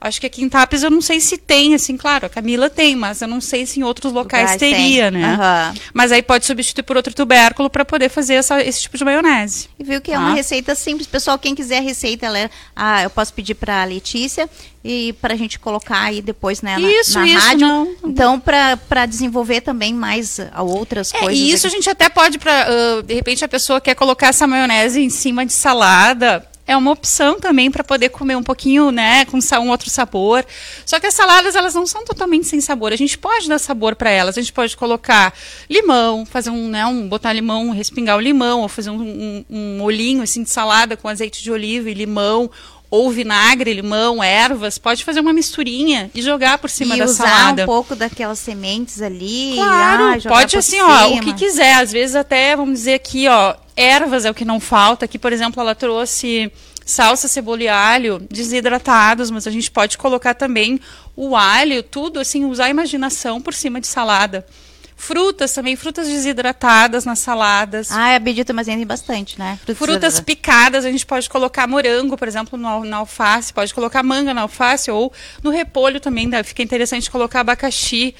Acho 0.00 0.18
que 0.18 0.26
aqui 0.26 0.42
em 0.42 0.48
Tapes 0.48 0.82
eu 0.82 0.90
não 0.90 1.02
sei 1.02 1.20
se 1.20 1.36
tem, 1.36 1.74
assim, 1.74 1.94
claro, 1.94 2.24
a 2.24 2.28
Camila 2.28 2.70
tem, 2.70 2.96
mas 2.96 3.20
eu 3.20 3.28
não 3.28 3.40
sei 3.40 3.66
se 3.66 3.80
em 3.80 3.82
outros 3.82 4.10
locais, 4.12 4.56
teria, 4.56 5.12
tem. 5.12 5.20
né? 5.20 5.34
Uhum. 5.34 5.80
Mas 5.92 6.10
aí 6.10 6.22
pode 6.22 6.46
substituir 6.46 6.84
por 6.84 6.96
outro 6.96 7.12
tubérculo 7.12 7.68
para 7.68 7.84
poder 7.84 8.08
fazer 8.08 8.34
essa, 8.34 8.62
esse 8.62 8.80
tipo 8.80 8.96
de 8.96 9.04
maionese. 9.04 9.68
E 9.78 9.84
viu 9.84 10.00
que 10.00 10.10
é 10.10 10.18
uma 10.18 10.32
receita 10.32 10.74
simples. 10.74 11.06
Pessoal, 11.06 11.38
quem 11.38 11.54
quiser 11.54 11.78
a 11.78 11.82
receita, 11.82 12.24
ela 12.24 12.38
é, 12.38 12.50
ah, 12.74 13.02
eu 13.02 13.10
posso 13.10 13.34
pedir 13.34 13.54
para 13.54 13.82
a 13.82 13.84
Letícia 13.84 14.48
e 14.82 15.12
para 15.20 15.34
a 15.34 15.36
gente 15.36 15.58
colocar 15.58 16.00
aí 16.00 16.22
depois 16.22 16.62
né, 16.62 16.78
na, 16.78 16.90
isso, 16.90 17.18
na 17.18 17.26
isso, 17.26 17.46
rádio. 17.46 17.66
Não. 17.66 17.94
Então, 18.02 18.40
para 18.40 19.04
desenvolver 19.04 19.60
também 19.60 19.92
mais 19.92 20.38
uh, 20.38 20.62
outras 20.62 21.12
é, 21.12 21.18
coisas. 21.18 21.38
E 21.38 21.50
isso 21.50 21.66
aqui. 21.66 21.76
a 21.76 21.78
gente 21.78 21.90
até 21.90 22.08
pode, 22.08 22.38
pra, 22.38 22.66
uh, 22.70 23.02
de 23.02 23.12
repente, 23.12 23.44
a 23.44 23.48
pessoa 23.48 23.80
quer 23.82 23.94
colocar 23.94 24.28
essa 24.28 24.46
maionese 24.46 25.00
em 25.02 25.10
cima 25.10 25.44
de 25.44 25.52
salada 25.52 26.49
é 26.70 26.76
uma 26.76 26.92
opção 26.92 27.40
também 27.40 27.68
para 27.68 27.82
poder 27.82 28.10
comer 28.10 28.36
um 28.36 28.44
pouquinho, 28.44 28.92
né, 28.92 29.24
com 29.24 29.38
um 29.38 29.70
outro 29.70 29.90
sabor. 29.90 30.46
Só 30.86 31.00
que 31.00 31.06
as 31.08 31.14
saladas 31.14 31.56
elas 31.56 31.74
não 31.74 31.84
são 31.84 32.04
totalmente 32.04 32.46
sem 32.46 32.60
sabor. 32.60 32.92
A 32.92 32.96
gente 32.96 33.18
pode 33.18 33.48
dar 33.48 33.58
sabor 33.58 33.96
para 33.96 34.08
elas. 34.08 34.38
A 34.38 34.40
gente 34.40 34.52
pode 34.52 34.76
colocar 34.76 35.34
limão, 35.68 36.24
fazer 36.24 36.50
um, 36.50 36.68
né, 36.68 36.86
um 36.86 37.08
botar 37.08 37.32
limão, 37.32 37.72
respingar 37.72 38.16
o 38.16 38.20
limão, 38.20 38.60
ou 38.60 38.68
fazer 38.68 38.90
um, 38.90 39.02
um, 39.02 39.44
um 39.50 39.78
molhinho 39.78 40.22
assim 40.22 40.44
de 40.44 40.50
salada 40.50 40.96
com 40.96 41.08
azeite 41.08 41.42
de 41.42 41.50
oliva 41.50 41.90
e 41.90 41.94
limão 41.94 42.48
ou 42.88 43.10
vinagre, 43.10 43.72
limão, 43.72 44.22
ervas, 44.22 44.76
pode 44.76 45.04
fazer 45.04 45.20
uma 45.20 45.32
misturinha 45.32 46.10
e 46.12 46.20
jogar 46.20 46.58
por 46.58 46.68
cima 46.68 46.96
e 46.96 46.98
da 46.98 47.04
usar 47.04 47.28
salada. 47.28 47.62
um 47.62 47.66
pouco 47.66 47.94
daquelas 47.94 48.40
sementes 48.40 49.00
ali. 49.00 49.54
Claro, 49.54 50.04
ah, 50.04 50.28
pode 50.28 50.56
assim, 50.56 50.80
ó, 50.80 51.14
o 51.14 51.20
que 51.20 51.32
quiser. 51.34 51.74
Às 51.74 51.92
vezes 51.92 52.16
até, 52.16 52.56
vamos 52.56 52.80
dizer 52.80 52.94
aqui, 52.94 53.28
ó, 53.28 53.54
ervas 53.80 54.24
é 54.24 54.30
o 54.30 54.34
que 54.34 54.44
não 54.44 54.60
falta. 54.60 55.06
Aqui, 55.06 55.18
por 55.18 55.32
exemplo, 55.32 55.60
ela 55.60 55.74
trouxe 55.74 56.52
salsa, 56.84 57.28
cebola 57.28 57.62
e 57.62 57.68
alho 57.68 58.18
desidratados, 58.30 59.30
mas 59.30 59.46
a 59.46 59.50
gente 59.50 59.70
pode 59.70 59.96
colocar 59.96 60.34
também 60.34 60.80
o 61.16 61.36
alho, 61.36 61.82
tudo 61.82 62.20
assim, 62.20 62.44
usar 62.44 62.66
a 62.66 62.70
imaginação 62.70 63.40
por 63.40 63.54
cima 63.54 63.80
de 63.80 63.86
salada. 63.86 64.44
Frutas 65.00 65.54
também, 65.54 65.76
frutas 65.76 66.06
desidratadas 66.06 67.06
nas 67.06 67.20
saladas. 67.20 67.90
Ah, 67.90 68.14
a 68.14 68.18
Bedita 68.18 68.52
mas 68.52 68.66
tem 68.66 68.84
bastante, 68.84 69.38
né? 69.38 69.58
Frutas 69.74 70.20
picadas, 70.20 70.84
a 70.84 70.90
gente 70.90 71.06
pode 71.06 71.28
colocar 71.30 71.66
morango, 71.66 72.18
por 72.18 72.28
exemplo, 72.28 72.58
no, 72.58 72.84
na 72.84 72.98
alface, 72.98 73.50
pode 73.50 73.72
colocar 73.72 74.02
manga 74.02 74.34
na 74.34 74.42
alface 74.42 74.90
ou 74.90 75.10
no 75.42 75.48
repolho 75.48 76.00
também, 76.00 76.26
né? 76.26 76.42
fica 76.42 76.62
interessante 76.62 77.10
colocar 77.10 77.40
abacaxi, 77.40 78.14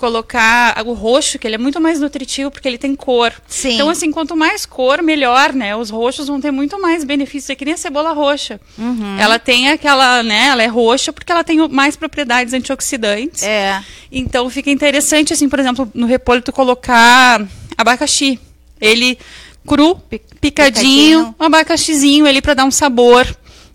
colocar 0.00 0.82
o 0.86 0.94
roxo, 0.94 1.38
que 1.38 1.46
ele 1.46 1.56
é 1.56 1.58
muito 1.58 1.78
mais 1.78 2.00
nutritivo 2.00 2.50
porque 2.50 2.66
ele 2.66 2.78
tem 2.78 2.96
cor. 2.96 3.32
Sim. 3.46 3.74
Então, 3.74 3.90
assim, 3.90 4.10
quanto 4.10 4.34
mais 4.34 4.64
cor, 4.64 5.02
melhor, 5.02 5.52
né? 5.52 5.76
Os 5.76 5.90
roxos 5.90 6.26
vão 6.26 6.40
ter 6.40 6.50
muito 6.50 6.80
mais 6.80 7.04
benefícios, 7.04 7.50
é 7.50 7.54
que 7.54 7.66
nem 7.66 7.74
a 7.74 7.76
cebola 7.76 8.12
roxa. 8.12 8.58
Uhum. 8.78 9.18
Ela 9.18 9.38
tem 9.38 9.68
aquela, 9.68 10.22
né? 10.22 10.46
Ela 10.46 10.62
é 10.62 10.66
roxa 10.66 11.12
porque 11.12 11.30
ela 11.30 11.44
tem 11.44 11.68
mais 11.68 11.96
propriedades 11.96 12.54
antioxidantes. 12.54 13.42
É. 13.42 13.84
Então 14.10 14.48
fica 14.48 14.70
interessante, 14.70 15.34
assim, 15.34 15.50
por 15.50 15.58
exemplo, 15.58 15.88
no 15.94 16.06
repolho 16.06 16.40
tu 16.40 16.50
colocar 16.50 17.46
abacaxi. 17.76 18.40
Ele 18.80 19.18
cru, 19.66 19.96
picadinho, 20.08 20.34
picadinho. 20.40 21.34
um 21.38 21.44
abacaxizinho 21.44 22.26
ali 22.26 22.40
para 22.40 22.54
dar 22.54 22.64
um 22.64 22.70
sabor. 22.70 23.26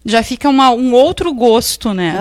Já 0.08 0.22
fica 0.22 0.48
uma, 0.48 0.70
um 0.70 0.94
outro 0.94 1.34
gosto, 1.34 1.92
né? 1.92 2.16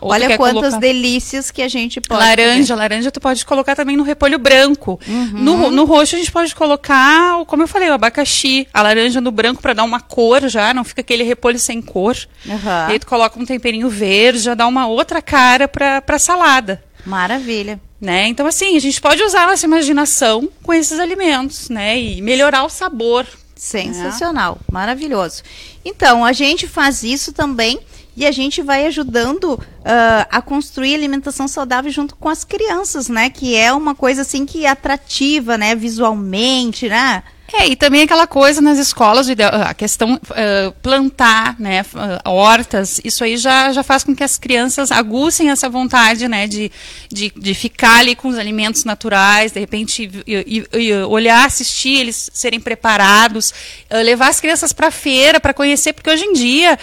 Ou 0.00 0.08
tu 0.08 0.12
Olha 0.12 0.28
quer 0.28 0.36
quantas 0.36 0.60
colocar- 0.60 0.78
delícias 0.78 1.50
que 1.50 1.60
a 1.62 1.66
gente 1.68 2.00
pode. 2.00 2.20
laranja, 2.20 2.76
laranja 2.76 3.10
tu 3.10 3.20
pode 3.20 3.44
colocar 3.44 3.74
também 3.74 3.96
no 3.96 4.04
repolho 4.04 4.38
branco. 4.38 5.00
Uhum. 5.08 5.26
No, 5.34 5.70
no 5.72 5.84
roxo 5.84 6.14
a 6.14 6.18
gente 6.18 6.30
pode 6.30 6.54
colocar, 6.54 7.38
o- 7.40 7.44
como 7.44 7.64
eu 7.64 7.66
falei, 7.68 7.88
o 7.90 7.94
abacaxi, 7.94 8.68
a 8.72 8.82
laranja 8.82 9.20
no 9.20 9.32
branco 9.32 9.60
para 9.60 9.72
dar 9.74 9.82
uma 9.82 10.00
cor 10.00 10.48
já, 10.48 10.72
não 10.72 10.84
fica 10.84 11.00
aquele 11.00 11.24
repolho 11.24 11.58
sem 11.58 11.82
cor. 11.82 12.16
Aham. 12.48 12.86
E 12.88 12.92
aí 12.92 12.98
tu 13.00 13.06
coloca 13.08 13.36
um 13.36 13.44
temperinho 13.44 13.88
verde, 13.88 14.38
já 14.38 14.54
dá 14.54 14.66
uma 14.68 14.86
outra 14.86 15.20
cara 15.20 15.66
para 15.66 16.00
para 16.00 16.18
salada. 16.20 16.84
Maravilha. 17.04 17.80
Né? 18.00 18.28
Então, 18.28 18.46
assim, 18.46 18.76
a 18.76 18.80
gente 18.80 19.00
pode 19.00 19.20
usar 19.24 19.42
a 19.42 19.46
nossa 19.48 19.66
imaginação 19.66 20.48
com 20.62 20.72
esses 20.72 21.00
alimentos, 21.00 21.68
né? 21.68 22.00
E 22.00 22.22
melhorar 22.22 22.62
o 22.62 22.68
sabor. 22.68 23.26
Sensacional, 23.58 24.58
maravilhoso. 24.70 25.42
Então, 25.84 26.24
a 26.24 26.32
gente 26.32 26.66
faz 26.66 27.02
isso 27.02 27.32
também 27.32 27.80
e 28.16 28.26
a 28.26 28.32
gente 28.32 28.62
vai 28.62 28.86
ajudando 28.86 29.60
ah, 29.84 30.26
a 30.30 30.42
construir 30.42 30.94
alimentação 30.94 31.46
saudável 31.46 31.90
junto 31.90 32.16
com 32.16 32.28
as 32.28 32.44
crianças, 32.44 33.08
né? 33.08 33.30
Que 33.30 33.56
é 33.56 33.72
uma 33.72 33.94
coisa 33.94 34.22
assim 34.22 34.46
que 34.46 34.64
é 34.64 34.70
atrativa, 34.70 35.58
né? 35.58 35.74
Visualmente, 35.74 36.88
né? 36.88 37.22
É, 37.52 37.66
e 37.66 37.74
também 37.76 38.02
aquela 38.02 38.26
coisa 38.26 38.60
nas 38.60 38.78
escolas, 38.78 39.26
a 39.30 39.72
questão 39.72 40.20
ah, 40.30 40.72
plantar, 40.82 41.56
né, 41.58 41.84
hortas, 42.24 43.00
isso 43.02 43.24
aí 43.24 43.36
já, 43.38 43.72
já 43.72 43.82
faz 43.82 44.04
com 44.04 44.14
que 44.14 44.22
as 44.22 44.36
crianças 44.36 44.92
aguçem 44.92 45.48
essa 45.50 45.68
vontade, 45.68 46.28
né, 46.28 46.46
de, 46.46 46.70
de, 47.10 47.32
de 47.34 47.54
ficar 47.54 48.00
ali 48.00 48.14
com 48.14 48.28
os 48.28 48.36
alimentos 48.38 48.84
naturais, 48.84 49.52
de 49.52 49.60
repente 49.60 50.10
e- 50.26 50.66
e- 50.72 50.92
olhar, 51.04 51.46
assistir, 51.46 52.00
eles 52.00 52.28
serem 52.34 52.60
preparados, 52.60 53.54
ah, 53.88 53.96
levar 54.02 54.28
as 54.28 54.40
crianças 54.40 54.72
para 54.72 54.90
feira 54.90 55.40
para 55.40 55.54
conhecer, 55.54 55.94
porque 55.94 56.10
hoje 56.10 56.24
em 56.24 56.34
dia, 56.34 56.78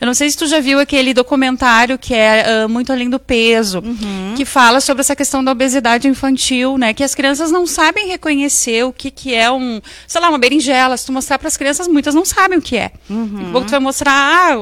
eu 0.00 0.06
não 0.06 0.14
sei 0.14 0.28
se 0.30 0.36
tu 0.36 0.46
já 0.48 0.58
viu 0.58 0.80
aquele 0.80 1.14
documentário 1.14 1.96
que 1.96 2.12
é 2.12 2.64
ah, 2.64 2.68
muito 2.68 2.92
além 2.92 3.08
do 3.08 3.20
peso, 3.20 3.82
que 4.36 4.44
fala 4.44 4.80
sobre 4.80 5.00
essa 5.02 5.14
questão 5.14 5.44
da 5.44 5.52
obesidade 5.52 6.08
infantil, 6.08 6.76
né, 6.76 6.92
que 6.92 7.04
as 7.04 7.14
crianças 7.14 7.52
não 7.52 7.66
sabem 7.68 8.08
reconhecer 8.08 8.84
o 8.84 8.92
que, 8.92 9.10
que 9.12 9.32
é 9.34 9.48
um, 9.50 9.80
sei 10.08 10.20
lá, 10.20 10.28
uma 10.30 10.38
berinjela. 10.38 10.96
Se 10.96 11.06
tu 11.06 11.12
mostrar 11.12 11.38
para 11.38 11.46
as 11.46 11.56
crianças, 11.56 11.86
muitas 11.86 12.14
não 12.14 12.24
sabem 12.24 12.58
o 12.58 12.62
que 12.62 12.76
é. 12.76 12.90
A 13.08 13.52
pouco 13.52 13.66
tu 13.68 13.70
vai 13.70 13.78
mostrar 13.80 14.12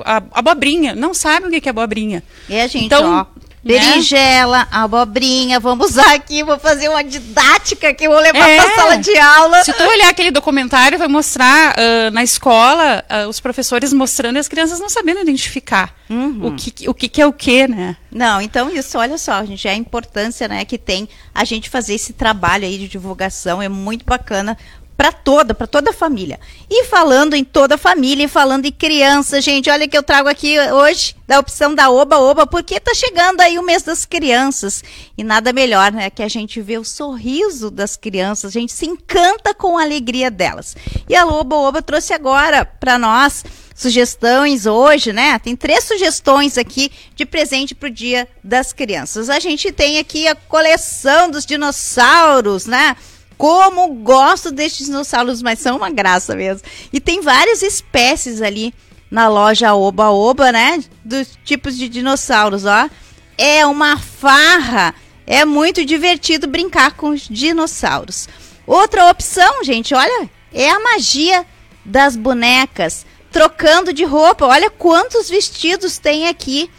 ah, 0.04 0.16
a 0.34 0.38
abobrinha, 0.40 0.94
não 0.94 1.14
sabem 1.14 1.48
o 1.48 1.60
que 1.62 1.68
é 1.68 1.70
abobrinha. 1.70 2.22
E 2.48 2.60
a 2.60 2.66
gente, 2.66 2.84
Então, 2.86 3.04
ó, 3.10 3.18
né? 3.18 3.26
berinjela, 3.64 4.66
abobrinha, 4.70 5.58
vamos 5.60 5.90
usar 5.90 6.14
aqui, 6.14 6.42
vou 6.42 6.58
fazer 6.58 6.88
uma 6.88 7.02
didática 7.02 7.92
que 7.94 8.06
eu 8.06 8.10
vou 8.10 8.20
levar 8.20 8.48
É. 8.48 8.56
pra 8.62 8.74
sala 8.74 8.96
de 8.98 9.16
aula. 9.18 9.64
Se 9.64 9.72
tu 9.72 9.82
olhar 9.82 10.08
aquele 10.08 10.30
documentário, 10.30 10.98
vai 10.98 11.08
mostrar 11.08 11.74
ah, 11.78 12.10
na 12.10 12.22
escola 12.22 13.04
ah, 13.08 13.26
os 13.28 13.40
professores 13.40 13.92
mostrando 13.92 14.36
e 14.36 14.38
as 14.38 14.48
crianças 14.48 14.78
não 14.80 14.88
sabendo 14.88 15.20
identificar 15.20 15.94
o, 16.42 16.52
que, 16.54 16.88
o 16.88 16.94
que, 16.94 17.08
que 17.08 17.20
é 17.20 17.26
o 17.26 17.32
que, 17.32 17.66
né? 17.66 17.96
Não, 18.12 18.40
então 18.40 18.70
isso, 18.70 18.96
olha 18.96 19.18
só, 19.18 19.44
gente, 19.44 19.66
a 19.68 19.74
importância, 19.74 20.46
né, 20.48 20.64
que 20.64 20.78
tem 20.78 21.08
a 21.34 21.44
gente 21.44 21.68
fazer 21.68 21.94
esse 21.94 22.12
trabalho 22.12 22.64
aí 22.64 22.78
de 22.78 22.88
divulgação 22.88 23.60
é 23.60 23.68
muito 23.68 24.04
bacana 24.06 24.56
para 24.96 25.12
toda, 25.12 25.54
para 25.54 25.66
toda 25.66 25.90
a 25.90 25.92
família. 25.92 26.40
E 26.70 26.84
falando 26.84 27.34
em 27.34 27.44
toda 27.44 27.74
a 27.74 27.78
família 27.78 28.24
e 28.24 28.28
falando 28.28 28.64
em 28.64 28.72
criança, 28.72 29.40
gente, 29.40 29.68
olha 29.68 29.86
que 29.86 29.96
eu 29.96 30.02
trago 30.02 30.28
aqui 30.28 30.58
hoje 30.58 31.14
da 31.26 31.38
opção 31.38 31.74
da 31.74 31.90
Oba 31.90 32.18
Oba, 32.18 32.46
porque 32.46 32.80
tá 32.80 32.94
chegando 32.94 33.40
aí 33.40 33.58
o 33.58 33.62
mês 33.62 33.82
das 33.82 34.04
crianças. 34.04 34.82
E 35.16 35.22
nada 35.22 35.52
melhor, 35.52 35.92
né, 35.92 36.08
que 36.08 36.22
a 36.22 36.28
gente 36.28 36.60
vê 36.60 36.78
o 36.78 36.84
sorriso 36.84 37.70
das 37.70 37.96
crianças, 37.96 38.56
a 38.56 38.60
gente 38.60 38.72
se 38.72 38.86
encanta 38.86 39.52
com 39.52 39.76
a 39.76 39.82
alegria 39.82 40.30
delas. 40.30 40.74
E 41.08 41.14
a 41.14 41.26
Oba 41.26 41.56
Oba 41.56 41.82
trouxe 41.82 42.14
agora 42.14 42.64
para 42.64 42.98
nós 42.98 43.44
sugestões 43.74 44.64
hoje, 44.64 45.12
né? 45.12 45.38
Tem 45.38 45.54
três 45.54 45.84
sugestões 45.84 46.56
aqui 46.56 46.90
de 47.14 47.26
presente 47.26 47.74
pro 47.74 47.90
Dia 47.90 48.26
das 48.42 48.72
Crianças. 48.72 49.28
A 49.28 49.38
gente 49.38 49.70
tem 49.70 49.98
aqui 49.98 50.26
a 50.26 50.34
coleção 50.34 51.30
dos 51.30 51.44
dinossauros, 51.44 52.64
né? 52.64 52.96
Como 53.36 53.94
gosto 53.94 54.50
destes 54.50 54.86
dinossauros, 54.86 55.42
mas 55.42 55.58
são 55.58 55.76
uma 55.76 55.90
graça 55.90 56.34
mesmo. 56.34 56.66
E 56.92 57.00
tem 57.00 57.20
várias 57.20 57.62
espécies 57.62 58.40
ali 58.40 58.72
na 59.10 59.28
loja 59.28 59.74
Oba 59.74 60.10
Oba, 60.10 60.50
né? 60.50 60.82
Dos 61.04 61.38
tipos 61.44 61.76
de 61.76 61.88
dinossauros, 61.88 62.64
ó. 62.64 62.88
É 63.36 63.66
uma 63.66 63.98
farra. 63.98 64.94
É 65.26 65.44
muito 65.44 65.84
divertido 65.84 66.46
brincar 66.46 66.92
com 66.92 67.10
os 67.10 67.28
dinossauros. 67.28 68.28
Outra 68.66 69.10
opção, 69.10 69.62
gente, 69.62 69.94
olha, 69.94 70.30
é 70.52 70.70
a 70.70 70.80
magia 70.80 71.44
das 71.84 72.16
bonecas. 72.16 73.04
Trocando 73.30 73.92
de 73.92 74.04
roupa. 74.04 74.46
Olha 74.46 74.70
quantos 74.70 75.28
vestidos 75.28 75.98
tem 75.98 76.28
aqui 76.28 76.70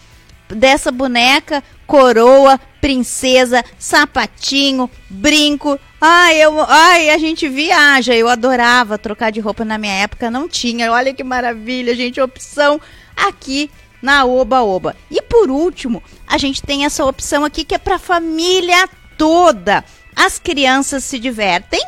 dessa 0.50 0.92
boneca, 0.92 1.64
coroa, 1.86 2.60
princesa, 2.82 3.64
sapatinho, 3.78 4.90
brinco. 5.10 5.80
Ai, 6.00 6.38
eu, 6.38 6.62
ai, 6.62 7.10
a 7.10 7.18
gente 7.18 7.50
viaja. 7.50 8.14
Eu 8.14 8.30
adorava 8.30 8.98
trocar 8.98 9.32
de 9.32 9.40
roupa 9.40 9.66
na 9.66 9.78
minha 9.78 9.94
época, 9.94 10.30
não 10.30 10.48
tinha. 10.48 10.92
Olha 10.92 11.14
que 11.14 11.24
maravilha, 11.24 11.96
gente, 11.96 12.22
opção 12.22 12.80
aqui 13.16 13.72
na 14.02 14.26
Oba 14.26 14.62
Oba. 14.62 14.96
E 15.10 15.22
por 15.22 15.50
último, 15.50 16.04
a 16.28 16.38
gente 16.38 16.62
tem 16.62 16.86
essa 16.86 17.04
opção 17.04 17.44
aqui 17.44 17.64
que 17.64 17.76
é 17.76 17.80
para 17.80 17.98
família 17.98 18.88
toda. 19.18 19.84
As 20.16 20.38
crianças 20.38 21.04
se 21.04 21.18
divertem 21.20 21.82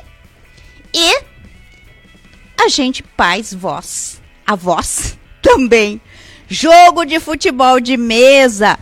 e 0.93 1.21
a 2.59 2.67
gente 2.67 3.03
pais 3.03 3.53
vós, 3.53 4.21
avós 4.45 5.17
também. 5.41 6.01
Jogo 6.47 7.05
de 7.05 7.19
futebol 7.19 7.79
de 7.79 7.95
mesa. 7.95 8.77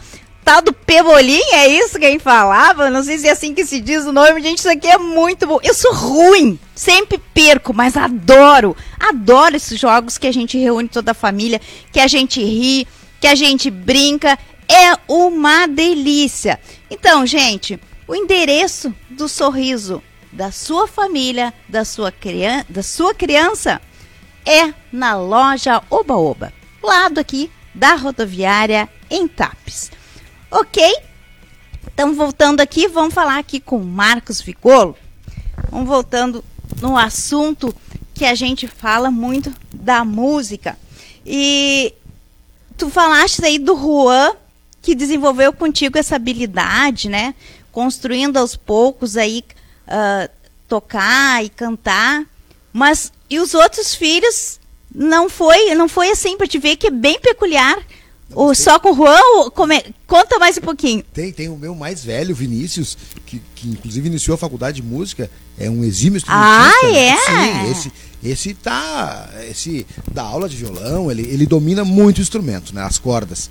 Tal 0.47 0.61
do 0.61 0.71
Pebolim, 0.71 1.41
é 1.51 1.67
isso 1.67 1.99
quem 1.99 2.19
falava? 2.19 2.89
Não 2.89 3.03
sei 3.03 3.17
se 3.17 3.27
é 3.27 3.31
assim 3.31 3.53
que 3.53 3.65
se 3.65 3.81
diz 3.81 4.05
o 4.05 4.13
nome, 4.13 4.41
gente. 4.41 4.59
Isso 4.59 4.69
aqui 4.69 4.87
é 4.87 4.97
muito 4.97 5.45
bom. 5.45 5.59
Eu 5.61 5.73
sou 5.73 5.93
ruim, 5.93 6.57
sempre 6.73 7.17
perco, 7.17 7.73
mas 7.73 7.97
adoro. 7.97 8.73
Adoro 8.97 9.57
esses 9.57 9.77
jogos 9.77 10.17
que 10.17 10.25
a 10.25 10.31
gente 10.31 10.57
reúne 10.57 10.87
toda 10.87 11.11
a 11.11 11.13
família, 11.13 11.59
que 11.91 11.99
a 11.99 12.07
gente 12.07 12.41
ri, 12.41 12.87
que 13.19 13.27
a 13.27 13.35
gente 13.35 13.69
brinca. 13.69 14.39
É 14.69 14.97
uma 15.05 15.67
delícia. 15.67 16.57
Então, 16.89 17.25
gente, 17.25 17.77
o 18.07 18.15
endereço 18.15 18.95
do 19.09 19.27
sorriso 19.27 20.01
da 20.31 20.49
sua 20.49 20.87
família, 20.87 21.53
da 21.67 21.83
sua, 21.83 22.09
crian 22.09 22.63
da 22.69 22.83
sua 22.83 23.13
criança, 23.13 23.81
é 24.45 24.73
na 24.93 25.13
loja 25.13 25.83
Oba 25.89 26.15
Oba, 26.15 26.53
lado 26.81 27.19
aqui 27.19 27.51
da 27.75 27.95
rodoviária 27.95 28.87
em 29.09 29.27
Tapes. 29.27 29.91
Ok? 30.49 30.83
Então, 31.93 32.13
voltando 32.13 32.61
aqui, 32.61 32.87
vamos 32.87 33.13
falar 33.13 33.37
aqui 33.37 33.59
com 33.59 33.79
Marcos 33.79 34.41
Vigolo. 34.41 34.95
Vamos 35.69 35.87
voltando 35.87 36.43
no 36.81 36.97
assunto 36.97 37.73
que 38.13 38.25
a 38.25 38.35
gente 38.35 38.67
fala 38.67 39.11
muito 39.11 39.53
da 39.73 40.05
música. 40.05 40.77
E 41.25 41.93
tu 42.77 42.89
falaste 42.89 43.43
aí 43.43 43.59
do 43.59 43.75
Juan, 43.75 44.33
que 44.81 44.95
desenvolveu 44.95 45.51
contigo 45.51 45.97
essa 45.97 46.15
habilidade, 46.15 47.09
né? 47.09 47.35
Construindo 47.71 48.37
aos 48.37 48.55
poucos 48.55 49.17
aí 49.17 49.43
uh, 49.87 50.29
tocar 50.67 51.43
e 51.43 51.49
cantar. 51.49 52.25
Mas 52.71 53.11
e 53.29 53.39
os 53.39 53.53
outros 53.53 53.93
filhos 53.93 54.59
não 54.93 55.29
foi, 55.29 55.73
não 55.75 55.89
foi 55.89 56.09
assim 56.09 56.37
para 56.37 56.47
te 56.47 56.57
ver 56.57 56.77
que 56.77 56.87
é 56.87 56.91
bem 56.91 57.19
peculiar. 57.19 57.77
O 58.33 58.53
só 58.53 58.77
com 58.77 58.91
o 58.91 58.95
Juan, 58.95 59.73
é- 59.73 59.85
conta 60.05 60.37
mais 60.37 60.57
um 60.57 60.61
pouquinho. 60.61 61.03
Tem, 61.13 61.31
tem 61.31 61.47
o 61.49 61.57
meu 61.57 61.73
mais 61.73 62.03
velho, 62.03 62.35
Vinícius, 62.35 62.97
que, 63.25 63.41
que 63.55 63.69
inclusive 63.69 64.07
iniciou 64.07 64.35
a 64.35 64.37
faculdade 64.37 64.81
de 64.81 64.87
música, 64.87 65.29
é 65.57 65.69
um 65.69 65.83
exímio 65.83 66.17
instrumentista. 66.17 66.77
Ah, 66.85 66.91
né? 66.91 67.07
é? 67.07 67.17
Sim, 67.17 67.71
esse, 67.71 67.91
esse 68.23 68.53
tá, 68.53 69.29
esse 69.49 69.87
dá 70.11 70.23
aula 70.23 70.49
de 70.49 70.57
violão, 70.57 71.09
ele, 71.09 71.21
ele 71.23 71.45
domina 71.45 71.85
muito 71.85 72.17
o 72.19 72.21
instrumento, 72.21 72.75
né, 72.75 72.83
as 72.83 72.97
cordas. 72.97 73.49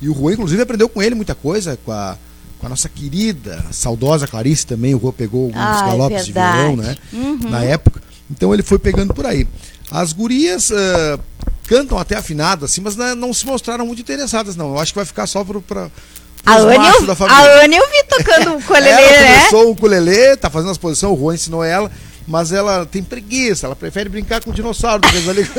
E 0.00 0.08
o 0.08 0.14
Juan, 0.14 0.32
inclusive, 0.34 0.62
aprendeu 0.62 0.88
com 0.88 1.02
ele 1.02 1.14
muita 1.14 1.34
coisa, 1.34 1.76
com 1.84 1.90
a, 1.92 2.16
com 2.58 2.66
a 2.66 2.68
nossa 2.70 2.88
querida, 2.88 3.64
saudosa 3.72 4.26
Clarice 4.28 4.66
também, 4.66 4.94
o 4.94 5.00
Juan 5.00 5.12
pegou 5.12 5.46
alguns 5.46 5.56
Ah, 5.60 5.82
é 5.84 5.88
galopes 5.90 6.26
de 6.26 6.32
verdade. 6.32 6.58
violão, 6.58 6.76
né, 6.76 6.96
Uhum. 7.12 7.50
na 7.50 7.64
época. 7.64 8.00
Então 8.30 8.54
ele 8.54 8.62
foi 8.62 8.78
pegando 8.78 9.12
por 9.12 9.26
aí. 9.26 9.46
As 9.90 10.12
gurias 10.12 10.72
ah, 10.72 11.18
cantam 11.72 11.98
até 11.98 12.16
afinado, 12.16 12.66
assim, 12.66 12.82
mas 12.82 12.96
né, 12.96 13.14
não 13.14 13.32
se 13.32 13.46
mostraram 13.46 13.86
muito 13.86 14.02
interessadas, 14.02 14.54
não. 14.54 14.72
Eu 14.72 14.78
acho 14.78 14.92
que 14.92 14.98
vai 14.98 15.06
ficar 15.06 15.26
só 15.26 15.42
pro, 15.42 15.62
pra, 15.62 15.90
A 16.44 16.56
Anne, 16.58 16.86
eu, 16.86 17.06
da 17.06 17.14
a 17.14 17.16
família. 17.16 17.64
Anne 17.64 17.76
eu 17.76 17.90
vi 17.90 18.04
tocando 18.04 18.48
o 18.52 18.52
ela 18.52 18.58
ukulele, 18.58 18.90
né? 18.90 19.38
começou 19.38 19.68
o 19.68 19.70
ukulele, 19.70 20.36
tá 20.36 20.50
fazendo 20.50 20.70
as 20.70 20.76
posições, 20.76 21.16
o 21.16 21.18
Juan 21.18 21.34
ensinou 21.34 21.64
ela, 21.64 21.90
mas 22.28 22.52
ela 22.52 22.84
tem 22.84 23.02
preguiça, 23.02 23.66
ela 23.66 23.74
prefere 23.74 24.10
brincar 24.10 24.44
com 24.44 24.50
o 24.50 24.52
dinossauro 24.52 25.00
do 25.00 25.08
que 25.08 25.16
eles 25.16 25.28
ali. 25.28 25.48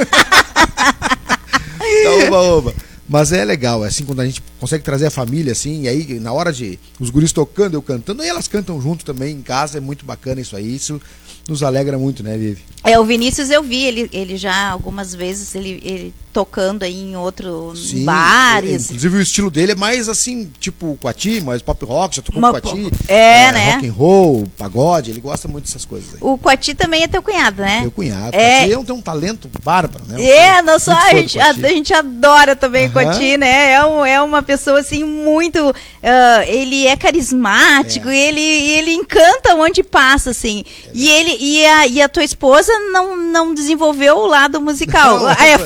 Tá, 2.04 2.10
oba, 2.28 2.38
oba. 2.42 2.74
Mas 3.08 3.34
é 3.34 3.44
legal, 3.44 3.84
é 3.84 3.90
assim, 3.90 4.06
quando 4.06 4.22
a 4.22 4.26
gente 4.26 4.42
consegue 4.60 4.84
trazer 4.84 5.08
a 5.08 5.12
família, 5.12 5.52
assim, 5.52 5.84
e 5.84 5.88
aí 5.90 6.20
na 6.20 6.32
hora 6.32 6.52
de 6.52 6.80
os 7.00 7.10
guris 7.10 7.34
tocando, 7.34 7.74
eu 7.74 7.82
cantando, 7.82 8.22
aí 8.22 8.30
elas 8.30 8.48
cantam 8.48 8.82
junto 8.82 9.04
também 9.04 9.36
em 9.36 9.42
casa, 9.42 9.78
é 9.78 9.82
muito 9.82 10.06
bacana 10.06 10.40
isso 10.40 10.56
aí, 10.56 10.76
isso 10.76 11.02
nos 11.48 11.64
alegra 11.64 11.98
muito, 11.98 12.24
né, 12.24 12.38
Vivi? 12.38 12.62
É, 12.84 13.00
o 13.00 13.06
Vinícius 13.06 13.50
eu 13.50 13.64
vi, 13.64 13.84
ele, 13.84 14.10
ele 14.12 14.38
já 14.38 14.70
algumas 14.70 15.14
vezes 15.14 15.54
ele, 15.56 15.82
ele 15.84 16.14
tocando 16.34 16.84
aí 16.84 17.00
em 17.00 17.16
outro 17.16 17.74
Sim, 17.76 18.04
bares. 18.06 18.86
Inclusive 18.86 19.18
o 19.18 19.22
estilo 19.22 19.52
dele 19.52 19.74
é 19.74 19.76
mais 19.76 20.10
assim, 20.10 20.52
tipo 20.60 20.98
Quati, 21.00 21.40
mais 21.42 21.62
pop 21.62 21.86
rock, 21.86 22.16
já 22.16 22.22
tocou 22.24 22.40
Uma 22.40 22.52
Quati. 22.52 22.70
po- 22.90 22.92
é, 23.08 23.52
né? 23.52 23.72
Rock 23.76 23.88
and 23.88 23.94
roll, 23.94 24.48
pagode, 24.58 25.12
ele 25.12 25.22
gosta 25.22 25.48
muito 25.48 25.66
dessas 25.66 25.86
coisas 25.86 26.16
aí. 26.16 26.20
O 26.22 26.38
Quati 26.38 26.74
também 26.74 27.04
é 27.04 27.08
teu 27.08 27.22
cunhado, 27.22 27.62
né? 27.62 27.82
Meu 27.82 27.92
cunhado. 27.92 28.36
É. 28.36 28.70
É 28.70 28.78
um, 28.78 28.84
tem 28.84 28.96
um 28.96 29.02
talento 29.02 29.50
bárbaro, 29.64 30.04
né? 30.08 30.22
É, 30.22 30.60
Eu 30.60 30.64
não 30.64 30.80
só 30.80 30.94
a 30.94 31.14
gente, 31.14 31.40
a, 31.40 31.50
a 31.50 31.54
gente 31.54 31.94
adora 31.94 32.56
também 32.56 32.88
o 32.88 32.92
Aham. 32.92 32.94
Quati, 33.06 33.38
né? 33.38 33.74
É, 33.74 33.86
um, 33.86 34.04
é 34.06 34.22
uma 34.22 34.42
pessoa 34.42 34.80
assim 34.80 35.04
muito. 35.04 35.60
ah, 36.02 36.44
ele 36.48 36.88
é 36.88 36.96
carismático 36.96 38.10
É. 38.10 38.16
e 38.16 38.18
ele, 38.20 38.42
ele 38.42 38.94
encanta 38.94 39.54
onde 39.56 39.84
passa, 39.84 40.32
assim. 40.32 40.64
E 40.94 41.08
ele 41.08 41.38
e 41.40 41.66
a, 41.66 41.88
e 41.88 42.02
a 42.02 42.10
tua 42.10 42.24
esposa 42.24 42.72
não, 42.92 43.16
não 43.16 43.54
desenvolveu 43.54 44.18
o 44.18 44.26
lado 44.28 44.60
musical. 44.60 45.20
Não. 45.20 45.34
É 45.44 45.58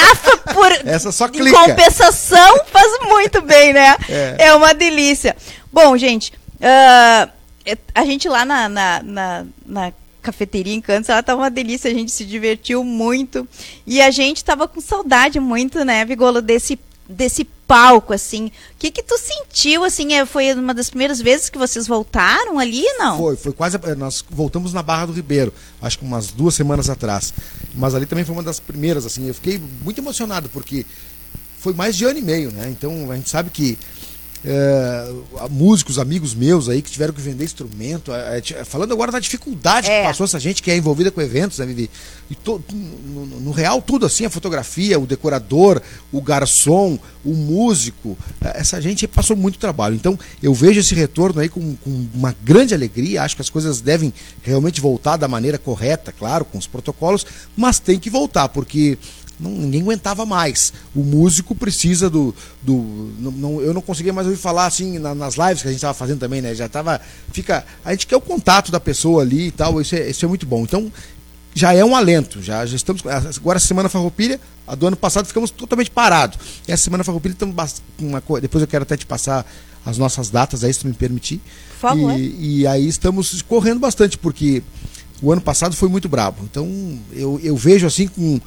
fotografa 0.00 0.36
por 0.54 0.72
Essa 0.88 1.12
só 1.12 1.28
clica. 1.28 1.56
compensação 1.58 2.60
faz 2.66 2.98
muito 3.08 3.42
bem, 3.42 3.72
né? 3.72 3.96
É. 4.08 4.36
É, 4.46 4.54
uma 4.54 4.72
delícia. 4.74 5.36
Bom, 5.72 5.96
gente, 5.96 6.32
é- 6.60 7.28
a 7.94 8.04
gente 8.04 8.28
lá 8.28 8.44
na, 8.44 8.68
na, 8.68 9.02
na, 9.02 9.46
na 9.66 9.92
cafeteria 10.22 10.72
em 10.74 10.80
Cantos, 10.80 11.08
ela 11.08 11.22
tava 11.22 11.42
uma 11.42 11.50
delícia, 11.50 11.90
a 11.90 11.94
gente 11.94 12.12
se 12.12 12.24
divertiu 12.24 12.84
muito. 12.84 13.46
E 13.86 14.00
a 14.00 14.10
gente 14.10 14.44
tava 14.44 14.68
com 14.68 14.80
saudade 14.80 15.40
muito, 15.40 15.84
né, 15.84 16.04
Vigolo, 16.04 16.40
desse, 16.40 16.78
desse 17.08 17.44
palco, 17.66 18.12
assim. 18.12 18.46
O 18.46 18.50
que 18.78 18.90
que 18.90 19.02
tu 19.02 19.18
sentiu, 19.18 19.84
assim, 19.84 20.14
é, 20.14 20.24
foi 20.24 20.52
uma 20.54 20.72
das 20.74 20.88
primeiras 20.88 21.20
vezes 21.20 21.48
que 21.50 21.58
vocês 21.58 21.86
voltaram 21.86 22.58
ali, 22.58 22.84
não? 22.98 23.18
Foi, 23.18 23.36
foi 23.36 23.52
quase. 23.52 23.76
eh, 23.82 23.94
Nós 23.94 24.24
voltamos 24.30 24.72
na 24.72 24.82
Barra 24.82 25.06
do 25.06 25.12
Ribeiro, 25.12 25.52
acho 25.82 25.98
que 25.98 26.04
umas 26.04 26.28
duas 26.28 26.54
semanas 26.54 26.88
atrás. 26.88 27.32
Mas 27.74 27.94
ali 27.94 28.06
também 28.06 28.24
foi 28.24 28.34
uma 28.34 28.42
das 28.42 28.60
primeiras, 28.60 29.04
assim. 29.04 29.26
Eu 29.28 29.34
fiquei 29.34 29.60
muito 29.82 30.00
emocionado, 30.00 30.48
porque 30.48 30.86
foi 31.58 31.72
mais 31.74 31.96
de 31.96 32.04
ano 32.04 32.18
e 32.18 32.22
meio, 32.22 32.52
né? 32.52 32.68
Então 32.70 33.10
a 33.10 33.16
gente 33.16 33.28
sabe 33.28 33.50
que 33.50 33.76
eh, 34.48 35.12
músicos, 35.50 35.98
amigos 35.98 36.32
meus 36.34 36.68
aí 36.68 36.80
que 36.80 36.90
tiveram 36.90 37.12
que 37.12 37.20
vender 37.20 37.44
instrumento, 37.44 38.12
eh, 38.14 38.40
eh, 38.50 38.64
falando 38.64 38.92
agora 38.92 39.10
da 39.10 39.18
dificuldade 39.18 39.90
É. 39.90 40.02
que 40.02 40.06
passou 40.08 40.24
essa 40.24 40.38
gente 40.38 40.62
que 40.62 40.70
é 40.70 40.76
envolvida 40.76 41.10
com 41.10 41.20
eventos, 41.20 41.58
né, 41.58 41.66
Vivi? 41.66 41.90
E 42.30 42.34
to- 42.36 42.62
no, 42.72 43.26
no- 43.26 43.50
real, 43.50 43.82
tudo 43.82 44.06
assim, 44.06 44.24
a 44.24 44.30
fotografia, 44.30 44.98
o 45.00 45.06
decorador, 45.06 45.80
o 46.12 46.20
garçom, 46.20 46.96
o 47.24 47.34
músico, 47.34 48.16
eh, 48.40 48.52
essa 48.60 48.80
gente 48.80 49.08
passou 49.08 49.36
muito 49.36 49.58
trabalho. 49.58 49.96
Então 49.96 50.16
eu 50.40 50.54
vejo 50.54 50.78
esse 50.78 50.94
retorno 50.94 51.40
aí 51.40 51.48
com, 51.48 51.74
com 51.76 52.06
uma 52.14 52.34
grande 52.44 52.72
alegria, 52.72 53.22
acho 53.24 53.34
que 53.34 53.42
as 53.42 53.50
coisas 53.50 53.80
devem 53.80 54.12
realmente 54.44 54.80
voltar 54.80 55.16
da 55.16 55.26
maneira 55.26 55.58
correta, 55.58 56.12
claro, 56.12 56.44
com 56.44 56.56
os 56.56 56.66
protocolos, 56.68 57.26
mas 57.56 57.80
tem 57.80 57.98
que 57.98 58.08
voltar, 58.08 58.48
porque 58.50 58.96
não- 59.38 59.50
ninguém 59.50 59.82
aguentava 59.82 60.24
mais. 60.26 60.72
O 60.94 61.00
músico 61.02 61.54
precisa 61.54 62.08
do. 62.10 62.34
do 62.62 63.12
não, 63.18 63.30
não- 63.32 63.60
eu 63.60 63.74
não 63.74 63.82
conseguia 63.82 64.12
mais 64.12 64.26
ouvir 64.26 64.38
falar 64.38 64.66
assim 64.66 64.98
na- 64.98 65.14
nas 65.14 65.34
lives 65.34 65.62
que 65.62 65.68
a 65.68 65.70
gente 65.70 65.78
estava 65.78 65.94
fazendo 65.94 66.18
também, 66.20 66.40
né? 66.40 66.54
Já 66.54 66.68
tava. 66.68 67.00
Fica, 67.32 67.64
a 67.84 67.90
gente 67.92 68.06
quer 68.06 68.16
o 68.16 68.20
contato 68.20 68.70
da 68.72 68.80
pessoa 68.80 69.22
ali 69.22 69.48
e 69.48 69.50
tal, 69.50 69.80
isso 69.80 69.94
é, 69.94 70.08
isso 70.10 70.24
é 70.24 70.28
muito 70.28 70.46
bom. 70.46 70.62
Então, 70.62 70.90
já 71.54 71.72
é 71.72 71.84
um 71.84 71.94
alento. 71.96 72.42
Já, 72.42 72.64
já 72.66 72.76
estamos. 72.76 73.02
Agora, 73.38 73.56
a 73.58 73.60
Semana 73.60 73.88
Farroupilha, 73.88 74.40
a 74.66 74.74
do 74.74 74.86
ano 74.86 74.96
passado 74.96 75.26
ficamos 75.26 75.50
totalmente 75.50 75.90
parados. 75.90 76.38
E 76.66 76.72
essa 76.72 76.84
Semana 76.84 77.02
Farroupilha 77.04 77.32
estamos 77.32 77.54
com 77.98 78.06
uma 78.08 78.20
coisa. 78.20 78.42
Depois 78.42 78.60
eu 78.62 78.68
quero 78.68 78.82
até 78.82 78.96
te 78.96 79.06
passar 79.06 79.44
as 79.84 79.96
nossas 79.98 80.28
datas 80.30 80.64
aí, 80.64 80.74
se 80.74 80.80
tu 80.80 80.88
me 80.88 80.92
permitir. 80.94 81.40
Por 81.70 81.78
favor. 81.80 82.18
E, 82.18 82.60
e 82.62 82.66
aí 82.66 82.86
estamos 82.88 83.40
correndo 83.42 83.78
bastante, 83.80 84.18
porque 84.18 84.62
o 85.22 85.30
ano 85.32 85.40
passado 85.40 85.74
foi 85.76 85.88
muito 85.88 86.08
brabo. 86.08 86.38
Então 86.44 86.98
eu, 87.12 87.40
eu 87.42 87.56
vejo 87.56 87.86
assim 87.86 88.06
com, 88.08 88.40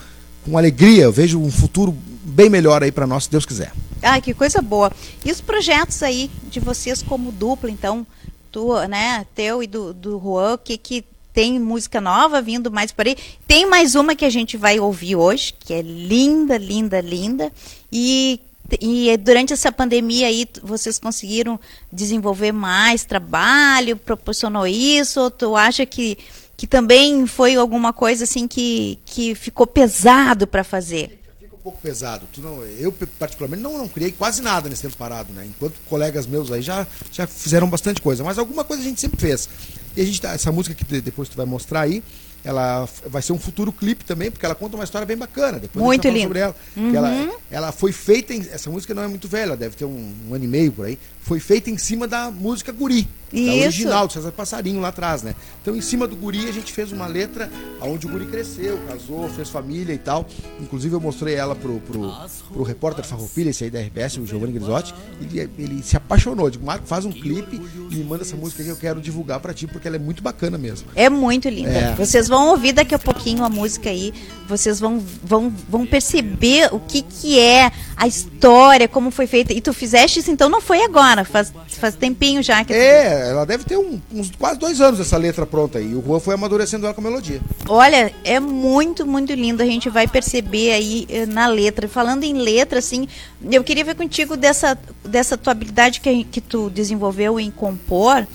com 0.50 0.58
alegria, 0.58 1.04
eu 1.04 1.12
vejo 1.12 1.40
um 1.40 1.52
futuro 1.52 1.96
bem 2.24 2.50
melhor 2.50 2.84
aí 2.84 2.92
para 2.92 3.08
nós, 3.08 3.26
se 3.26 3.32
Deus 3.32 3.46
quiser. 3.46 3.72
Ai, 4.02 4.22
que 4.22 4.34
coisa 4.34 4.62
boa. 4.62 4.92
E 5.24 5.32
os 5.32 5.42
projetos 5.42 6.02
aí 6.02 6.30
de 6.50 6.60
vocês 6.60 7.04
como 7.04 7.32
dupla, 7.32 7.70
então, 7.70 8.06
tu, 8.52 8.74
né, 8.88 9.26
teu 9.36 9.62
e 9.62 9.68
do, 9.68 9.94
do 9.94 10.20
Juan, 10.20 10.58
que, 10.64 10.78
que 10.78 11.06
tem 11.34 11.60
música 11.60 12.02
nova 12.02 12.42
vindo 12.42 12.72
mais 12.72 12.92
por 12.92 13.08
aí. 13.08 13.16
Tem 13.46 13.66
mais 13.66 13.96
uma 13.96 14.16
que 14.16 14.26
a 14.26 14.30
gente 14.30 14.58
vai 14.58 14.80
ouvir 14.80 15.16
hoje, 15.16 15.54
que 15.60 15.74
é 15.74 15.82
linda, 15.82 16.58
linda, 16.58 17.00
linda. 17.02 17.52
E, 17.92 18.40
e 18.82 19.16
durante 19.18 19.54
essa 19.54 19.72
pandemia 19.72 20.28
aí, 20.28 20.48
vocês 20.64 20.98
conseguiram 20.98 21.60
desenvolver 21.92 22.52
mais 22.52 23.04
trabalho, 23.04 23.98
proporcionou 23.98 24.66
isso? 24.66 25.22
Ou 25.22 25.32
tu 25.32 25.56
acha 25.56 25.86
que, 25.86 26.18
que 26.60 26.68
também 26.68 27.26
foi 27.26 27.56
alguma 27.56 27.94
coisa 27.94 28.26
assim 28.26 28.46
que, 28.46 29.00
que 29.06 29.34
ficou 29.34 29.66
pesado 29.66 30.46
para 30.46 30.62
fazer? 30.62 31.22
Fica 31.40 31.56
um 31.56 31.60
pouco 31.60 31.80
pesado. 31.82 32.28
Tu 32.34 32.42
não, 32.42 32.62
eu, 32.66 32.92
particularmente, 33.18 33.64
não, 33.64 33.78
não 33.78 33.88
criei 33.88 34.12
quase 34.12 34.42
nada 34.42 34.68
nesse 34.68 34.82
tempo 34.82 34.98
parado, 34.98 35.32
né? 35.32 35.46
Enquanto 35.48 35.76
colegas 35.88 36.28
meus 36.28 36.52
aí 36.52 36.62
já, 36.62 36.86
já 37.14 37.26
fizeram 37.26 37.70
bastante 37.70 38.02
coisa. 38.02 38.26
Mas 38.26 38.38
alguma 38.38 38.66
coisa 38.66 38.84
a 38.84 38.86
gente 38.86 39.00
sempre 39.00 39.22
fez. 39.22 39.48
E 39.96 40.02
a 40.02 40.06
gente 40.06 40.20
tá, 40.20 40.34
essa 40.34 40.52
música 40.52 40.76
que 40.76 40.84
de- 40.84 41.00
depois 41.00 41.30
tu 41.30 41.38
vai 41.38 41.46
mostrar 41.46 41.80
aí, 41.80 42.04
ela 42.44 42.88
vai 43.08 43.22
ser 43.22 43.32
um 43.34 43.40
futuro 43.40 43.72
clipe 43.72 44.04
também, 44.06 44.30
porque 44.30 44.46
ela 44.46 44.56
conta 44.56 44.76
uma 44.76 44.84
história 44.84 45.06
bem 45.06 45.16
bacana. 45.18 45.60
Depois 45.60 45.84
Muito 45.84 46.08
a 46.08 46.12
gente 46.12 46.28
vai 46.28 46.42
falar 46.42 46.48
lindo. 46.48 46.56
sobre 46.76 46.90
ela. 46.90 46.92
Que 46.92 46.98
ela. 47.26 47.40
Ela 47.52 47.72
foi 47.72 47.92
feita 47.94 48.34
em. 48.34 48.42
Essa 48.52 48.70
música 48.70 48.94
não 48.94 49.04
é 49.04 49.08
muito 49.08 49.28
velha, 49.30 49.56
deve 49.56 49.76
ter 49.78 49.86
um, 49.86 50.14
um 50.30 50.34
ano 50.34 50.44
e 50.44 50.48
meio 50.48 50.72
por 50.74 50.86
aí. 50.86 50.98
Foi 51.30 51.40
feita 51.40 51.70
em 51.70 51.78
cima 51.78 52.08
da 52.08 52.32
música 52.32 52.72
Guri. 52.72 53.08
Da 53.32 53.40
Isso. 53.40 53.64
original, 53.66 54.08
do 54.08 54.14
César 54.14 54.32
Passarinho 54.32 54.82
lá 54.82 54.88
atrás, 54.88 55.22
né? 55.22 55.36
Então, 55.62 55.76
em 55.76 55.82
cima 55.82 56.08
do 56.08 56.16
Guri, 56.16 56.50
a 56.50 56.52
gente 56.52 56.74
fez 56.74 56.92
uma 56.92 57.06
letra 57.06 57.50
onde 57.80 58.08
o 58.08 58.10
Guri 58.10 58.26
cresceu, 58.26 58.80
casou, 58.88 59.30
fez 59.30 59.50
família 59.50 59.94
e 59.94 60.00
tal. 60.00 60.26
Inclusive, 60.60 60.96
eu 60.96 61.00
mostrei 61.00 61.36
ela 61.36 61.56
pro, 61.56 61.80
pro, 61.82 62.12
pro 62.52 62.64
repórter 62.64 63.06
Farroupilha, 63.06 63.52
esse 63.52 63.64
aí 63.64 63.70
da 63.70 63.80
RBS, 63.80 64.18
o 64.18 64.26
Giovanni 64.26 64.54
Grisotti. 64.54 64.96
Ele, 65.22 65.50
ele 65.60 65.84
se 65.84 65.96
apaixonou. 65.96 66.50
Digo, 66.50 66.66
Marco, 66.66 66.88
faz 66.88 67.06
um 67.06 67.12
clipe 67.12 67.62
e 67.92 67.96
me 67.96 68.04
manda 68.04 68.24
essa 68.24 68.36
música 68.36 68.64
que 68.64 68.70
eu 68.70 68.78
quero 68.78 69.00
divulgar 69.00 69.40
pra 69.40 69.54
ti, 69.54 69.68
porque 69.68 69.88
ela 69.88 69.98
é 69.98 70.00
muito 70.00 70.24
bacana 70.24 70.58
mesmo. 70.58 70.88
É 70.96 71.10
muito 71.10 71.48
linda. 71.50 71.70
É. 71.70 71.94
Vocês 71.96 72.28
vão 72.28 72.48
ouvir 72.50 72.74
daqui 72.74 72.96
a 72.96 73.00
pouquinho 73.00 73.44
a 73.44 73.50
música 73.50 73.92
aí. 73.92 74.12
Vocês 74.48 74.80
vão, 74.80 75.04
vão, 75.24 75.54
vão 75.70 75.86
perceber 75.86 76.74
o 76.74 76.80
que, 76.80 77.04
que 77.04 77.40
é 77.40 77.72
a 77.96 78.08
história, 78.08 78.88
como 78.88 79.12
foi 79.12 79.28
feita. 79.28 79.54
E 79.54 79.62
tu 79.62 79.72
fizeste 79.72 80.20
isso, 80.20 80.32
então 80.32 80.50
não 80.50 80.62
foi 80.62 80.84
agora. 80.84 81.19
Faz, 81.26 81.54
faz 81.68 81.96
tempinho 81.96 82.42
já 82.44 82.64
que 82.64 82.74
É, 82.74 83.30
ela 83.30 83.46
deve 83.46 83.64
ter 83.64 83.78
um- 83.78 84.00
uns 84.14 84.32
quase 84.38 84.60
dois 84.60 84.80
anos 84.82 85.00
essa 85.00 85.18
letra 85.18 85.46
pronta 85.46 85.80
aí. 85.80 85.92
E 85.92 85.96
o 85.96 86.04
Juan 86.06 86.20
foi 86.20 86.34
amadurecendo 86.34 86.86
ela 86.86 86.94
com 86.94 87.02
a 87.02 87.04
melodia. 87.04 87.42
Olha, 87.68 88.14
é 88.24 88.40
muito, 88.40 89.06
muito 89.06 89.34
lindo. 89.34 89.62
A 89.64 89.66
gente 89.66 89.90
vai 89.90 90.08
perceber 90.08 90.72
aí 90.72 91.06
eh, 91.10 91.26
na 91.26 91.48
letra. 91.48 91.88
Falando 91.88 92.24
em 92.24 92.34
letra, 92.34 92.80
assim, 92.80 93.08
eu 93.52 93.64
queria 93.64 93.84
ver 93.86 93.96
contigo 93.96 94.38
dessa, 94.38 94.78
dessa 95.04 95.38
tua 95.38 95.52
habilidade 95.52 96.02
que, 96.02 96.24
que 96.24 96.42
tu 96.42 96.70
desenvolveu 96.70 97.40
em 97.40 97.52
compor. 97.52 98.26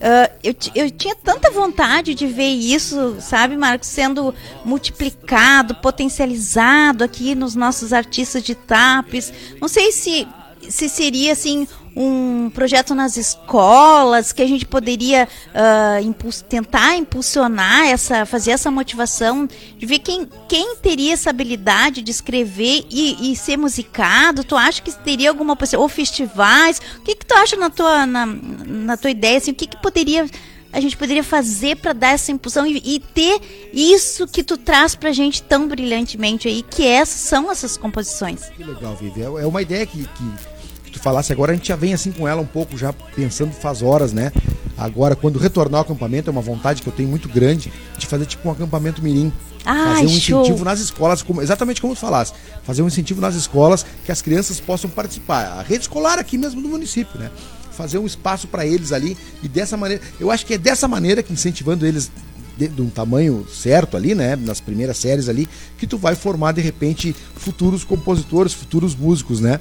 Uh, 0.00 0.30
eu, 0.44 0.54
eu 0.76 0.90
tinha 0.92 1.16
tanta 1.16 1.50
vontade 1.50 2.14
de 2.14 2.24
ver 2.28 2.50
isso, 2.50 3.16
sabe, 3.20 3.56
Marcos, 3.56 3.88
sendo 3.88 4.32
multiplicado, 4.64 5.74
potencializado 5.74 7.02
aqui 7.02 7.34
nos 7.34 7.56
nossos 7.56 7.92
artistas 7.92 8.44
de 8.44 8.54
TAPES. 8.54 9.32
Não 9.60 9.66
sei 9.66 9.90
se, 9.90 10.26
se 10.68 10.88
seria 10.88 11.32
assim 11.32 11.66
um 11.98 12.48
projeto 12.48 12.94
nas 12.94 13.16
escolas 13.16 14.32
que 14.32 14.40
a 14.40 14.46
gente 14.46 14.64
poderia 14.64 15.26
uh, 15.48 16.00
impuls 16.04 16.40
tentar 16.40 16.96
impulsionar 16.96 17.88
essa, 17.88 18.24
fazer 18.24 18.52
essa 18.52 18.70
motivação 18.70 19.48
de 19.76 19.84
ver 19.84 19.98
quem, 19.98 20.28
quem 20.48 20.76
teria 20.76 21.12
essa 21.12 21.30
habilidade 21.30 22.00
de 22.00 22.10
escrever 22.12 22.86
e, 22.88 23.32
e 23.32 23.36
ser 23.36 23.56
musicado. 23.56 24.44
Tu 24.44 24.56
acha 24.56 24.80
que 24.80 24.92
teria 24.92 25.28
alguma? 25.28 25.58
Ou 25.76 25.88
festivais? 25.88 26.80
O 26.98 27.02
que, 27.02 27.16
que 27.16 27.26
tu 27.26 27.34
acha 27.34 27.56
na 27.56 27.68
tua, 27.68 28.06
na, 28.06 28.24
na 28.26 28.96
tua 28.96 29.10
ideia? 29.10 29.38
Assim, 29.38 29.50
o 29.50 29.54
que, 29.54 29.66
que 29.66 29.82
poderia 29.82 30.24
a 30.70 30.80
gente 30.80 30.96
poderia 30.98 31.24
fazer 31.24 31.76
para 31.76 31.94
dar 31.94 32.10
essa 32.10 32.30
impulsão 32.30 32.66
e, 32.66 32.80
e, 32.84 33.00
ter 33.00 33.40
isso 33.72 34.26
que 34.26 34.44
tu 34.44 34.58
traz 34.58 34.94
pra 34.94 35.12
gente 35.12 35.42
tão 35.42 35.66
brilhantemente 35.66 36.46
aí, 36.46 36.62
que 36.62 36.86
essas 36.86 37.22
são 37.22 37.50
essas 37.50 37.78
composições. 37.78 38.50
Que 38.50 38.62
legal, 38.62 38.94
Vivi. 38.94 39.22
É, 39.22 39.24
é 39.24 39.46
uma 39.46 39.62
ideia 39.62 39.86
que, 39.86 40.06
que 40.06 40.57
tu 40.90 40.98
falasse 40.98 41.32
agora, 41.32 41.52
a 41.52 41.54
gente 41.54 41.68
já 41.68 41.76
vem 41.76 41.92
assim 41.94 42.12
com 42.12 42.26
ela 42.26 42.40
um 42.40 42.46
pouco, 42.46 42.76
já 42.76 42.92
pensando 42.92 43.52
faz 43.52 43.82
horas, 43.82 44.12
né? 44.12 44.32
Agora, 44.76 45.16
quando 45.16 45.38
retornar 45.38 45.80
ao 45.80 45.84
acampamento, 45.84 46.30
é 46.30 46.32
uma 46.32 46.40
vontade 46.40 46.82
que 46.82 46.88
eu 46.88 46.92
tenho 46.92 47.08
muito 47.08 47.28
grande 47.28 47.72
de 47.98 48.06
fazer 48.06 48.26
tipo 48.26 48.48
um 48.48 48.52
acampamento 48.52 49.02
mirim. 49.02 49.32
Ai, 49.64 49.94
fazer 49.94 50.06
um 50.06 50.08
show. 50.08 50.40
incentivo 50.42 50.64
nas 50.64 50.78
escolas, 50.78 51.20
como, 51.20 51.42
exatamente 51.42 51.80
como 51.80 51.94
tu 51.94 52.00
falasse. 52.00 52.32
Fazer 52.62 52.82
um 52.82 52.86
incentivo 52.86 53.20
nas 53.20 53.34
escolas 53.34 53.84
que 54.04 54.12
as 54.12 54.22
crianças 54.22 54.60
possam 54.60 54.88
participar. 54.88 55.58
A 55.58 55.62
rede 55.62 55.82
escolar 55.82 56.18
aqui 56.18 56.38
mesmo 56.38 56.62
do 56.62 56.68
município, 56.68 57.18
né? 57.18 57.30
Fazer 57.72 57.98
um 57.98 58.06
espaço 58.06 58.46
para 58.46 58.64
eles 58.64 58.92
ali 58.92 59.16
e 59.42 59.48
dessa 59.48 59.76
maneira. 59.76 60.02
Eu 60.18 60.30
acho 60.30 60.46
que 60.46 60.54
é 60.54 60.58
dessa 60.58 60.86
maneira 60.86 61.22
que 61.22 61.32
incentivando 61.32 61.84
eles 61.84 62.10
de, 62.56 62.66
de, 62.68 62.82
um 62.82 62.90
tamanho 62.90 63.46
certo 63.48 63.96
ali, 63.96 64.14
né? 64.14 64.36
Nas 64.36 64.60
primeiras 64.60 64.96
séries 64.96 65.28
ali, 65.28 65.48
que 65.76 65.86
tu 65.86 65.96
vai 65.96 66.14
formar 66.14 66.52
de 66.52 66.60
repente 66.60 67.14
futuros 67.36 67.84
compositores, 67.84 68.52
futuros 68.52 68.96
músicos, 68.96 69.40
né? 69.40 69.60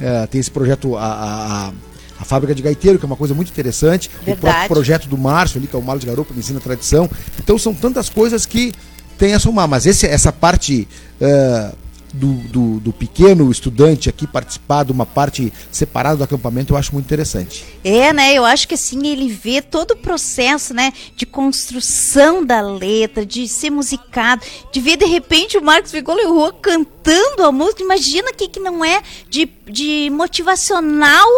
É, 0.00 0.26
tem 0.26 0.40
esse 0.40 0.50
projeto, 0.50 0.96
a, 0.96 1.04
a, 1.04 1.72
a, 2.20 2.24
Fábrica 2.24 2.54
de 2.54 2.62
Gaiteiro, 2.62 2.98
que 2.98 3.04
é 3.04 3.06
uma 3.06 3.16
coisa 3.16 3.34
muito 3.34 3.50
interessante. 3.50 4.10
Verdade. 4.24 4.38
O 4.38 4.40
próprio 4.40 4.68
projeto 4.68 5.08
do 5.08 5.18
Márcio 5.18 5.58
ali, 5.58 5.66
que 5.66 5.76
é 5.76 5.78
o 5.78 5.82
Malo 5.82 5.98
de 5.98 6.06
Garopa, 6.06 6.32
que 6.32 6.40
ensina 6.40 6.60
tradição. 6.60 7.08
Então 7.38 7.58
são 7.58 7.74
tantas 7.74 8.08
coisas 8.08 8.46
que 8.46 8.72
tem 9.16 9.34
a 9.34 9.38
somar. 9.38 9.68
Mas 9.68 9.86
esse, 9.86 10.06
essa 10.06 10.32
parte 10.32 10.86
uh, 11.20 11.76
do, 12.12 12.34
do, 12.34 12.80
do, 12.80 12.92
pequeno 12.92 13.50
estudante 13.50 14.08
aqui 14.08 14.26
participar 14.26 14.84
de 14.84 14.92
uma 14.92 15.04
parte 15.04 15.52
separada 15.70 16.16
do 16.16 16.24
acampamento, 16.24 16.72
eu 16.72 16.76
acho 16.76 16.92
muito 16.92 17.06
interessante. 17.06 17.64
É, 17.84 18.12
né? 18.12 18.34
Eu 18.34 18.44
acho 18.44 18.66
que 18.66 18.74
assim, 18.74 19.06
ele 19.06 19.28
vê 19.28 19.60
todo 19.60 19.92
o 19.92 19.96
processo, 19.96 20.72
né? 20.72 20.92
De 21.16 21.26
construção 21.26 22.44
da 22.44 22.60
letra, 22.60 23.24
de 23.24 23.46
ser 23.48 23.70
musicado, 23.70 24.42
de 24.72 24.80
ver 24.80 24.96
de 24.96 25.06
repente 25.06 25.58
o 25.58 25.62
Marcos 25.62 25.92
Vigolo 25.92 26.26
Rua 26.28 26.52
cantando 26.52 27.44
a 27.44 27.52
música. 27.52 27.82
Imagina 27.82 28.32
que, 28.32 28.48
que 28.48 28.60
não 28.60 28.84
é 28.84 29.02
de, 29.28 29.48
de 29.66 30.10
motivacional 30.10 31.28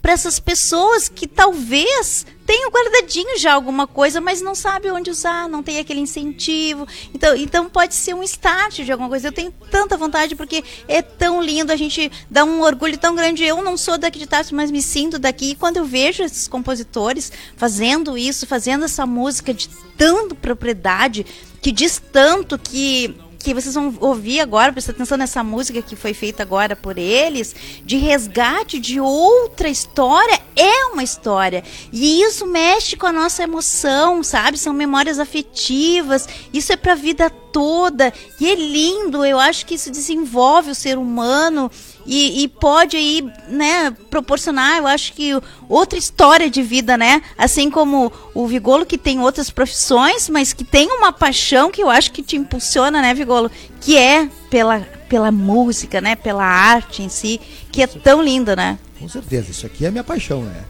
para 0.00 0.12
essas 0.12 0.40
pessoas 0.40 1.08
que 1.08 1.26
talvez 1.26 2.26
tenham 2.50 2.68
guardadinho 2.68 3.38
já 3.38 3.52
alguma 3.52 3.86
coisa, 3.86 4.20
mas 4.20 4.42
não 4.42 4.56
sabe 4.56 4.90
onde 4.90 5.08
usar, 5.08 5.48
não 5.48 5.62
tem 5.62 5.78
aquele 5.78 6.00
incentivo. 6.00 6.84
Então, 7.14 7.36
então 7.36 7.70
pode 7.70 7.94
ser 7.94 8.12
um 8.12 8.24
start 8.24 8.80
de 8.80 8.90
alguma 8.90 9.08
coisa. 9.08 9.28
Eu 9.28 9.32
tenho 9.32 9.54
tanta 9.70 9.96
vontade 9.96 10.34
porque 10.34 10.64
é 10.88 11.00
tão 11.00 11.40
lindo, 11.40 11.70
a 11.70 11.76
gente 11.76 12.10
dá 12.28 12.44
um 12.44 12.60
orgulho 12.60 12.98
tão 12.98 13.14
grande. 13.14 13.44
Eu 13.44 13.62
não 13.62 13.76
sou 13.76 13.96
daqui 13.96 14.18
de 14.18 14.26
Tarso, 14.26 14.52
mas 14.52 14.72
me 14.72 14.82
sinto 14.82 15.16
daqui. 15.16 15.50
E 15.50 15.54
quando 15.54 15.76
eu 15.76 15.84
vejo 15.84 16.24
esses 16.24 16.48
compositores 16.48 17.30
fazendo 17.56 18.18
isso, 18.18 18.48
fazendo 18.48 18.84
essa 18.84 19.06
música 19.06 19.54
de 19.54 19.68
tanta 19.96 20.34
propriedade, 20.34 21.24
que 21.62 21.70
diz 21.70 22.02
tanto 22.12 22.58
que 22.58 23.14
que 23.40 23.54
vocês 23.54 23.74
vão 23.74 23.94
ouvir 24.00 24.38
agora, 24.40 24.70
presta 24.70 24.92
atenção 24.92 25.16
nessa 25.16 25.42
música 25.42 25.80
que 25.80 25.96
foi 25.96 26.12
feita 26.12 26.42
agora 26.42 26.76
por 26.76 26.98
eles, 26.98 27.56
de 27.84 27.96
resgate 27.96 28.78
de 28.78 29.00
outra 29.00 29.68
história, 29.68 30.38
é 30.54 30.86
uma 30.86 31.02
história. 31.02 31.64
E 31.90 32.20
isso 32.20 32.46
mexe 32.46 32.96
com 32.96 33.06
a 33.06 33.12
nossa 33.12 33.42
emoção, 33.42 34.22
sabe? 34.22 34.58
São 34.58 34.74
memórias 34.74 35.18
afetivas, 35.18 36.28
isso 36.52 36.72
é 36.72 36.76
para 36.76 36.92
a 36.92 36.96
vida 36.96 37.30
toda. 37.30 38.12
E 38.38 38.46
é 38.46 38.54
lindo, 38.54 39.24
eu 39.24 39.38
acho 39.40 39.64
que 39.64 39.74
isso 39.74 39.90
desenvolve 39.90 40.70
o 40.70 40.74
ser 40.74 40.98
humano 40.98 41.70
e, 42.10 42.42
e, 42.42 42.48
pode 42.48 42.96
aí, 42.96 43.24
né, 43.46 43.92
proporcionar, 44.10 44.78
eu 44.78 44.86
acho 44.88 45.12
que 45.12 45.30
outra 45.68 45.96
história 45.96 46.50
de 46.50 46.60
vida, 46.60 46.96
né? 46.96 47.22
Assim 47.38 47.70
como 47.70 48.12
o 48.34 48.48
Vigolo 48.48 48.84
que 48.84 48.98
tem 48.98 49.20
outras 49.20 49.48
profissões, 49.48 50.28
mas 50.28 50.52
que 50.52 50.64
tem 50.64 50.90
uma 50.90 51.12
paixão 51.12 51.70
que 51.70 51.80
eu 51.80 51.88
acho 51.88 52.10
que 52.10 52.20
te 52.20 52.36
impulsiona, 52.36 53.00
né, 53.00 53.14
Vigolo? 53.14 53.48
Que 53.80 53.96
é 53.96 54.28
pela, 54.50 54.80
pela 55.08 55.30
música, 55.30 56.00
né? 56.00 56.16
Pela 56.16 56.44
arte 56.44 57.00
em 57.00 57.08
si, 57.08 57.40
que 57.70 57.80
é 57.80 57.86
tão 57.86 58.20
linda, 58.20 58.56
né? 58.56 58.76
Com 58.98 59.08
certeza, 59.08 59.52
isso 59.52 59.64
aqui 59.64 59.86
é 59.86 59.90
minha 59.92 60.02
paixão, 60.02 60.42
né? 60.42 60.64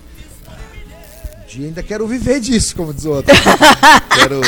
Dia 1.50 1.66
ainda 1.66 1.82
quero 1.82 2.06
viver 2.06 2.38
disso, 2.38 2.76
como 2.76 2.94
diz 2.94 3.04
o 3.04 3.10
outro. 3.10 3.34
quero 4.14 4.40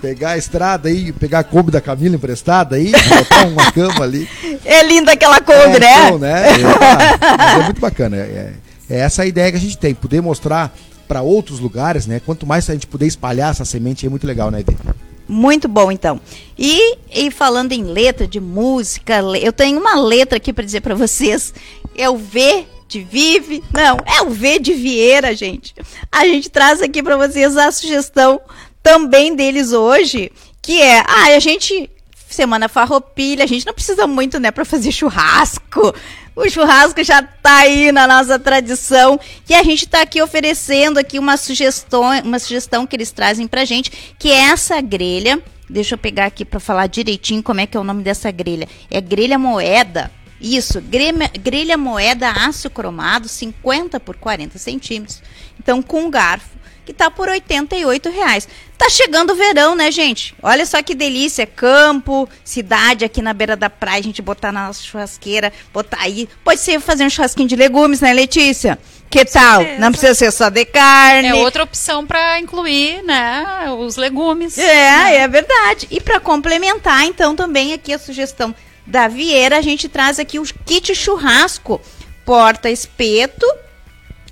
pegar 0.00 0.30
a 0.30 0.38
estrada 0.38 0.88
aí, 0.88 1.10
pegar 1.12 1.38
a 1.38 1.44
Kombi 1.44 1.70
da 1.70 1.80
Camila 1.80 2.16
emprestada 2.16 2.76
aí, 2.76 2.92
botar 2.92 3.46
uma 3.46 3.72
cama 3.72 4.04
ali. 4.04 4.28
É 4.64 4.82
linda 4.82 5.12
aquela 5.12 5.40
Kombi, 5.40 5.76
é, 5.76 5.80
né? 5.80 6.06
Então, 6.06 6.18
né? 6.18 6.44
É, 6.48 7.60
é, 7.60 7.64
muito 7.64 7.80
bacana. 7.80 8.16
É, 8.16 8.52
é, 8.90 8.98
essa 8.98 9.22
a 9.22 9.26
ideia 9.26 9.50
que 9.50 9.56
a 9.56 9.60
gente 9.60 9.78
tem, 9.78 9.94
poder 9.94 10.20
mostrar 10.20 10.74
para 11.08 11.22
outros 11.22 11.60
lugares, 11.60 12.06
né? 12.06 12.20
Quanto 12.24 12.46
mais 12.46 12.68
a 12.68 12.74
gente 12.74 12.86
puder 12.86 13.06
espalhar 13.06 13.50
essa 13.50 13.64
semente, 13.64 14.04
é 14.04 14.08
muito 14.08 14.26
legal, 14.26 14.50
né, 14.50 14.60
Ede? 14.60 14.76
Muito 15.26 15.66
bom, 15.66 15.90
então. 15.90 16.20
E, 16.58 16.98
e 17.12 17.30
falando 17.30 17.72
em 17.72 17.84
letra 17.84 18.26
de 18.26 18.40
música, 18.40 19.20
eu 19.40 19.52
tenho 19.52 19.80
uma 19.80 19.94
letra 19.94 20.36
aqui 20.36 20.52
para 20.52 20.64
dizer 20.64 20.82
para 20.82 20.94
vocês. 20.94 21.54
É 21.96 22.10
o 22.10 22.16
V 22.16 22.66
de 22.90 23.00
Vive. 23.00 23.62
Não, 23.72 23.96
é 24.04 24.20
o 24.22 24.30
V 24.30 24.58
de 24.58 24.74
Vieira, 24.74 25.34
gente. 25.34 25.74
A 26.10 26.26
gente 26.26 26.50
traz 26.50 26.82
aqui 26.82 27.02
para 27.02 27.16
vocês 27.16 27.56
a 27.56 27.70
sugestão 27.70 28.40
também 28.82 29.34
deles 29.34 29.72
hoje, 29.72 30.30
que 30.60 30.82
é, 30.82 30.98
ah, 31.00 31.36
a 31.36 31.38
gente 31.38 31.88
semana 32.28 32.68
farroupilha, 32.68 33.44
a 33.44 33.46
gente 33.46 33.66
não 33.66 33.74
precisa 33.74 34.06
muito, 34.06 34.38
né, 34.38 34.50
para 34.50 34.64
fazer 34.64 34.92
churrasco. 34.92 35.94
O 36.34 36.48
churrasco 36.48 37.02
já 37.02 37.22
tá 37.22 37.58
aí 37.58 37.90
na 37.90 38.06
nossa 38.06 38.38
tradição 38.38 39.18
e 39.48 39.54
a 39.54 39.62
gente 39.64 39.88
tá 39.88 40.02
aqui 40.02 40.22
oferecendo 40.22 40.98
aqui 40.98 41.18
uma 41.18 41.36
sugestão, 41.36 42.04
uma 42.24 42.38
sugestão 42.38 42.86
que 42.86 42.94
eles 42.94 43.10
trazem 43.10 43.48
pra 43.48 43.64
gente, 43.64 44.14
que 44.18 44.30
é 44.30 44.50
essa 44.50 44.80
grelha. 44.80 45.42
Deixa 45.68 45.94
eu 45.94 45.98
pegar 45.98 46.26
aqui 46.26 46.44
para 46.44 46.58
falar 46.58 46.86
direitinho 46.86 47.42
como 47.42 47.60
é 47.60 47.66
que 47.66 47.76
é 47.76 47.80
o 47.80 47.84
nome 47.84 48.02
dessa 48.02 48.30
grelha. 48.30 48.68
É 48.90 49.00
grelha 49.00 49.38
moeda. 49.38 50.10
Isso, 50.40 50.80
grelha, 50.80 51.30
grelha 51.40 51.76
moeda 51.76 52.30
aço 52.30 52.70
cromado, 52.70 53.28
50 53.28 54.00
por 54.00 54.16
40 54.16 54.58
centímetros. 54.58 55.22
Então, 55.58 55.82
com 55.82 56.08
garfo, 56.08 56.58
que 56.86 56.94
tá 56.94 57.10
por 57.10 57.28
88 57.28 58.08
reais. 58.08 58.48
Tá 58.78 58.88
chegando 58.88 59.32
o 59.32 59.36
verão, 59.36 59.74
né, 59.74 59.90
gente? 59.90 60.34
Olha 60.42 60.64
só 60.64 60.82
que 60.82 60.94
delícia. 60.94 61.46
Campo, 61.46 62.26
cidade 62.42 63.04
aqui 63.04 63.20
na 63.20 63.34
beira 63.34 63.54
da 63.54 63.68
praia, 63.68 64.00
a 64.00 64.02
gente 64.02 64.22
botar 64.22 64.50
na 64.50 64.68
nossa 64.68 64.82
churrasqueira, 64.82 65.52
botar 65.72 65.98
aí. 66.00 66.28
Pode 66.42 66.60
ser 66.60 66.80
fazer 66.80 67.04
um 67.04 67.10
churrasquinho 67.10 67.46
de 67.46 67.56
legumes, 67.56 68.00
né, 68.00 68.12
Letícia? 68.14 68.78
Que 69.10 69.24
tal? 69.24 69.62
Não 69.78 69.90
precisa 69.90 70.14
ser 70.14 70.32
só 70.32 70.48
de 70.48 70.64
carne. 70.64 71.28
É 71.28 71.34
outra 71.34 71.64
opção 71.64 72.06
para 72.06 72.38
incluir, 72.38 73.02
né, 73.02 73.66
os 73.78 73.96
legumes. 73.96 74.56
É, 74.56 74.64
né? 74.64 75.16
é 75.16 75.28
verdade. 75.28 75.86
E 75.90 76.00
para 76.00 76.18
complementar, 76.18 77.04
então, 77.04 77.36
também 77.36 77.72
aqui 77.72 77.92
a 77.92 77.98
sugestão 77.98 78.54
da 78.90 79.06
Vieira, 79.06 79.58
a 79.58 79.62
gente 79.62 79.88
traz 79.88 80.18
aqui 80.18 80.38
o 80.38 80.44
kit 80.66 80.94
churrasco, 80.96 81.80
porta 82.26 82.68
espeto, 82.68 83.46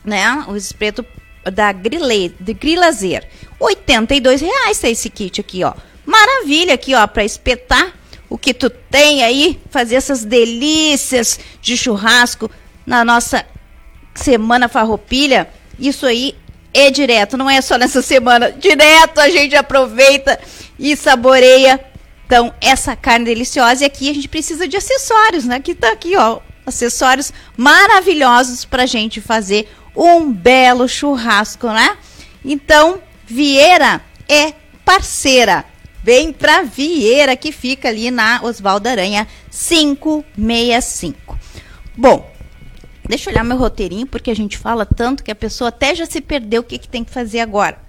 né? 0.04 0.44
O 0.48 0.56
espeto 0.56 1.06
da 1.44 1.72
Grille, 1.72 2.34
de 2.40 2.52
Grilazer. 2.54 3.24
R$ 3.60 4.36
reais 4.36 4.78
tá 4.80 4.88
esse 4.88 5.08
kit 5.08 5.40
aqui, 5.40 5.62
ó. 5.62 5.72
Maravilha 6.04 6.74
aqui, 6.74 6.92
ó, 6.92 7.06
para 7.06 7.24
espetar 7.24 7.94
o 8.28 8.36
que 8.36 8.52
tu 8.52 8.68
tem 8.68 9.22
aí, 9.22 9.60
fazer 9.70 9.94
essas 9.94 10.24
delícias 10.24 11.38
de 11.62 11.76
churrasco 11.76 12.50
na 12.84 13.04
nossa 13.04 13.46
semana 14.12 14.68
farroupilha. 14.68 15.48
Isso 15.78 16.04
aí 16.04 16.34
é 16.74 16.90
direto, 16.90 17.36
não 17.36 17.48
é 17.48 17.60
só 17.60 17.78
nessa 17.78 18.02
semana. 18.02 18.50
Direto 18.50 19.20
a 19.20 19.30
gente 19.30 19.54
aproveita 19.54 20.38
e 20.78 20.96
saboreia 20.96 21.87
então, 22.28 22.52
essa 22.60 22.94
carne 22.94 23.24
deliciosa. 23.24 23.82
E 23.82 23.86
aqui 23.86 24.10
a 24.10 24.12
gente 24.12 24.28
precisa 24.28 24.68
de 24.68 24.76
acessórios, 24.76 25.46
né? 25.46 25.60
Que 25.60 25.74
tá 25.74 25.90
aqui, 25.90 26.14
ó. 26.14 26.40
Acessórios 26.66 27.32
maravilhosos 27.56 28.66
pra 28.66 28.84
gente 28.84 29.18
fazer 29.18 29.66
um 29.96 30.30
belo 30.30 30.86
churrasco, 30.86 31.68
né? 31.68 31.96
Então, 32.44 33.00
Vieira 33.24 34.02
é 34.28 34.52
parceira. 34.84 35.64
Vem 36.04 36.30
pra 36.30 36.60
Vieira, 36.60 37.34
que 37.34 37.50
fica 37.50 37.88
ali 37.88 38.10
na 38.10 38.40
Oswaldo 38.42 38.90
Aranha 38.90 39.26
565. 39.50 41.38
Bom, 41.96 42.30
deixa 43.08 43.30
eu 43.30 43.32
olhar 43.32 43.42
meu 43.42 43.56
roteirinho, 43.56 44.06
porque 44.06 44.30
a 44.30 44.36
gente 44.36 44.58
fala 44.58 44.84
tanto 44.84 45.24
que 45.24 45.30
a 45.30 45.34
pessoa 45.34 45.68
até 45.68 45.94
já 45.94 46.04
se 46.04 46.20
perdeu 46.20 46.60
o 46.60 46.64
que, 46.64 46.76
que 46.76 46.88
tem 46.88 47.02
que 47.02 47.10
fazer 47.10 47.40
agora. 47.40 47.87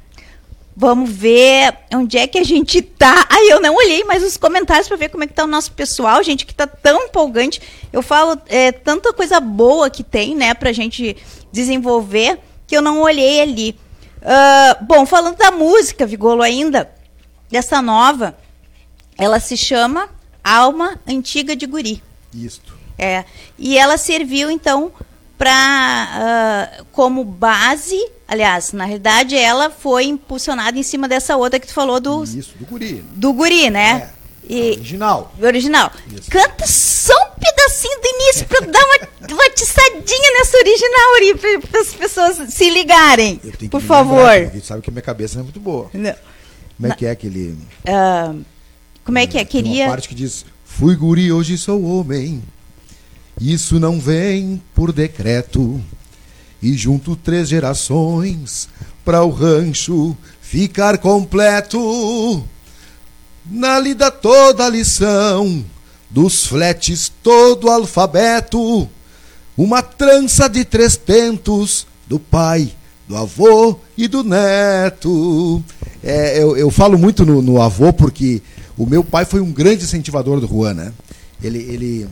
Vamos 0.81 1.09
ver 1.09 1.77
onde 1.93 2.17
é 2.17 2.25
que 2.25 2.37
a 2.37 2.43
gente 2.43 2.81
tá. 2.81 3.27
Aí 3.29 3.49
eu 3.49 3.59
não 3.59 3.75
olhei 3.75 4.05
mais 4.05 4.23
os 4.23 4.37
comentários 4.37 4.87
para 4.87 4.95
ver 4.95 5.09
como 5.09 5.25
é 5.25 5.27
que 5.27 5.33
tá 5.33 5.43
o 5.43 5.47
nosso 5.47 5.73
pessoal, 5.73 6.23
gente, 6.23 6.45
que 6.45 6.55
tá 6.55 6.65
tão 6.65 7.03
empolgante. 7.03 7.61
Eu 7.91 8.01
falo 8.01 8.39
é, 8.47 8.71
tanta 8.71 9.11
coisa 9.11 9.41
boa 9.41 9.89
que 9.89 10.05
tem, 10.05 10.33
né, 10.33 10.53
pra 10.53 10.71
gente 10.71 11.17
desenvolver, 11.51 12.39
que 12.65 12.77
eu 12.77 12.81
não 12.81 13.01
olhei 13.01 13.41
ali. 13.41 13.77
Uh, 14.21 14.85
bom, 14.85 15.05
falando 15.05 15.35
da 15.35 15.51
música, 15.51 16.05
Vigolo, 16.05 16.41
ainda, 16.41 16.89
dessa 17.51 17.81
nova, 17.81 18.37
ela 19.17 19.41
se 19.41 19.57
chama 19.57 20.07
Alma 20.41 20.97
Antiga 21.05 21.57
de 21.57 21.65
Guri. 21.65 22.01
Isto. 22.33 22.73
É. 22.97 23.25
E 23.57 23.77
ela 23.77 23.97
serviu, 23.97 24.49
então, 24.49 24.93
para 25.39 26.81
uh, 26.81 26.85
como 26.91 27.23
base. 27.23 27.97
Aliás, 28.27 28.73
na 28.73 28.83
realidade, 28.83 29.35
ela 29.35 29.69
foi 29.69 30.03
impulsionada 30.03 30.77
em 30.77 30.83
cima 30.83 31.07
dessa 31.07 31.37
outra 31.37 31.59
que 31.59 31.65
tu 31.65 31.73
falou 31.73 31.99
do. 31.99 32.23
Isso, 32.25 32.53
do 32.59 32.65
guri. 32.65 33.03
Do 33.15 33.33
guri, 33.33 33.69
né? 33.69 34.11
É. 34.15 34.53
E, 34.53 34.71
original. 34.71 35.33
Original. 35.41 35.91
Isso. 36.11 36.29
Canta 36.29 36.67
só 36.67 37.13
um 37.13 37.39
pedacinho 37.39 38.01
do 38.01 38.07
início 38.07 38.45
para 38.47 38.61
dar 38.61 38.81
uma, 38.83 39.07
uma 39.33 39.49
tiçadinha 39.51 40.33
nessa 40.39 40.57
original 40.57 41.61
para 41.69 41.81
as 41.81 41.93
pessoas 41.93 42.53
se 42.53 42.69
ligarem. 42.69 43.37
Por 43.71 43.81
favor. 43.81 44.31
Lembrar, 44.31 44.61
sabe 44.61 44.81
que 44.81 44.91
minha 44.91 45.01
cabeça 45.01 45.35
não 45.35 45.41
é 45.41 45.43
muito 45.45 45.59
boa. 45.59 45.89
Não. 45.93 46.15
Como 46.77 46.91
é 46.91 46.95
que 46.95 47.05
é 47.05 47.11
aquele. 47.11 47.57
Uh, 47.85 48.43
como 49.03 49.17
é 49.17 49.27
que 49.27 49.37
é? 49.37 49.45
Queria. 49.45 49.85
uma 49.85 49.91
parte 49.91 50.09
que 50.09 50.15
diz: 50.15 50.45
Fui 50.65 50.95
guri, 50.95 51.31
hoje 51.31 51.57
sou 51.57 51.83
homem. 51.83 52.43
Isso 53.39 53.79
não 53.79 53.99
vem 53.99 54.61
por 54.75 54.91
decreto. 54.91 55.81
E 56.61 56.73
junto 56.73 57.15
três 57.15 57.47
gerações 57.47 58.67
para 59.05 59.23
o 59.23 59.29
rancho 59.29 60.15
ficar 60.41 60.97
completo. 60.97 62.43
Na 63.49 63.79
lida 63.79 64.11
toda 64.11 64.65
a 64.65 64.69
lição, 64.69 65.63
dos 66.09 66.45
fletes 66.45 67.11
todo 67.23 67.67
o 67.67 67.71
alfabeto. 67.71 68.89
Uma 69.57 69.81
trança 69.81 70.49
de 70.49 70.65
três 70.65 70.97
tentos 70.97 71.87
do 72.07 72.19
pai, 72.19 72.71
do 73.07 73.15
avô 73.15 73.79
e 73.97 74.07
do 74.07 74.23
neto. 74.23 75.63
É, 76.03 76.41
eu, 76.41 76.57
eu 76.57 76.69
falo 76.69 76.97
muito 76.97 77.25
no, 77.25 77.41
no 77.41 77.61
avô 77.61 77.93
porque 77.93 78.41
o 78.77 78.85
meu 78.85 79.03
pai 79.03 79.25
foi 79.25 79.39
um 79.39 79.51
grande 79.51 79.83
incentivador 79.83 80.39
do 80.39 80.47
Juan, 80.47 80.73
né? 80.73 80.93
Ele, 81.41 81.59
ele 81.59 82.09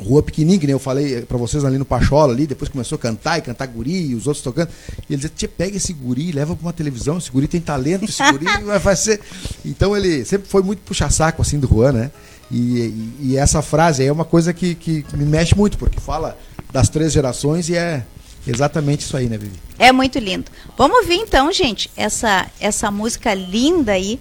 rua 0.00 0.22
pequenininha, 0.22 0.58
que 0.58 0.66
nem 0.66 0.72
eu 0.72 0.78
falei 0.78 1.22
para 1.22 1.38
vocês 1.38 1.64
ali 1.64 1.78
no 1.78 1.84
Pachola 1.84 2.32
ali, 2.32 2.46
depois 2.46 2.68
começou 2.68 2.96
a 2.96 2.98
cantar 2.98 3.38
e 3.38 3.42
cantar 3.42 3.66
guri 3.66 4.08
e 4.08 4.14
os 4.14 4.26
outros 4.26 4.42
tocando. 4.42 4.68
E 5.08 5.14
ele 5.14 5.28
dizia, 5.28 5.48
pega 5.48 5.76
esse 5.76 5.92
guri, 5.92 6.32
leva 6.32 6.56
para 6.56 6.66
uma 6.66 6.72
televisão, 6.72 7.18
esse 7.18 7.30
guri 7.30 7.46
tem 7.46 7.60
talento, 7.60 8.04
esse 8.04 8.22
guri 8.32 8.46
vai 8.82 8.96
ser. 8.96 9.20
Então 9.64 9.96
ele 9.96 10.24
sempre 10.24 10.48
foi 10.48 10.62
muito 10.62 10.80
puxa-saco 10.80 11.40
assim 11.42 11.58
do 11.58 11.68
Juan, 11.68 11.92
né? 11.92 12.10
E, 12.50 12.56
e, 12.56 13.16
e, 13.20 13.36
essa 13.36 13.62
frase 13.62 14.02
aí 14.02 14.08
é 14.08 14.12
uma 14.12 14.24
coisa 14.24 14.52
que, 14.52 14.74
que 14.74 15.04
me 15.14 15.24
mexe 15.24 15.56
muito, 15.56 15.78
porque 15.78 15.98
fala 15.98 16.36
das 16.72 16.88
três 16.88 17.12
gerações 17.12 17.68
e 17.68 17.76
é 17.76 18.04
exatamente 18.46 19.00
isso 19.00 19.16
aí, 19.16 19.28
né, 19.28 19.38
Vivi? 19.38 19.58
É 19.78 19.90
muito 19.90 20.18
lindo. 20.18 20.50
Vamos 20.76 20.98
ouvir 20.98 21.14
então, 21.14 21.50
gente, 21.50 21.90
essa, 21.96 22.46
essa 22.60 22.90
música 22.90 23.32
linda 23.32 23.92
aí, 23.92 24.20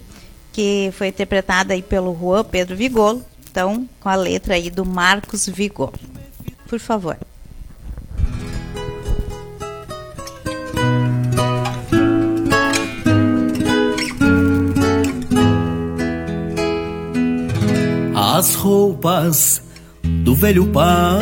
que 0.54 0.94
foi 0.98 1.08
interpretada 1.08 1.74
aí 1.74 1.82
pelo 1.82 2.18
Juan 2.18 2.46
Pedro 2.46 2.76
Vigolo 2.78 3.24
então, 3.54 3.88
com 4.00 4.10
a 4.10 4.16
letra 4.16 4.56
aí 4.56 4.72
do 4.72 4.84
Marcos 4.84 5.48
Vigo. 5.48 5.94
Por 6.68 6.80
favor. 6.80 7.16
As 18.16 18.56
roupas 18.56 19.62
do 20.02 20.34
velho 20.34 20.66
pai 20.72 21.22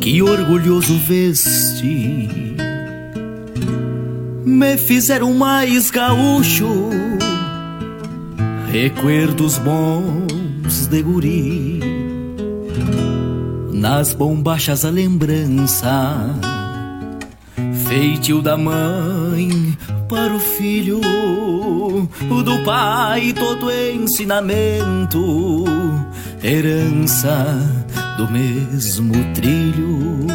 que 0.00 0.22
orgulhoso 0.22 0.96
veste 0.98 2.20
me 4.46 4.78
fizeram 4.78 5.34
mais 5.34 5.90
gaúcho 5.90 6.99
recuerdos 8.70 9.58
bons 9.58 10.86
de 10.86 11.02
guri. 11.02 11.80
Nas 13.72 14.14
bombachas 14.14 14.84
a 14.84 14.90
lembrança 14.90 16.36
Feitio 17.88 18.42
da 18.42 18.56
mãe 18.56 19.76
para 20.06 20.34
o 20.34 20.38
filho 20.38 21.00
Do 22.44 22.58
pai 22.64 23.32
todo 23.32 23.70
ensinamento 23.72 25.64
Herança 26.44 27.46
do 28.18 28.30
mesmo 28.30 29.14
trilho. 29.34 30.26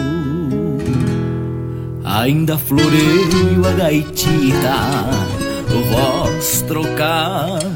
Ainda 2.03 2.57
floreio 2.57 3.67
a 3.67 3.71
gaitita 3.73 4.75
Voz 5.91 6.63
trocada 6.63 7.74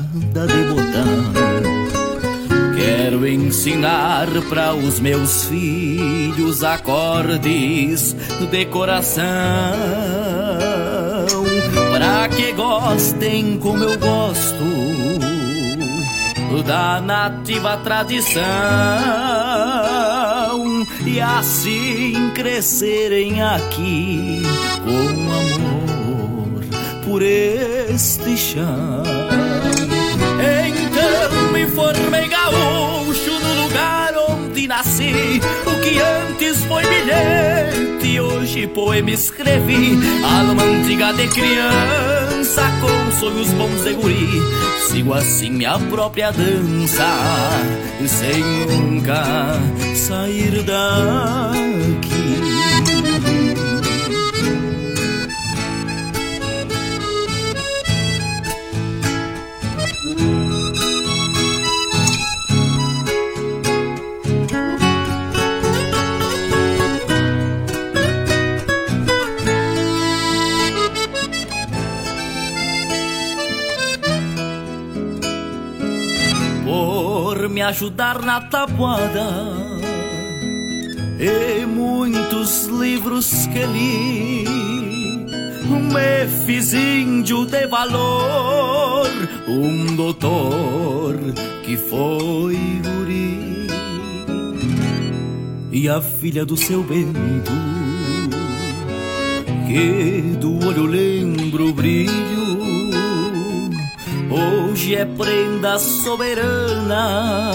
ensinar 3.29 4.27
para 4.49 4.73
os 4.73 4.99
meus 4.99 5.45
filhos 5.45 6.63
acordes 6.63 8.15
de 8.51 8.65
coração, 8.65 9.25
para 11.91 12.29
que 12.29 12.51
gostem 12.53 13.57
como 13.59 13.83
eu 13.83 13.97
gosto 13.97 14.89
da 16.63 17.01
nativa 17.01 17.77
tradição. 17.77 18.41
E 21.05 21.19
assim 21.19 22.31
crescerem 22.35 23.41
aqui 23.41 24.43
com 24.83 24.99
amor 25.33 26.63
por 27.03 27.21
este 27.21 28.37
chão. 28.37 29.03
Me 31.51 31.65
formei 31.67 32.27
gaúcho 32.27 32.98
onde 34.59 34.67
nasci. 34.67 35.39
O 35.65 35.81
que 35.81 35.99
antes 35.99 36.63
foi 36.65 36.83
bilhete, 36.83 38.19
hoje 38.19 38.67
poema 38.67 39.11
escrevi. 39.11 39.97
Alma 40.23 40.63
antiga 40.63 41.13
de 41.13 41.27
criança, 41.27 42.63
com 42.81 43.19
sonhos 43.19 43.49
bons 43.53 43.83
de 43.83 43.93
guri. 43.93 44.41
Sigo 44.89 45.13
assim 45.13 45.51
minha 45.51 45.79
própria 45.79 46.31
dança, 46.31 47.07
sem 48.05 48.43
nunca 48.67 49.23
sair 49.95 50.63
daqui. 50.63 51.58
Ajudar 77.69 78.23
na 78.23 78.41
tabuada 78.41 79.29
e 81.19 81.65
muitos 81.67 82.65
livros 82.65 83.45
que 83.47 83.63
li. 83.65 84.45
Me 85.93 86.27
fiz 86.45 86.73
índio 86.73 87.45
de 87.45 87.67
valor, 87.67 89.07
um 89.47 89.95
doutor 89.95 91.15
que 91.63 91.77
foi 91.77 92.57
guri. 92.83 93.67
E 95.71 95.87
a 95.87 96.01
filha 96.01 96.43
do 96.43 96.57
seu 96.57 96.83
Bento, 96.83 97.51
que 99.67 100.37
do 100.39 100.67
olho 100.67 100.87
lembro 100.87 101.69
o 101.69 101.73
brilho 101.73 102.29
Hoje 104.79 104.95
é 104.95 105.03
prenda 105.03 105.77
soberana, 105.77 107.51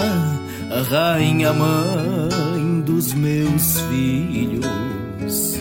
a 0.69 0.81
rainha 0.87 1.51
mãe 1.53 2.81
dos 2.81 3.13
meus 3.15 3.79
filhos. 3.89 5.59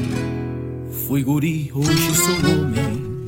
Fui 1.06 1.22
guri, 1.22 1.72
hoje 1.74 2.14
sou 2.16 2.34
homem. 2.52 3.26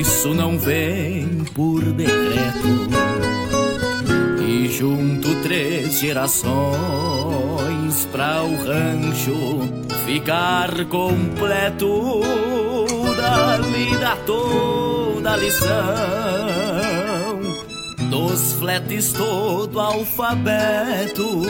Isso 0.00 0.32
não 0.32 0.58
vem 0.58 1.44
por 1.54 1.82
decreto. 1.82 2.88
E 4.40 4.66
junto 4.68 5.42
três 5.42 6.00
gerações 6.00 6.48
pra 8.10 8.42
o 8.42 8.56
rancho 8.64 9.60
ficar 10.06 10.86
completo 10.86 12.22
lhe 13.74 13.94
dá 13.98 14.16
toda 14.24 14.89
a 15.26 15.36
lição 15.36 15.68
dos 18.10 18.52
fletes 18.54 19.12
todo 19.12 19.78
alfabeto, 19.78 21.42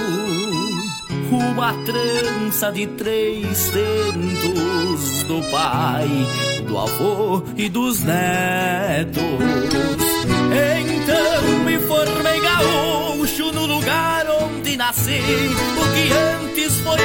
uma 1.31 1.73
trança 1.85 2.73
de 2.73 2.87
três 2.89 3.71
tentos 3.71 5.23
do 5.25 5.41
pai, 5.51 6.09
do 6.66 6.79
avô 6.79 7.43
e 7.57 7.68
dos 7.68 8.01
netos. 8.01 9.23
Então 10.53 11.59
me 11.64 11.79
formei 11.79 12.41
gaúcho 12.41 13.53
no 13.53 13.66
lugar 13.66 14.27
onde 14.43 14.77
nasci, 14.77 15.21
o 15.21 15.85
que 15.95 16.12
antes 16.12 16.77
foi 16.81 16.99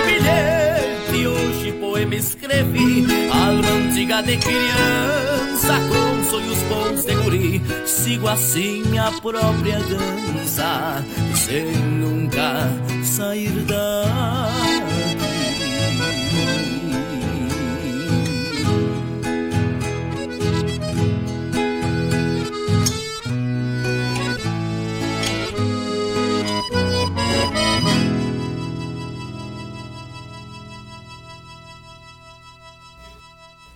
hoje 1.24 1.72
poema 1.80 2.16
escrevi, 2.16 3.06
alma 3.32 3.70
antiga 3.70 4.22
de 4.22 4.38
criança 4.38 5.80
com 5.88 6.24
sonhos 6.30 6.58
bons 6.64 7.06
de 7.06 7.16
guri, 7.16 7.62
sigo 7.86 8.28
assim 8.28 8.98
a 8.98 9.12
própria 9.22 9.80
dança, 9.80 11.04
sem 11.34 11.66
nunca 11.76 12.70
sair 13.04 13.52
daqui. 13.66 14.65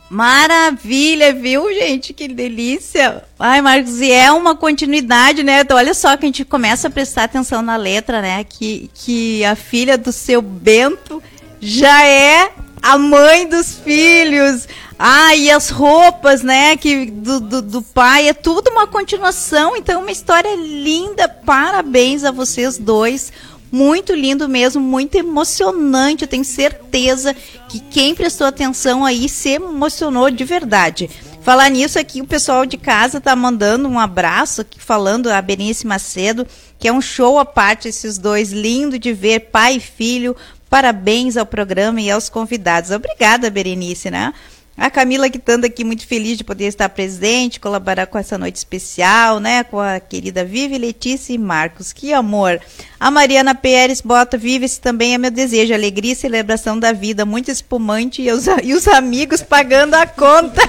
Maravilha, 0.09 1.33
viu, 1.33 1.71
gente? 1.71 2.13
Que 2.13 2.27
delícia. 2.27 3.23
Ai, 3.37 3.61
Marcos, 3.61 4.01
e 4.01 4.11
é 4.11 4.31
uma 4.31 4.55
continuidade, 4.55 5.43
né? 5.43 5.61
Então, 5.61 5.77
olha 5.77 5.93
só 5.93 6.17
que 6.17 6.25
a 6.25 6.27
gente 6.27 6.43
começa 6.43 6.87
a 6.87 6.91
prestar 6.91 7.25
atenção 7.25 7.61
na 7.61 7.75
letra, 7.75 8.21
né? 8.21 8.43
Que, 8.43 8.89
que 8.93 9.45
a 9.45 9.55
filha 9.55 9.97
do 9.97 10.11
seu 10.11 10.41
Bento 10.41 11.21
já 11.61 12.03
é 12.05 12.51
a 12.81 12.97
mãe 12.97 13.47
dos 13.47 13.75
filhos. 13.75 14.67
Ah, 14.97 15.33
e 15.33 15.49
as 15.49 15.69
roupas, 15.69 16.43
né, 16.43 16.75
que 16.75 17.05
do, 17.05 17.39
do, 17.39 17.61
do, 17.61 17.81
pai, 17.81 18.27
é 18.27 18.33
tudo 18.33 18.69
uma 18.69 18.85
continuação, 18.85 19.77
então 19.77 20.01
uma 20.01 20.11
história 20.11 20.53
linda, 20.57 21.29
parabéns 21.29 22.25
a 22.25 22.31
vocês 22.31 22.77
dois, 22.77 23.31
muito 23.71 24.13
lindo 24.13 24.47
mesmo, 24.47 24.81
muito 24.81 25.15
emocionante. 25.15 26.23
Eu 26.23 26.27
tenho 26.27 26.45
certeza 26.45 27.35
que 27.67 27.79
quem 27.79 28.15
prestou 28.15 28.47
atenção 28.47 29.05
aí 29.05 29.29
se 29.29 29.49
emocionou 29.49 30.29
de 30.29 30.43
verdade. 30.43 31.09
Falar 31.41 31.69
nisso 31.69 31.97
aqui, 31.97 32.21
o 32.21 32.27
pessoal 32.27 32.65
de 32.65 32.77
casa 32.77 33.21
tá 33.21 33.35
mandando 33.35 33.87
um 33.87 33.97
abraço 33.97 34.61
aqui, 34.61 34.79
falando 34.79 35.31
a 35.31 35.41
Berenice 35.41 35.87
Macedo, 35.87 36.45
que 36.77 36.87
é 36.87 36.93
um 36.93 37.01
show 37.01 37.39
à 37.39 37.45
parte 37.45 37.87
esses 37.87 38.17
dois, 38.17 38.51
lindo 38.51 38.99
de 38.99 39.13
ver, 39.13 39.49
pai 39.51 39.77
e 39.77 39.79
filho. 39.79 40.35
Parabéns 40.69 41.37
ao 41.37 41.45
programa 41.45 42.01
e 42.01 42.11
aos 42.11 42.29
convidados. 42.29 42.91
Obrigada, 42.91 43.49
Berenice, 43.49 44.11
né? 44.11 44.33
A 44.79 44.89
Camila 44.89 45.29
Quitanda 45.29 45.67
aqui 45.67 45.83
muito 45.83 46.07
feliz 46.07 46.37
de 46.37 46.43
poder 46.45 46.63
estar 46.63 46.87
presente, 46.87 47.59
colaborar 47.59 48.07
com 48.07 48.17
essa 48.17 48.37
noite 48.37 48.55
especial, 48.55 49.37
né? 49.37 49.61
Com 49.61 49.77
a 49.77 49.99
querida 49.99 50.45
Vivi, 50.45 50.77
Letícia 50.77 51.33
e 51.33 51.37
Marcos. 51.37 51.91
Que 51.91 52.13
amor. 52.13 52.61
A 52.97 53.11
Mariana 53.11 53.53
Pérez 53.53 53.99
bota, 53.99 54.37
vive 54.37 54.65
esse 54.65 54.79
também 54.79 55.13
é 55.13 55.17
meu 55.17 55.29
desejo, 55.29 55.73
alegria 55.73 56.13
e 56.13 56.15
celebração 56.15 56.79
da 56.79 56.93
vida, 56.93 57.25
muito 57.25 57.51
espumante 57.51 58.21
e 58.21 58.31
os, 58.31 58.45
e 58.63 58.73
os 58.73 58.87
amigos 58.87 59.41
pagando 59.41 59.95
a 59.95 60.05
conta. 60.07 60.61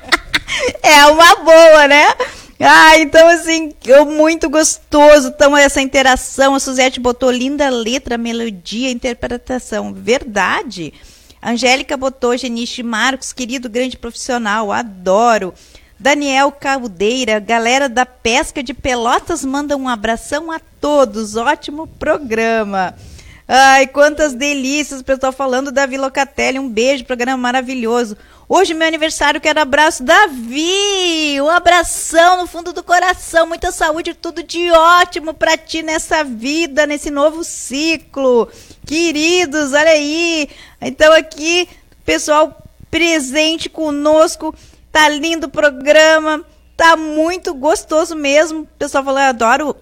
é 0.82 1.06
uma 1.06 1.34
boa, 1.36 1.88
né? 1.88 2.14
Ah, 2.60 2.98
então 2.98 3.26
assim, 3.28 3.72
muito 4.14 4.50
gostoso. 4.50 5.28
Então, 5.28 5.56
essa 5.56 5.80
interação. 5.80 6.54
A 6.54 6.60
Suzete 6.60 7.00
botou 7.00 7.30
linda 7.30 7.70
letra, 7.70 8.18
melodia, 8.18 8.90
interpretação. 8.90 9.94
Verdade. 9.94 10.92
Angélica 11.42 11.96
botou 11.96 12.36
Geniche 12.36 12.84
Marcos, 12.84 13.32
querido 13.32 13.68
grande 13.68 13.98
profissional, 13.98 14.70
adoro. 14.70 15.52
Daniel 15.98 16.52
Caldeira, 16.52 17.40
galera 17.40 17.88
da 17.88 18.06
Pesca 18.06 18.62
de 18.62 18.72
Pelotas, 18.72 19.44
manda 19.44 19.76
um 19.76 19.88
abração 19.88 20.52
a 20.52 20.60
todos. 20.80 21.34
Ótimo 21.34 21.86
programa. 21.86 22.94
Ai, 23.54 23.86
quantas 23.86 24.32
delícias, 24.32 25.02
o 25.02 25.04
pessoal 25.04 25.30
falando 25.30 25.70
da 25.70 25.84
Vilocatelli. 25.84 26.58
Um 26.58 26.70
beijo, 26.70 27.04
programa 27.04 27.36
maravilhoso. 27.36 28.16
Hoje, 28.48 28.72
meu 28.72 28.88
aniversário, 28.88 29.42
quero 29.42 29.60
abraço, 29.60 30.02
Davi! 30.02 31.38
Um 31.38 31.50
abração 31.50 32.38
no 32.38 32.46
fundo 32.46 32.72
do 32.72 32.82
coração, 32.82 33.46
muita 33.46 33.70
saúde, 33.70 34.14
tudo 34.14 34.42
de 34.42 34.70
ótimo 34.70 35.34
para 35.34 35.58
ti 35.58 35.82
nessa 35.82 36.24
vida, 36.24 36.86
nesse 36.86 37.10
novo 37.10 37.44
ciclo. 37.44 38.48
Queridos, 38.86 39.74
olha 39.74 39.90
aí. 39.90 40.48
Então, 40.80 41.12
aqui, 41.12 41.68
pessoal 42.06 42.56
presente 42.90 43.68
conosco. 43.68 44.54
Tá 44.90 45.10
lindo 45.10 45.46
o 45.48 45.50
programa, 45.50 46.42
tá 46.74 46.96
muito 46.96 47.52
gostoso 47.52 48.16
mesmo. 48.16 48.60
O 48.60 48.66
pessoal 48.78 49.04
falou, 49.04 49.20
eu 49.20 49.26
adoro 49.26 49.76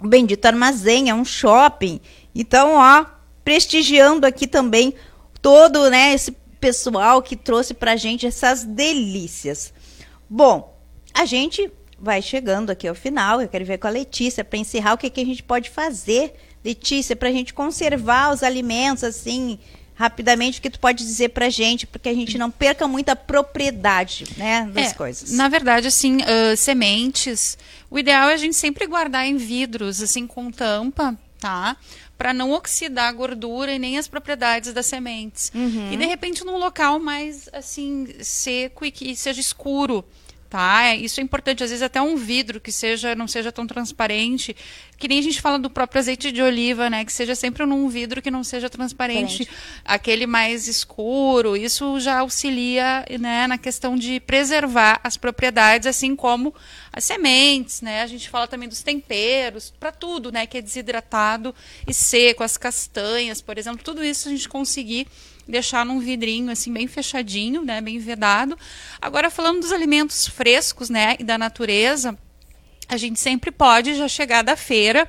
o 0.00 0.08
Bendito 0.08 0.44
Armazém, 0.46 1.08
é 1.08 1.14
um 1.14 1.24
shopping. 1.24 2.00
Então, 2.38 2.74
ó, 2.74 3.06
prestigiando 3.44 4.26
aqui 4.26 4.46
também 4.46 4.94
todo, 5.40 5.88
né, 5.88 6.12
esse 6.12 6.32
pessoal 6.60 7.22
que 7.22 7.36
trouxe 7.36 7.72
pra 7.72 7.96
gente 7.96 8.26
essas 8.26 8.64
delícias. 8.64 9.72
Bom, 10.28 10.76
a 11.14 11.24
gente 11.24 11.70
vai 11.98 12.20
chegando 12.20 12.70
aqui 12.70 12.86
ao 12.86 12.94
final. 12.94 13.40
Eu 13.40 13.48
quero 13.48 13.64
ver 13.64 13.78
com 13.78 13.86
a 13.86 13.90
Letícia 13.90 14.44
para 14.44 14.58
encerrar 14.58 14.94
o 14.94 14.98
que, 14.98 15.08
que 15.08 15.20
a 15.20 15.24
gente 15.24 15.42
pode 15.42 15.70
fazer, 15.70 16.34
Letícia, 16.64 17.16
para 17.16 17.28
a 17.28 17.32
gente 17.32 17.54
conservar 17.54 18.32
os 18.34 18.42
alimentos 18.42 19.02
assim 19.04 19.58
rapidamente 19.94 20.58
o 20.58 20.62
que 20.62 20.68
tu 20.68 20.78
pode 20.78 21.02
dizer 21.02 21.30
pra 21.30 21.48
gente, 21.48 21.86
porque 21.86 22.10
a 22.10 22.14
gente 22.14 22.36
não 22.36 22.50
perca 22.50 22.86
muita 22.86 23.16
propriedade, 23.16 24.26
né, 24.36 24.68
das 24.70 24.90
É, 24.90 24.94
coisas. 24.94 25.32
Na 25.32 25.48
verdade, 25.48 25.88
assim, 25.88 26.18
ah, 26.22 26.54
sementes, 26.54 27.56
o 27.90 27.98
ideal 27.98 28.28
é 28.28 28.34
a 28.34 28.36
gente 28.36 28.56
sempre 28.56 28.86
guardar 28.86 29.26
em 29.26 29.38
vidros, 29.38 30.02
assim, 30.02 30.26
com 30.26 30.50
tampa, 30.50 31.16
tá? 31.40 31.78
Para 32.16 32.32
não 32.32 32.52
oxidar 32.52 33.08
a 33.08 33.12
gordura 33.12 33.72
e 33.72 33.78
nem 33.78 33.98
as 33.98 34.08
propriedades 34.08 34.72
das 34.72 34.86
sementes. 34.86 35.52
Uhum. 35.54 35.92
E 35.92 35.96
de 35.96 36.06
repente 36.06 36.44
num 36.44 36.56
local 36.56 36.98
mais 36.98 37.48
assim 37.52 38.08
seco 38.22 38.84
e 38.84 38.90
que 38.90 39.14
seja 39.14 39.40
escuro, 39.40 40.04
tá? 40.48 40.86
É, 40.86 40.96
Isso 40.96 41.20
é 41.20 41.22
importante, 41.22 41.62
às 41.62 41.70
vezes 41.70 41.82
até 41.82 42.00
um 42.00 42.16
vidro 42.16 42.60
que 42.60 42.72
seja 42.72 43.14
não 43.14 43.28
seja 43.28 43.50
tão 43.52 43.66
transparente, 43.66 44.56
que 44.98 45.08
nem 45.08 45.18
a 45.18 45.22
gente 45.22 45.40
fala 45.40 45.58
do 45.58 45.68
próprio 45.68 45.98
azeite 45.98 46.32
de 46.32 46.40
oliva, 46.40 46.88
né, 46.88 47.04
que 47.04 47.12
seja 47.12 47.34
sempre 47.34 47.66
num 47.66 47.88
vidro 47.88 48.22
que 48.22 48.30
não 48.30 48.42
seja 48.42 48.70
transparente, 48.70 49.48
aquele 49.84 50.26
mais 50.26 50.68
escuro. 50.68 51.56
Isso 51.56 52.00
já 52.00 52.20
auxilia, 52.20 53.04
né, 53.20 53.46
na 53.46 53.58
questão 53.58 53.96
de 53.96 54.20
preservar 54.20 55.00
as 55.04 55.16
propriedades, 55.16 55.86
assim 55.86 56.16
como 56.16 56.54
as 56.92 57.04
sementes, 57.04 57.82
né? 57.82 58.02
A 58.02 58.06
gente 58.06 58.30
fala 58.30 58.46
também 58.46 58.68
dos 58.68 58.82
temperos, 58.82 59.72
para 59.78 59.92
tudo, 59.92 60.32
né, 60.32 60.46
que 60.46 60.56
é 60.56 60.62
desidratado 60.62 61.54
e 61.86 61.92
seco, 61.92 62.42
as 62.42 62.56
castanhas, 62.56 63.42
por 63.42 63.58
exemplo, 63.58 63.84
tudo 63.84 64.02
isso 64.02 64.28
a 64.28 64.30
gente 64.30 64.48
conseguir 64.48 65.06
deixar 65.46 65.84
num 65.84 66.00
vidrinho 66.00 66.50
assim 66.50 66.72
bem 66.72 66.86
fechadinho, 66.86 67.62
né, 67.62 67.80
bem 67.80 67.98
vedado. 67.98 68.58
Agora 69.00 69.30
falando 69.30 69.60
dos 69.60 69.72
alimentos 69.72 70.26
frescos, 70.26 70.90
né, 70.90 71.16
e 71.18 71.24
da 71.24 71.38
natureza, 71.38 72.16
a 72.88 72.96
gente 72.96 73.18
sempre 73.18 73.50
pode 73.50 73.94
já 73.94 74.08
chegar 74.08 74.42
da 74.42 74.56
feira, 74.56 75.08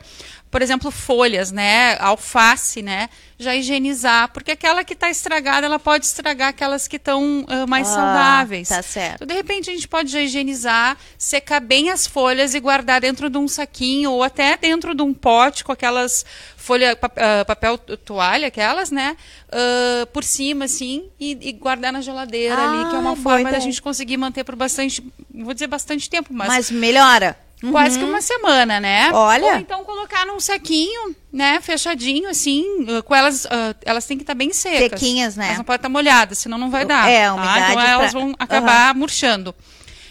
por 0.49 0.61
exemplo, 0.61 0.89
folhas, 0.91 1.51
né, 1.51 1.97
alface, 1.99 2.81
né, 2.81 3.09
já 3.37 3.55
higienizar, 3.55 4.29
porque 4.33 4.51
aquela 4.51 4.83
que 4.83 4.93
está 4.93 5.09
estragada, 5.09 5.67
ela 5.67 5.77
pode 5.77 6.05
estragar 6.05 6.49
aquelas 6.49 6.87
que 6.87 6.95
estão 6.95 7.45
ah, 7.47 7.67
mais 7.67 7.87
Ah, 7.89 7.93
saudáveis. 7.93 8.69
tá 8.69 8.81
certo. 8.81 9.15
Então, 9.23 9.27
de 9.27 9.33
repente, 9.33 9.69
a 9.69 9.73
gente 9.73 9.87
pode 9.87 10.09
já 10.11 10.21
higienizar, 10.21 10.97
secar 11.17 11.59
bem 11.59 11.89
as 11.91 12.07
folhas 12.07 12.55
e 12.55 12.59
guardar 12.59 13.01
dentro 13.01 13.29
de 13.29 13.37
um 13.37 13.47
saquinho 13.47 14.11
ou 14.11 14.23
até 14.23 14.57
dentro 14.57 14.95
de 14.95 15.01
um 15.03 15.13
pote 15.13 15.63
com 15.63 15.71
aquelas 15.71 16.25
folha, 16.55 16.97
ah, 17.01 17.45
papel 17.45 17.77
toalha, 17.77 18.47
aquelas, 18.47 18.89
né? 18.89 19.15
ah, 19.51 20.07
por 20.11 20.23
cima, 20.23 20.65
assim, 20.65 21.09
e, 21.19 21.37
e 21.41 21.51
guardar 21.53 21.93
na 21.93 22.01
geladeira 22.01 22.55
ali, 22.55 22.89
que 22.89 22.95
é 22.95 22.97
Ah, 22.97 23.01
uma 23.01 23.15
forma 23.15 23.51
da 23.51 23.59
gente 23.59 23.81
conseguir 23.81 24.17
manter 24.17 24.43
por 24.43 24.55
bastante, 24.55 25.03
vou 25.33 25.53
dizer 25.53 25.67
bastante 25.67 26.09
tempo, 26.09 26.29
mas, 26.33 26.47
Mas 26.47 26.71
melhora. 26.71 27.37
Quase 27.71 27.97
que 27.97 28.03
Uhum. 28.05 28.11
uma 28.11 28.21
semana, 28.21 28.79
né? 28.79 29.09
Olha. 29.13 29.53
Ou 29.53 29.55
então 29.59 29.83
colocar 29.83 30.25
num 30.25 30.39
saquinho, 30.39 31.15
né? 31.33 31.59
Fechadinho, 31.61 32.29
assim, 32.29 32.63
ah, 32.89 33.01
com 33.01 33.15
elas, 33.15 33.45
ah, 33.47 33.75
elas 33.83 34.05
têm 34.05 34.15
que 34.17 34.23
estar 34.23 34.35
bem 34.35 34.53
secas. 34.53 34.99
Sequinhas, 34.99 35.35
né? 35.35 35.45
Elas 35.47 35.57
não 35.57 35.65
podem 35.65 35.77
estar 35.77 35.89
molhadas, 35.89 36.37
senão 36.37 36.57
não 36.57 36.69
vai 36.69 36.85
dar. 36.85 37.09
É, 37.09 37.25
a 37.25 37.29
tá? 37.29 37.35
umidade 37.35 37.71
Então 37.71 37.81
elas 37.81 38.11
pra- 38.11 38.19
vão 38.21 38.35
acabar 38.37 38.93
murchando. 38.95 39.55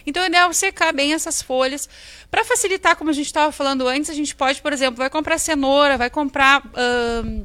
Então 0.07 0.22
é 0.22 0.26
ideal 0.26 0.53
secar 0.53 0.92
bem 0.92 1.14
essas 1.14 1.42
folhas. 1.42 1.88
Para 2.30 2.44
facilitar, 2.44 2.94
como 2.97 3.11
a 3.11 3.12
gente 3.12 3.26
estava 3.26 3.51
falando 3.53 3.86
antes, 3.88 4.11
a 4.11 4.14
gente 4.14 4.34
pode, 4.36 4.61
por 4.62 4.72
exemplo, 4.72 4.97
vai 4.99 5.11
comprar 5.11 5.38
cenoura, 5.38 5.97
vai 5.97 6.11
comprar 6.11 6.62
ahn, 6.76 7.44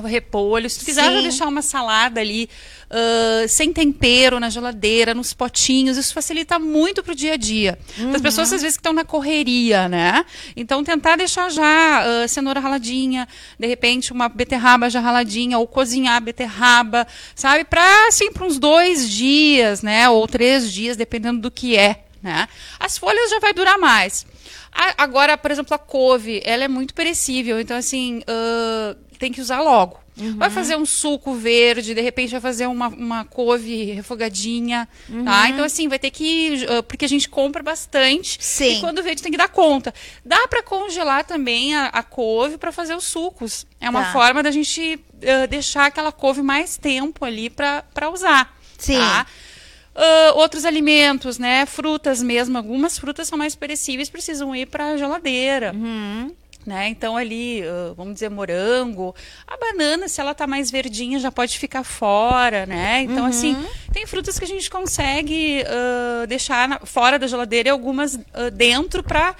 repolho. 0.00 0.68
Se 0.70 0.78
tu 0.78 0.84
quiser 0.84 1.08
Sim. 1.08 1.14
já 1.14 1.20
deixar 1.20 1.48
uma 1.48 1.62
salada 1.62 2.20
ali 2.20 2.48
ah, 2.92 3.48
sem 3.48 3.72
tempero 3.72 4.38
na 4.38 4.50
geladeira, 4.50 5.14
nos 5.14 5.32
potinhos, 5.32 5.96
isso 5.96 6.12
facilita 6.12 6.58
muito 6.58 7.02
pro 7.02 7.14
dia 7.14 7.32
a 7.32 7.36
dia. 7.38 7.78
Para 7.96 8.16
as 8.16 8.20
pessoas 8.20 8.52
às 8.52 8.60
vezes 8.60 8.76
que 8.76 8.80
estão 8.80 8.92
na 8.92 9.04
correria, 9.04 9.88
né? 9.88 10.26
Então 10.54 10.84
tentar 10.84 11.16
deixar 11.16 11.50
já 11.50 11.64
ah, 11.64 12.28
cenoura 12.28 12.60
raladinha, 12.60 13.26
de 13.58 13.66
repente 13.66 14.12
uma 14.12 14.28
beterraba 14.28 14.90
já 14.90 15.00
raladinha 15.00 15.58
ou 15.58 15.66
cozinhar 15.66 16.16
a 16.16 16.20
beterraba, 16.20 17.06
sabe? 17.34 17.64
Para 17.64 18.08
assim 18.08 18.30
para 18.30 18.44
uns 18.44 18.58
dois 18.58 19.08
dias, 19.08 19.80
né? 19.82 20.10
Ou 20.10 20.28
três 20.28 20.70
dias, 20.70 20.94
dependendo 20.94 21.40
do 21.40 21.50
que 21.50 21.76
é. 21.76 22.04
Né? 22.22 22.46
As 22.78 22.98
folhas 22.98 23.30
já 23.30 23.40
vai 23.40 23.52
durar 23.52 23.78
mais. 23.78 24.24
A- 24.72 25.02
agora, 25.02 25.36
por 25.36 25.50
exemplo, 25.50 25.74
a 25.74 25.78
couve, 25.78 26.40
ela 26.44 26.64
é 26.64 26.68
muito 26.68 26.94
perecível, 26.94 27.60
então 27.60 27.76
assim, 27.76 28.22
ah, 28.26 28.96
tem 29.18 29.32
que 29.32 29.40
usar 29.40 29.60
logo. 29.60 30.00
Vai 30.36 30.50
fazer 30.50 30.76
um 30.76 30.84
suco 30.84 31.32
verde, 31.32 31.94
de 31.94 32.00
repente 32.02 32.30
vai 32.32 32.40
fazer 32.40 32.66
uma, 32.66 32.88
uma 32.88 33.24
couve 33.24 33.84
refogadinha, 33.92 34.86
tá? 35.24 35.48
Então 35.48 35.64
assim, 35.64 35.88
vai 35.88 35.98
ter 35.98 36.10
que, 36.10 36.66
ah, 36.68 36.82
porque 36.82 37.06
a 37.06 37.08
gente 37.08 37.28
compra 37.30 37.62
bastante 37.62 38.36
Sim. 38.38 38.76
e 38.76 38.80
quando 38.80 39.02
vende 39.02 39.22
tem 39.22 39.32
que 39.32 39.38
dar 39.38 39.48
conta. 39.48 39.92
Dá 40.24 40.46
para 40.48 40.62
congelar 40.62 41.24
também 41.24 41.74
a, 41.74 41.86
a 41.86 42.02
couve 42.02 42.58
para 42.58 42.70
fazer 42.70 42.94
os 42.94 43.04
sucos. 43.04 43.66
É 43.80 43.88
uma 43.88 44.02
Tá. 44.04 44.12
forma 44.12 44.42
da 44.42 44.50
gente 44.50 45.00
ah, 45.26 45.46
deixar 45.46 45.86
aquela 45.86 46.12
couve 46.12 46.42
mais 46.42 46.76
tempo 46.76 47.24
ali 47.24 47.48
para 47.48 48.10
usar. 48.12 48.54
Sim. 48.76 48.98
Tá? 48.98 49.26
Ah, 49.94 50.32
outros 50.36 50.64
alimentos, 50.64 51.38
né? 51.38 51.66
Frutas 51.66 52.22
mesmo. 52.22 52.56
Algumas 52.56 52.98
frutas 52.98 53.28
são 53.28 53.36
mais 53.38 53.54
perecíveis, 53.54 54.08
precisam 54.08 54.54
ir 54.56 54.66
para 54.66 54.92
a 54.92 54.96
geladeira. 54.96 55.72
Né? 56.64 56.88
Então 56.90 57.16
ali, 57.16 57.60
ah, 57.64 57.92
vamos 57.96 58.14
dizer, 58.14 58.30
morango. 58.30 59.14
A 59.48 59.56
banana, 59.56 60.06
se 60.08 60.20
ela 60.20 60.32
tá 60.32 60.46
mais 60.46 60.70
verdinha, 60.70 61.18
já 61.18 61.30
pode 61.32 61.58
ficar 61.58 61.82
fora, 61.82 62.64
né? 62.66 63.02
Então, 63.02 63.26
assim, 63.26 63.56
tem 63.92 64.06
frutas 64.06 64.38
que 64.38 64.44
a 64.44 64.48
gente 64.48 64.70
consegue 64.70 65.64
ah, 65.66 66.24
deixar 66.26 66.68
na- 66.68 66.78
fora 66.80 67.18
da 67.18 67.26
geladeira 67.26 67.68
e 67.68 67.72
algumas 67.72 68.16
ah, 68.32 68.48
dentro 68.48 69.02
para 69.02 69.34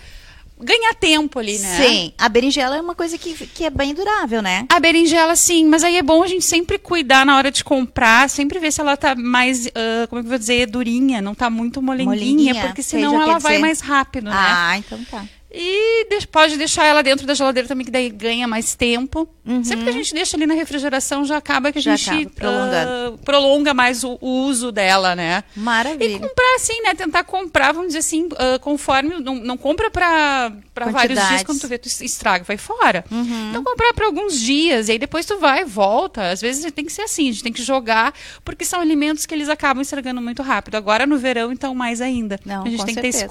ganhar 0.63 0.95
tempo 0.95 1.39
ali, 1.39 1.59
né? 1.59 1.77
Sim, 1.77 2.13
a 2.19 2.29
berinjela 2.29 2.77
é 2.77 2.81
uma 2.81 2.95
coisa 2.95 3.19
que, 3.19 3.35
que 3.47 3.65
é 3.65 3.71
bem 3.71 3.95
durável, 3.95 4.41
né? 4.43 4.67
A 4.69 4.79
berinjela, 4.81 5.35
sim, 5.37 5.67
mas 5.67 5.83
aí 5.85 5.97
é 5.97 6.03
bom 6.03 6.23
a 6.23 6.27
gente 6.27 6.45
sempre 6.45 6.79
cuidar 6.79 7.27
na 7.27 7.37
hora 7.37 7.51
de 7.51 7.63
comprar, 7.65 8.29
sempre 8.31 8.59
ver 8.59 8.73
se 8.73 8.81
ela 8.81 8.97
tá 8.97 9.15
mais, 9.15 9.67
ah, 9.69 10.07
como 10.09 10.21
é 10.21 10.23
que 10.23 10.27
eu 10.27 10.31
vou 10.31 10.39
dizer, 10.39 10.67
durinha, 10.67 11.21
não 11.21 11.35
tá 11.35 11.49
muito 11.51 11.81
molenguinha, 11.83 12.15
Molenguinha, 12.15 12.61
porque 12.67 12.83
senão 12.83 13.15
ela 13.21 13.39
vai 13.39 13.53
dizer- 13.55 13.59
mais 13.63 13.81
rápido, 13.81 14.27
né? 14.27 14.33
Ah, 14.35 14.79
então 14.79 14.99
tá. 15.11 15.25
E 15.55 16.07
de- 16.09 16.27
pode 16.27 16.57
deixar 16.57 16.85
ela 16.85 17.03
dentro 17.03 17.27
da 17.27 17.35
geladeira 17.35 17.69
também, 17.69 17.85
que 17.85 17.91
daí 17.91 18.09
ganha 18.09 18.49
mais 18.49 18.75
tempo. 18.75 19.29
Sempre 19.65 19.85
que 19.85 19.91
a 19.91 19.93
gente 19.93 20.15
deixa 20.15 20.37
ali 20.37 20.47
na 20.47 20.55
refrigeração, 20.55 21.25
já 21.25 21.37
acaba 21.37 21.71
que 21.73 21.79
a 21.79 21.81
Uhum. 21.81 21.83
Já 21.83 21.97
gente 21.97 22.29
ah, 22.41 23.13
prolonga 23.25 23.75
mais 23.75 24.05
o, 24.05 24.17
o 24.21 24.45
uso 24.45 24.71
dela, 24.73 25.15
né? 25.17 25.43
E 25.57 25.61
Maravilha. 25.61 26.19
comprar 26.21 26.55
assim, 26.57 26.81
né? 26.83 26.95
Tentar 26.95 27.25
comprar, 27.25 27.73
vamos 27.73 27.89
dizer 27.89 27.99
assim, 27.99 28.29
ah, 28.39 28.59
conforme. 28.61 29.21
Não, 29.21 29.35
não 29.35 29.57
compra 29.57 29.91
pra, 29.91 30.53
pra 30.73 30.87
vários 30.87 31.19
dias 31.29 31.43
quando 31.43 31.61
tu 31.61 31.69
vê, 31.69 31.77
tu 31.77 31.89
estraga, 31.89 32.45
vai 32.45 32.57
fora. 32.57 33.05
Uhum. 33.11 33.49
Então 33.51 33.63
comprar 33.65 33.93
pra 33.95 34.07
alguns 34.07 34.41
dias, 34.41 34.89
e 34.89 34.93
aí 34.93 34.99
depois 34.99 35.27
tu 35.27 35.39
vai 35.39 35.63
e 35.63 35.65
volta. 35.65 36.31
Às 36.31 36.41
vezes 36.41 36.71
tem 36.73 36.85
que 36.85 36.93
ser 36.93 37.03
assim, 37.03 37.29
a 37.29 37.33
gente 37.33 37.43
tem 37.43 37.53
que 37.53 37.63
jogar, 37.63 38.15
porque 38.45 38.65
são 38.65 38.81
alimentos 38.81 39.27
que 39.27 39.35
eles 39.35 39.49
acabam 39.49 39.83
estragando 39.83 40.21
muito 40.23 40.43
rápido. 40.43 40.77
Agora 40.77 41.05
no 41.05 41.19
verão, 41.19 41.53
então, 41.53 41.75
mais 41.75 42.01
ainda. 42.01 42.39
Não, 42.45 42.65
a 42.65 42.69
gente 42.71 42.85
tem 42.85 42.95
que 42.95 43.01
ter 43.01 43.09
esse 43.09 43.19
certeza. 43.19 43.31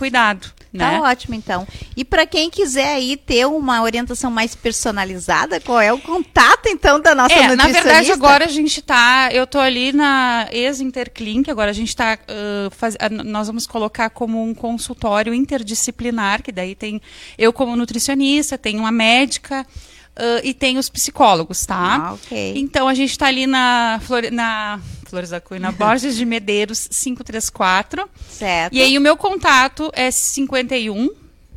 Tá 0.78 0.92
Né? 0.92 1.02
ótimo, 1.02 1.36
então. 1.36 1.68
E 1.98 2.06
para 2.06 2.26
quem 2.26 2.50
quiser 2.50 2.94
aí 2.96 3.18
ter 3.18 3.46
uma 3.46 3.82
orientação 3.84 4.32
mais 4.32 4.56
personalizada, 4.56 5.60
qual 5.60 5.82
é 5.82 5.92
o 5.92 6.00
contato, 6.00 6.68
então, 6.68 6.98
da 6.98 7.14
nossa 7.14 7.34
É, 7.36 7.56
na 7.58 7.68
verdade, 7.68 8.10
agora 8.12 8.46
a 8.46 8.48
gente 8.48 8.82
tá. 8.82 9.30
Eu 9.34 9.46
tô 9.46 9.60
ali 9.60 9.92
na 9.92 10.48
ex-Interclinic, 10.50 11.52
agora 11.52 11.72
a 11.72 11.74
gente 11.74 11.94
tá. 11.94 12.18
faz- 12.72 12.96
ah, 13.02 13.10
nós 13.10 13.48
vamos 13.48 13.68
colocar 13.68 14.10
como 14.12 14.42
um 14.42 14.54
consultório 14.54 15.34
interdisciplinar, 15.34 16.42
que 16.42 16.52
daí 16.54 16.74
tem 16.74 17.02
eu 17.38 17.52
como 17.52 17.76
nutricionista, 17.76 18.58
tem 18.58 18.80
uma 18.80 18.92
médica. 18.92 19.66
ah, 20.16 20.40
e 20.44 20.54
tem 20.54 20.78
os 20.78 20.90
psicólogos, 20.90 21.66
tá? 21.66 21.96
Ah, 22.10 22.14
ok. 22.14 22.54
Então 22.56 22.88
a 22.88 22.94
gente 22.94 23.18
tá 23.18 23.28
ali 23.28 23.46
na, 23.48 24.00
na 24.32 24.80
Flores 25.12 25.30
da 25.30 25.39
Cunha, 25.39 25.72
Borges 25.72 26.16
de 26.16 26.26
Medeiros 26.26 26.88
534. 26.88 28.09
Certo. 28.30 28.74
E 28.74 28.82
aí 28.82 28.97
o 28.97 29.01
meu 29.01 29.16
contato 29.16 29.91
é 29.93 30.09
51 30.09 31.12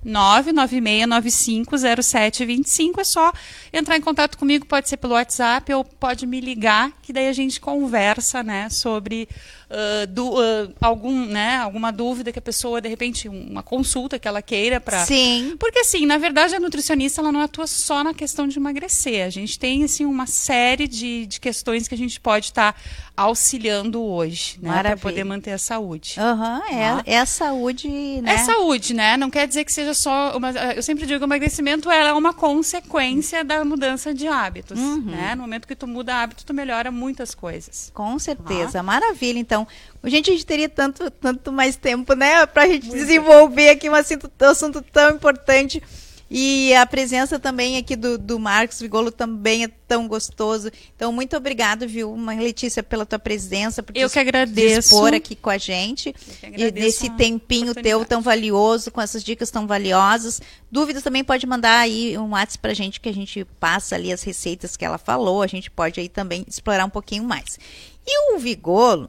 996950725. 0.04 2.98
É 2.98 3.04
só 3.04 3.32
entrar 3.76 3.96
em 3.96 4.00
contato 4.00 4.38
comigo, 4.38 4.64
pode 4.66 4.88
ser 4.88 4.96
pelo 4.96 5.14
WhatsApp 5.14 5.72
ou 5.74 5.84
pode 5.84 6.26
me 6.26 6.40
ligar, 6.40 6.92
que 7.02 7.12
daí 7.12 7.28
a 7.28 7.32
gente 7.32 7.60
conversa, 7.60 8.42
né, 8.42 8.68
sobre 8.70 9.28
ah, 9.70 10.06
du- 10.06 10.34
ah, 10.38 10.68
algum, 10.80 11.26
né, 11.26 11.56
alguma 11.56 11.90
dúvida 11.90 12.30
que 12.32 12.38
a 12.38 12.42
pessoa, 12.42 12.80
de 12.80 12.88
repente, 12.88 13.28
uma 13.28 13.62
consulta 13.62 14.18
que 14.18 14.28
ela 14.28 14.40
queira 14.40 14.80
para 14.80 15.04
Sim. 15.04 15.56
porque 15.58 15.80
assim, 15.80 16.06
na 16.06 16.16
verdade, 16.18 16.54
a 16.54 16.60
nutricionista 16.60 17.20
ela 17.20 17.32
não 17.32 17.40
atua 17.40 17.66
só 17.66 18.04
na 18.04 18.14
questão 18.14 18.46
de 18.46 18.58
emagrecer. 18.58 19.26
A 19.26 19.30
gente 19.30 19.58
tem 19.58 19.82
assim 19.84 20.04
uma 20.04 20.26
série 20.26 20.86
de, 20.86 21.26
de 21.26 21.40
questões 21.40 21.88
que 21.88 21.94
a 21.94 21.98
gente 21.98 22.20
pode 22.20 22.46
estar 22.46 22.76
auxiliando 23.16 24.02
hoje, 24.02 24.58
né, 24.60 24.82
para 24.82 24.96
poder 24.96 25.24
manter 25.24 25.52
a 25.52 25.58
saúde. 25.58 26.14
Aham, 26.18 26.62
é, 26.70 26.84
Ah. 26.84 27.02
é 27.06 27.18
a 27.18 27.26
saúde, 27.26 27.88
né? 28.22 28.34
É 28.34 28.38
saúde, 28.38 28.92
né? 28.92 29.16
Não 29.16 29.30
quer 29.30 29.46
dizer 29.48 29.64
que 29.64 29.72
seja 29.72 29.94
só 29.94 30.36
uma. 30.36 30.50
Eu 30.50 30.82
sempre 30.82 31.06
digo 31.06 31.18
que 31.20 31.24
o 31.24 31.26
emagrecimento 31.28 31.90
é 31.90 32.12
uma 32.12 32.32
consequência 32.34 33.42
da 33.42 33.63
mudança 33.64 34.12
de 34.14 34.26
hábitos, 34.26 34.78
Uhum. 34.78 35.02
né? 35.02 35.34
No 35.34 35.42
momento 35.42 35.66
que 35.68 35.74
tu 35.76 35.86
muda 35.86 36.14
hábito, 36.16 36.44
tu 36.44 36.52
melhora 36.54 36.90
muitas 36.90 37.34
coisas. 37.34 37.90
Com 37.94 38.18
certeza, 38.18 38.82
maravilha. 38.82 39.38
Então, 39.38 39.66
gente, 40.04 40.30
a 40.30 40.32
gente 40.32 40.46
teria 40.46 40.68
tanto, 40.68 41.10
tanto 41.10 41.52
mais 41.52 41.76
tempo, 41.76 42.14
né, 42.14 42.44
pra 42.46 42.66
gente 42.68 42.88
desenvolver 42.88 43.70
aqui 43.70 43.88
um 43.88 43.94
assunto, 43.94 44.30
um 44.40 44.44
assunto 44.46 44.82
tão 44.82 45.10
importante. 45.16 45.82
E 46.30 46.74
a 46.74 46.86
presença 46.86 47.38
também 47.38 47.76
aqui 47.76 47.94
do, 47.94 48.16
do 48.16 48.38
Marcos 48.38 48.80
Vigolo 48.80 49.10
também 49.10 49.64
é 49.64 49.68
tão 49.68 50.08
gostoso. 50.08 50.70
Então, 50.96 51.12
muito 51.12 51.36
obrigado, 51.36 51.86
viu, 51.86 52.16
Letícia, 52.16 52.82
pela 52.82 53.04
tua 53.04 53.18
presença, 53.18 53.82
por 53.82 53.96
Eu 53.96 54.08
que 54.08 54.18
agradeço. 54.18 54.88
dispor 54.88 55.14
aqui 55.14 55.36
com 55.36 55.50
a 55.50 55.58
gente. 55.58 56.14
E 56.42 56.72
nesse 56.72 57.10
tempinho 57.10 57.74
teu 57.74 58.04
tão 58.04 58.20
valioso, 58.20 58.90
com 58.90 59.00
essas 59.00 59.22
dicas 59.22 59.50
tão 59.50 59.66
valiosas. 59.66 60.40
Dúvidas 60.70 61.02
também 61.02 61.22
pode 61.22 61.46
mandar 61.46 61.78
aí 61.78 62.16
um 62.18 62.30
WhatsApp 62.30 62.58
pra 62.58 62.74
gente, 62.74 63.00
que 63.00 63.08
a 63.08 63.14
gente 63.14 63.44
passa 63.60 63.94
ali 63.94 64.12
as 64.12 64.22
receitas 64.22 64.76
que 64.76 64.84
ela 64.84 64.98
falou. 64.98 65.42
A 65.42 65.46
gente 65.46 65.70
pode 65.70 66.00
aí 66.00 66.08
também 66.08 66.44
explorar 66.48 66.84
um 66.84 66.90
pouquinho 66.90 67.24
mais. 67.24 67.58
E 68.06 68.34
o 68.34 68.38
Vigolo, 68.38 69.08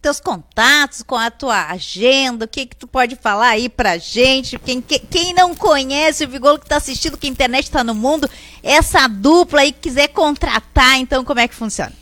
teus 0.00 0.18
contatos, 0.20 1.02
com 1.02 1.14
a 1.14 1.30
tua 1.30 1.66
agenda, 1.66 2.44
o 2.44 2.48
que 2.48 2.64
que 2.66 2.76
tu 2.76 2.86
pode 2.86 3.16
falar 3.16 3.48
aí 3.50 3.68
pra 3.68 3.98
gente? 3.98 4.58
Quem, 4.58 4.80
que- 4.80 4.98
quem 4.98 5.34
não 5.34 5.54
conhece 5.54 6.24
o 6.24 6.28
Vigolo 6.28 6.58
que 6.58 6.66
tá 6.68 6.76
assistindo, 6.76 7.16
que 7.18 7.26
a 7.26 7.30
internet 7.30 7.70
tá 7.70 7.84
no 7.84 7.94
mundo, 7.94 8.28
essa 8.62 9.06
dupla 9.06 9.60
aí 9.60 9.72
que 9.72 9.80
quiser 9.90 10.08
contratar, 10.08 10.98
então 10.98 11.24
como 11.24 11.40
é 11.40 11.46
que 11.46 11.54
funciona? 11.54 11.92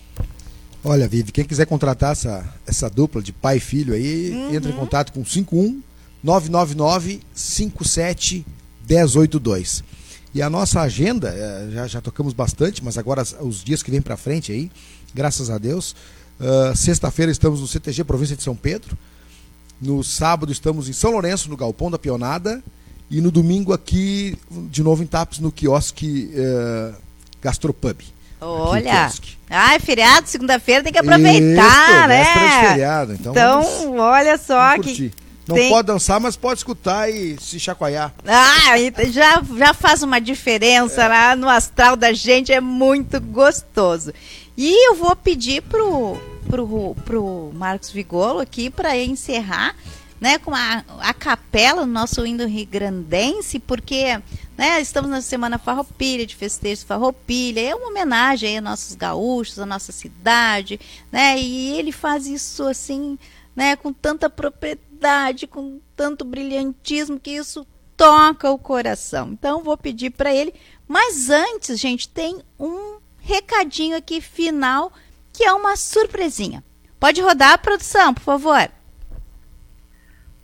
Olha, 0.84 1.08
Vivi, 1.08 1.32
quem 1.32 1.44
quiser 1.44 1.66
contratar 1.66 2.12
essa, 2.12 2.44
essa 2.66 2.88
dupla 2.88 3.20
de 3.20 3.32
pai 3.32 3.56
e 3.56 3.60
filho 3.60 3.92
aí, 3.92 4.30
Uhum. 4.30 4.54
entra 4.54 4.70
em 4.70 4.74
contato 4.76 5.12
com 5.12 5.24
51 5.24 5.82
999 6.22 7.20
57 7.34 8.46
1082. 8.88 9.82
E 10.34 10.40
a 10.42 10.48
nossa 10.48 10.80
agenda, 10.82 11.30
eh, 11.34 11.68
já, 11.72 11.86
já 11.86 12.00
tocamos 12.00 12.32
bastante, 12.32 12.82
mas 12.84 12.96
agora 12.96 13.22
os 13.40 13.62
dias 13.64 13.82
que 13.82 13.90
vem 13.90 14.00
pra 14.00 14.16
frente 14.16 14.52
aí, 14.52 14.70
graças 15.14 15.50
a 15.50 15.58
Deus. 15.58 15.96
Ah, 16.40 16.72
Sexta-feira 16.74 17.30
estamos 17.32 17.60
no 17.60 17.66
CTG 17.66 18.04
Província 18.04 18.36
de 18.36 18.42
São 18.42 18.54
Pedro. 18.56 18.96
No 19.80 20.02
sábado 20.02 20.50
estamos 20.50 20.88
em 20.88 20.92
São 20.92 21.10
Lourenço, 21.12 21.48
no 21.48 21.56
Galpão 21.56 21.90
da 21.90 21.98
Pionada. 21.98 22.62
E 23.10 23.20
no 23.22 23.30
domingo 23.30 23.72
aqui, 23.72 24.36
de 24.70 24.82
novo 24.82 25.02
em 25.02 25.06
Tapes, 25.06 25.38
no 25.38 25.50
quiosque 25.50 26.30
eh, 26.34 26.92
Gastropub. 27.40 28.02
Olha, 28.40 29.10
ah, 29.48 29.74
é 29.74 29.78
feriado, 29.78 30.28
segunda-feira 30.28 30.84
tem 30.84 30.92
que 30.92 30.98
aproveitar, 30.98 32.00
Isso, 32.02 32.08
né? 32.08 32.68
feriado, 32.68 33.12
então 33.14 33.32
Então, 33.32 33.62
vamos- 33.62 34.00
olha 34.00 34.36
só 34.38 34.74
que 34.74 34.82
curtir. 34.82 35.12
Não 35.48 35.56
tem- 35.56 35.70
pode 35.70 35.86
dançar, 35.86 36.20
mas 36.20 36.36
pode 36.36 36.60
escutar 36.60 37.08
e 37.10 37.38
se 37.40 37.58
chacoalhar. 37.58 38.12
Ah, 38.26 38.76
já, 39.10 39.42
já 39.56 39.72
faz 39.72 40.02
uma 40.02 40.20
diferença 40.20 41.04
É. 41.04 41.08
lá 41.08 41.34
no 41.34 41.48
astral 41.48 41.96
da 41.96 42.12
gente, 42.12 42.52
é 42.52 42.60
muito 42.60 43.18
gostoso. 43.18 44.12
E 44.60 44.88
eu 44.88 44.96
vou 44.96 45.14
pedir 45.14 45.62
pro, 45.62 46.16
pro, 46.50 46.96
pro 47.04 47.52
Marcos 47.54 47.92
Vigolo 47.92 48.40
aqui 48.40 48.68
para 48.68 48.96
encerrar 48.96 49.76
né, 50.20 50.36
com 50.36 50.52
a, 50.52 50.84
a 50.98 51.14
capela 51.14 51.86
no 51.86 51.92
nosso 51.92 52.26
hino 52.26 52.44
rigrandense, 52.44 53.60
porque 53.60 54.20
né, 54.56 54.80
estamos 54.80 55.08
na 55.08 55.20
Semana 55.20 55.58
Farroupilha, 55.58 56.26
de 56.26 56.34
festejos 56.34 56.82
Farroupilha, 56.82 57.60
é 57.60 57.72
uma 57.72 57.86
homenagem 57.86 58.48
aí 58.48 58.56
aos 58.56 58.64
nossos 58.64 58.96
gaúchos, 58.96 59.60
à 59.60 59.64
nossa 59.64 59.92
cidade, 59.92 60.80
né, 61.12 61.38
e 61.38 61.78
ele 61.78 61.92
faz 61.92 62.26
isso 62.26 62.64
assim, 62.64 63.16
né, 63.54 63.76
com 63.76 63.92
tanta 63.92 64.28
propriedade, 64.28 65.46
com 65.46 65.78
tanto 65.94 66.24
brilhantismo, 66.24 67.20
que 67.20 67.30
isso 67.30 67.64
toca 67.96 68.50
o 68.50 68.58
coração. 68.58 69.30
Então, 69.30 69.62
vou 69.62 69.76
pedir 69.76 70.10
para 70.10 70.34
ele. 70.34 70.52
Mas 70.86 71.30
antes, 71.30 71.78
gente, 71.78 72.08
tem 72.08 72.40
um 72.58 72.97
recadinho 73.28 73.94
aqui 73.94 74.22
final, 74.22 74.90
que 75.34 75.44
é 75.44 75.52
uma 75.52 75.76
surpresinha. 75.76 76.64
Pode 76.98 77.20
rodar 77.20 77.52
a 77.52 77.58
produção, 77.58 78.14
por 78.14 78.22
favor. 78.22 78.70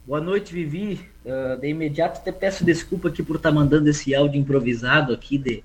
Boa 0.07 0.21
noite, 0.21 0.53
Vivi. 0.53 1.01
Uh, 1.25 1.59
de 1.59 1.69
imediato 1.69 2.21
até 2.21 2.31
peço 2.31 2.63
desculpa 2.63 3.09
aqui 3.09 3.23
por 3.23 3.37
estar 3.37 3.49
tá 3.49 3.55
mandando 3.55 3.89
esse 3.89 4.15
áudio 4.15 4.39
improvisado 4.39 5.15
aqui 5.15 5.39
de, 5.39 5.65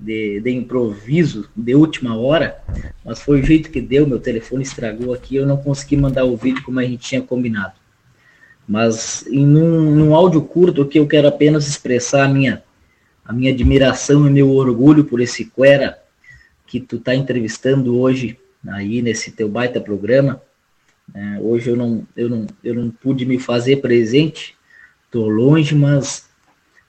de, 0.00 0.40
de, 0.40 0.50
improviso 0.50 1.50
de 1.54 1.74
última 1.74 2.16
hora, 2.16 2.64
mas 3.04 3.20
foi 3.20 3.42
o 3.42 3.44
jeito 3.44 3.70
que 3.70 3.82
deu, 3.82 4.06
meu 4.06 4.18
telefone 4.18 4.62
estragou 4.62 5.12
aqui, 5.12 5.36
eu 5.36 5.46
não 5.46 5.58
consegui 5.58 5.98
mandar 5.98 6.24
o 6.24 6.34
vídeo 6.34 6.64
como 6.64 6.80
a 6.80 6.84
gente 6.84 7.06
tinha 7.06 7.20
combinado. 7.20 7.74
Mas 8.66 9.26
em 9.26 9.46
um, 9.46 9.94
num 9.94 10.14
áudio 10.14 10.40
curto 10.40 10.80
aqui 10.80 10.98
eu 10.98 11.06
quero 11.06 11.28
apenas 11.28 11.68
expressar 11.68 12.24
a 12.24 12.28
minha, 12.28 12.64
a 13.22 13.34
minha 13.34 13.52
admiração 13.52 14.26
e 14.26 14.30
meu 14.30 14.50
orgulho 14.50 15.04
por 15.04 15.20
esse 15.20 15.44
Quera 15.44 16.02
que 16.74 16.80
tu 16.80 16.98
tá 16.98 17.14
entrevistando 17.14 17.96
hoje 17.96 18.36
aí 18.66 19.00
nesse 19.00 19.30
teu 19.30 19.48
baita 19.48 19.80
programa. 19.80 20.42
É, 21.14 21.38
hoje 21.38 21.70
eu 21.70 21.76
não, 21.76 22.04
eu, 22.16 22.28
não, 22.28 22.46
eu 22.64 22.74
não 22.74 22.90
pude 22.90 23.24
me 23.24 23.38
fazer 23.38 23.76
presente, 23.76 24.56
estou 25.04 25.28
longe, 25.28 25.72
mas 25.72 26.28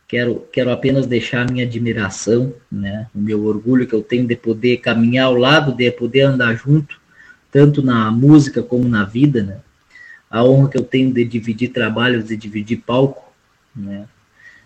quero, 0.07 0.47
quero 0.51 0.71
apenas 0.71 1.05
deixar 1.05 1.47
minha 1.51 1.65
admiração, 1.65 2.51
né, 2.71 3.07
o 3.13 3.19
meu 3.19 3.45
orgulho 3.45 3.85
que 3.85 3.93
eu 3.93 4.01
tenho 4.01 4.25
de 4.25 4.35
poder 4.35 4.77
caminhar 4.77 5.27
ao 5.27 5.35
lado, 5.35 5.71
de 5.71 5.91
poder 5.91 6.21
andar 6.21 6.55
junto, 6.55 6.99
tanto 7.51 7.83
na 7.83 8.09
música 8.09 8.63
como 8.63 8.89
na 8.89 9.03
vida, 9.03 9.43
né, 9.43 9.59
a 10.31 10.43
honra 10.43 10.69
que 10.69 10.77
eu 10.77 10.83
tenho 10.83 11.13
de 11.13 11.23
dividir 11.23 11.69
trabalhos, 11.69 12.25
de 12.25 12.35
dividir 12.35 12.77
palco, 12.77 13.31
né, 13.75 14.07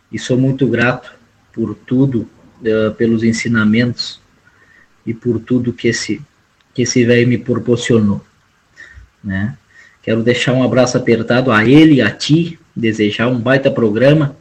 e 0.09 0.17
sou 0.17 0.37
muito 0.37 0.65
grato 0.65 1.11
por 1.51 1.75
tudo, 1.75 2.29
uh, 2.61 2.93
pelos 2.95 3.21
ensinamentos 3.21 4.21
e 5.09 5.13
por 5.13 5.39
tudo 5.39 5.73
que 5.73 5.87
esse 5.87 6.21
que 6.71 6.83
esse 6.83 7.03
velho 7.03 7.27
me 7.27 7.37
proporcionou, 7.37 8.23
né? 9.23 9.57
Quero 10.03 10.21
deixar 10.21 10.53
um 10.53 10.61
abraço 10.61 10.97
apertado 10.97 11.51
a 11.51 11.67
ele, 11.67 11.99
a 11.99 12.11
ti, 12.11 12.59
desejar 12.75 13.27
um 13.27 13.39
baita 13.39 13.71
programa 13.71 14.37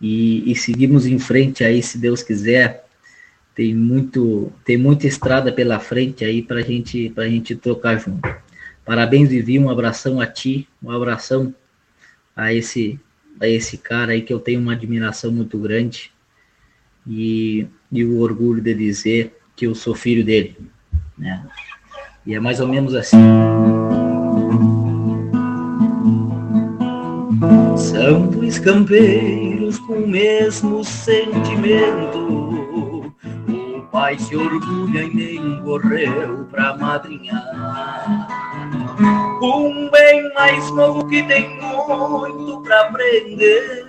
e, 0.00 0.50
e 0.50 0.56
seguimos 0.56 1.06
em 1.06 1.20
frente 1.20 1.62
aí, 1.62 1.80
se 1.82 1.98
Deus 1.98 2.20
quiser. 2.20 2.84
Tem 3.54 3.74
muito, 3.74 4.52
tem 4.64 4.76
muita 4.76 5.06
estrada 5.06 5.52
pela 5.52 5.78
frente 5.78 6.24
aí 6.24 6.42
para 6.42 6.60
gente, 6.60 7.12
a 7.16 7.28
gente 7.28 7.54
trocar 7.54 7.98
junto. 7.98 8.28
Parabéns, 8.84 9.30
Vivi, 9.30 9.58
um 9.58 9.70
abração 9.70 10.20
a 10.20 10.26
ti, 10.26 10.68
um 10.82 10.90
abração 10.90 11.54
a 12.34 12.52
esse, 12.52 13.00
a 13.40 13.48
esse 13.48 13.78
cara 13.78 14.12
aí 14.12 14.20
que 14.20 14.32
eu 14.32 14.40
tenho 14.40 14.60
uma 14.60 14.72
admiração 14.72 15.30
muito 15.30 15.56
grande 15.58 16.10
e, 17.06 17.66
e 17.92 18.04
o 18.04 18.20
orgulho 18.20 18.60
de 18.60 18.74
dizer 18.74 19.36
que 19.54 19.66
eu 19.66 19.74
sou 19.74 19.94
filho 19.94 20.24
dele, 20.24 20.56
né? 21.16 21.46
E 22.26 22.34
é 22.34 22.40
mais 22.40 22.60
ou 22.60 22.66
menos 22.66 22.94
assim. 22.94 23.16
São 27.76 28.26
dois 28.26 28.58
campeiros 28.58 29.78
com 29.78 29.94
o 29.94 30.08
mesmo 30.08 30.82
sentimento. 30.84 32.18
O 33.48 33.80
pai 33.92 34.18
se 34.18 34.34
orgulha 34.34 35.04
e 35.04 35.14
nem 35.14 35.62
correu 35.62 36.46
pra 36.50 36.76
madrinhar. 36.76 38.26
Um 39.40 39.88
bem 39.90 40.34
mais 40.34 40.70
novo 40.72 41.06
que 41.08 41.22
tem 41.22 41.48
muito 41.60 42.60
pra 42.62 42.80
aprender. 42.82 43.86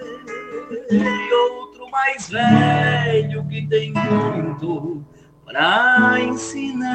E 0.91 1.66
mais 1.91 2.29
velho 2.29 3.47
que 3.47 3.67
tem 3.67 3.93
muito 3.93 5.05
para 5.45 6.19
ensinar. 6.21 6.87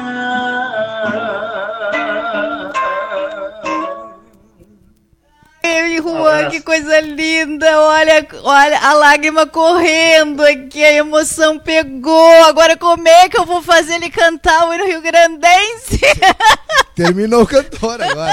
Eu 5.63 5.87
e 5.87 5.97
Juan, 6.01 6.49
que 6.49 6.61
coisa 6.61 6.99
linda! 6.99 7.79
Olha, 7.79 8.27
olha 8.43 8.79
a 8.79 8.93
lágrima 8.93 9.47
correndo 9.47 10.43
aqui, 10.43 10.83
a 10.83 10.93
emoção 10.93 11.57
pegou. 11.57 12.43
Agora 12.43 12.77
como 12.77 13.07
é 13.07 13.29
que 13.29 13.37
eu 13.37 13.45
vou 13.45 13.61
fazer 13.61 13.95
ele 13.95 14.09
cantar 14.09 14.67
o 14.67 14.71
Rio 14.71 15.01
Grandense? 15.01 16.01
Terminou 16.95 17.43
o 17.43 17.47
cantor 17.47 18.01
agora. 18.01 18.31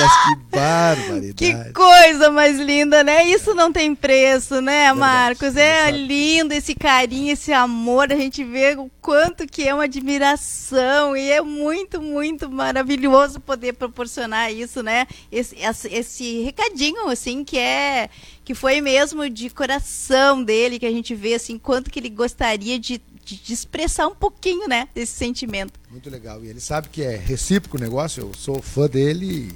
Mas 0.00 0.12
que 0.24 0.36
barbaridade. 0.50 1.34
Que 1.34 1.72
coisa 1.72 2.30
mais 2.30 2.58
linda, 2.58 3.02
né? 3.02 3.24
Isso 3.24 3.54
não 3.54 3.72
tem 3.72 3.94
preço, 3.94 4.60
né, 4.60 4.92
Marcos? 4.92 5.56
É 5.56 5.90
lindo 5.90 6.52
esse 6.54 6.74
carinho, 6.74 7.32
esse 7.32 7.52
amor. 7.52 8.12
A 8.12 8.16
gente 8.16 8.44
vê 8.44 8.76
o 8.76 8.90
quanto 9.00 9.46
que 9.46 9.66
é 9.66 9.74
uma 9.74 9.84
admiração 9.84 11.16
e 11.16 11.30
é 11.30 11.40
muito, 11.40 12.00
muito 12.00 12.50
maravilhoso 12.50 13.40
poder 13.40 13.72
proporcionar 13.72 14.52
isso, 14.52 14.82
né? 14.82 15.06
Esse, 15.32 15.56
esse 15.90 16.42
recadinho, 16.42 17.08
assim, 17.08 17.44
que 17.44 17.58
é 17.58 18.08
que 18.44 18.54
foi 18.54 18.80
mesmo 18.80 19.28
de 19.28 19.50
coração 19.50 20.42
dele, 20.42 20.78
que 20.78 20.86
a 20.86 20.90
gente 20.90 21.14
vê 21.14 21.34
assim 21.34 21.58
quanto 21.58 21.90
que 21.90 21.98
ele 21.98 22.08
gostaria 22.08 22.78
de 22.78 22.98
de, 23.36 23.52
expressar 23.52 24.06
um 24.06 24.14
pouquinho, 24.14 24.68
né, 24.68 24.88
desse 24.94 25.12
sentimento. 25.12 25.78
Muito 25.90 26.08
legal. 26.08 26.44
E 26.44 26.48
ele 26.48 26.60
sabe 26.60 26.88
que 26.88 27.02
é 27.02 27.16
recíproco 27.16 27.76
o 27.76 27.80
negócio, 27.80 28.22
eu 28.22 28.32
sou 28.34 28.62
fã 28.62 28.86
dele. 28.86 29.52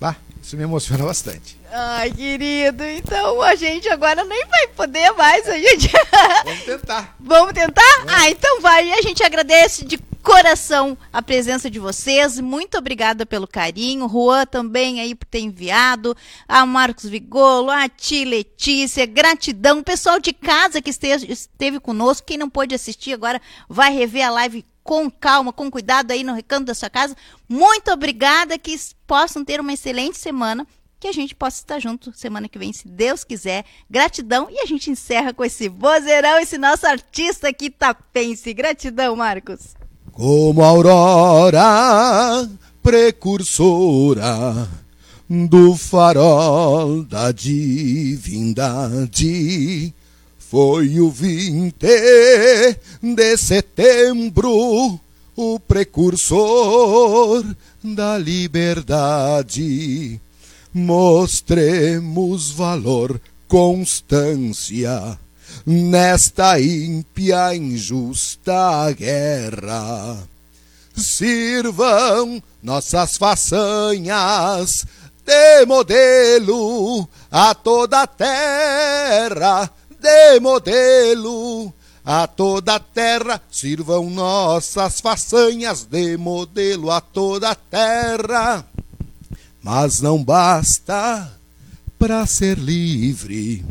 Bah, 0.00 0.16
isso 0.42 0.56
me 0.56 0.62
emociona 0.62 1.04
bastante. 1.04 1.58
Ai, 1.72 2.10
querido, 2.12 2.84
então 2.84 3.42
a 3.42 3.54
gente 3.54 3.88
agora 3.88 4.22
nem 4.24 4.46
vai 4.46 4.68
poder 4.68 5.10
mais, 5.12 5.48
a 5.48 5.58
gente... 5.58 5.90
Vamos 6.44 6.64
tentar. 6.64 7.16
Vamos 7.18 7.52
tentar? 7.52 7.96
Vamos. 7.98 8.12
Ah, 8.12 8.30
então 8.30 8.60
vai. 8.60 8.88
E 8.88 8.92
a 8.92 9.02
gente 9.02 9.22
agradece 9.22 9.84
de 9.84 9.98
coração 10.26 10.98
a 11.12 11.22
presença 11.22 11.70
de 11.70 11.78
vocês. 11.78 12.40
Muito 12.40 12.76
obrigada 12.76 13.24
pelo 13.24 13.46
carinho. 13.46 14.08
Juan 14.08 14.44
também 14.44 15.00
aí 15.00 15.14
por 15.14 15.24
ter 15.24 15.38
enviado. 15.38 16.16
A 16.48 16.66
Marcos 16.66 17.08
Vigolo, 17.08 17.70
a 17.70 17.88
Ti 17.88 18.24
Letícia, 18.24 19.06
gratidão. 19.06 19.84
Pessoal 19.84 20.18
de 20.18 20.32
casa 20.32 20.82
que 20.82 20.90
esteve, 20.90 21.32
esteve 21.32 21.78
conosco. 21.78 22.26
Quem 22.26 22.36
não 22.36 22.50
pôde 22.50 22.74
assistir 22.74 23.12
agora 23.12 23.40
vai 23.68 23.92
rever 23.92 24.26
a 24.26 24.30
live 24.30 24.64
com 24.82 25.08
calma, 25.08 25.52
com 25.52 25.70
cuidado 25.70 26.10
aí 26.10 26.24
no 26.24 26.34
recanto 26.34 26.64
da 26.64 26.74
sua 26.74 26.90
casa. 26.90 27.16
Muito 27.48 27.92
obrigada, 27.92 28.58
que 28.58 28.76
possam 29.06 29.44
ter 29.44 29.60
uma 29.60 29.74
excelente 29.74 30.18
semana. 30.18 30.66
Que 30.98 31.06
a 31.06 31.12
gente 31.12 31.36
possa 31.36 31.58
estar 31.58 31.78
junto 31.78 32.12
semana 32.12 32.48
que 32.48 32.58
vem, 32.58 32.72
se 32.72 32.88
Deus 32.88 33.22
quiser. 33.22 33.64
Gratidão. 33.88 34.48
E 34.50 34.58
a 34.58 34.66
gente 34.66 34.90
encerra 34.90 35.32
com 35.32 35.44
esse 35.44 35.68
vozeirão, 35.68 36.40
esse 36.40 36.58
nosso 36.58 36.84
artista 36.84 37.48
aqui 37.48 37.70
tapense. 37.70 38.52
Gratidão, 38.52 39.14
Marcos 39.14 39.76
como 40.16 40.64
aurora 40.64 42.48
precursora 42.82 44.66
do 45.28 45.76
farol 45.76 47.04
da 47.04 47.30
divindade. 47.30 48.32
Foi 50.38 50.98
o 51.00 51.10
20 51.10 51.76
de 53.02 53.36
setembro, 53.36 54.98
o 55.36 55.60
precursor 55.60 57.44
da 57.84 58.16
liberdade. 58.16 60.18
Mostremos 60.72 62.52
valor, 62.52 63.20
constância 63.46 65.18
nesta 65.66 66.60
ímpia, 66.60 67.54
injusta 67.56 68.92
guerra. 68.92 70.16
Sirvam 70.96 72.40
nossas 72.62 73.16
façanhas 73.16 74.86
de 75.24 75.66
modelo 75.66 77.08
a 77.30 77.52
toda 77.52 78.02
a 78.02 78.06
terra, 78.06 79.68
de 80.00 80.40
modelo 80.40 81.74
a 82.04 82.28
toda 82.28 82.76
a 82.76 82.80
terra, 82.80 83.42
sirvam 83.50 84.08
nossas 84.08 85.00
façanhas 85.00 85.82
de 85.82 86.16
modelo 86.16 86.92
a 86.92 87.00
toda 87.00 87.50
a 87.50 87.54
terra. 87.56 88.64
Mas 89.60 90.00
não 90.00 90.22
basta 90.22 91.36
para 91.98 92.24
ser 92.24 92.56
livre 92.56 93.64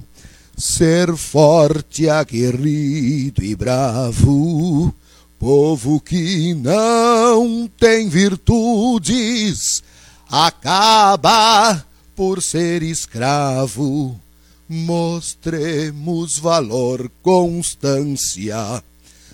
ser 0.58 1.16
forte, 1.16 2.10
aguerrido 2.10 3.44
e 3.44 3.56
bravo. 3.56 4.94
Povo 5.38 6.00
que 6.00 6.54
não 6.54 7.70
tem 7.78 8.08
virtudes 8.08 9.84
acaba 10.30 11.86
por 12.16 12.42
ser 12.42 12.82
escravo. 12.82 14.20
Mostremos 14.68 16.40
valor, 16.40 17.12
constância 17.22 18.84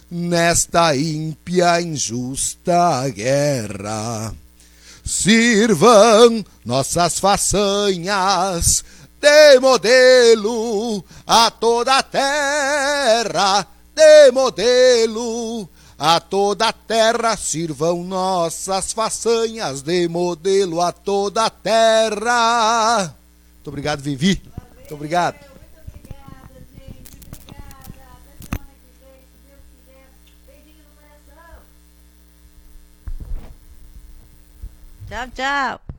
nesta 0.10 0.96
ímpia, 0.96 1.82
injusta 1.82 3.08
guerra. 3.10 4.36
Sirvam 5.06 6.44
nossas 6.66 7.18
façanhas 7.20 8.84
de 9.22 9.60
modelo 9.60 11.06
a 11.28 11.52
toda 11.52 12.00
a 12.00 12.04
terra, 12.04 13.68
de 13.96 14.32
modelo. 14.32 15.70
A 16.00 16.20
toda 16.20 16.70
a 16.70 16.74
terra 16.74 17.38
sirvam 17.38 18.04
nossas 18.04 18.92
façanhas 18.92 19.84
de 19.84 20.08
modelo 20.08 20.82
a 20.82 20.92
toda 20.92 21.46
a 21.46 21.50
terra. 21.52 23.16
Muito 23.54 23.68
obrigado, 23.68 24.02
Vivi. 24.02 24.42
Muito 24.78 24.96
obrigado. 24.96 25.52
Tchau, 35.08 35.28
tchau. 35.36 35.91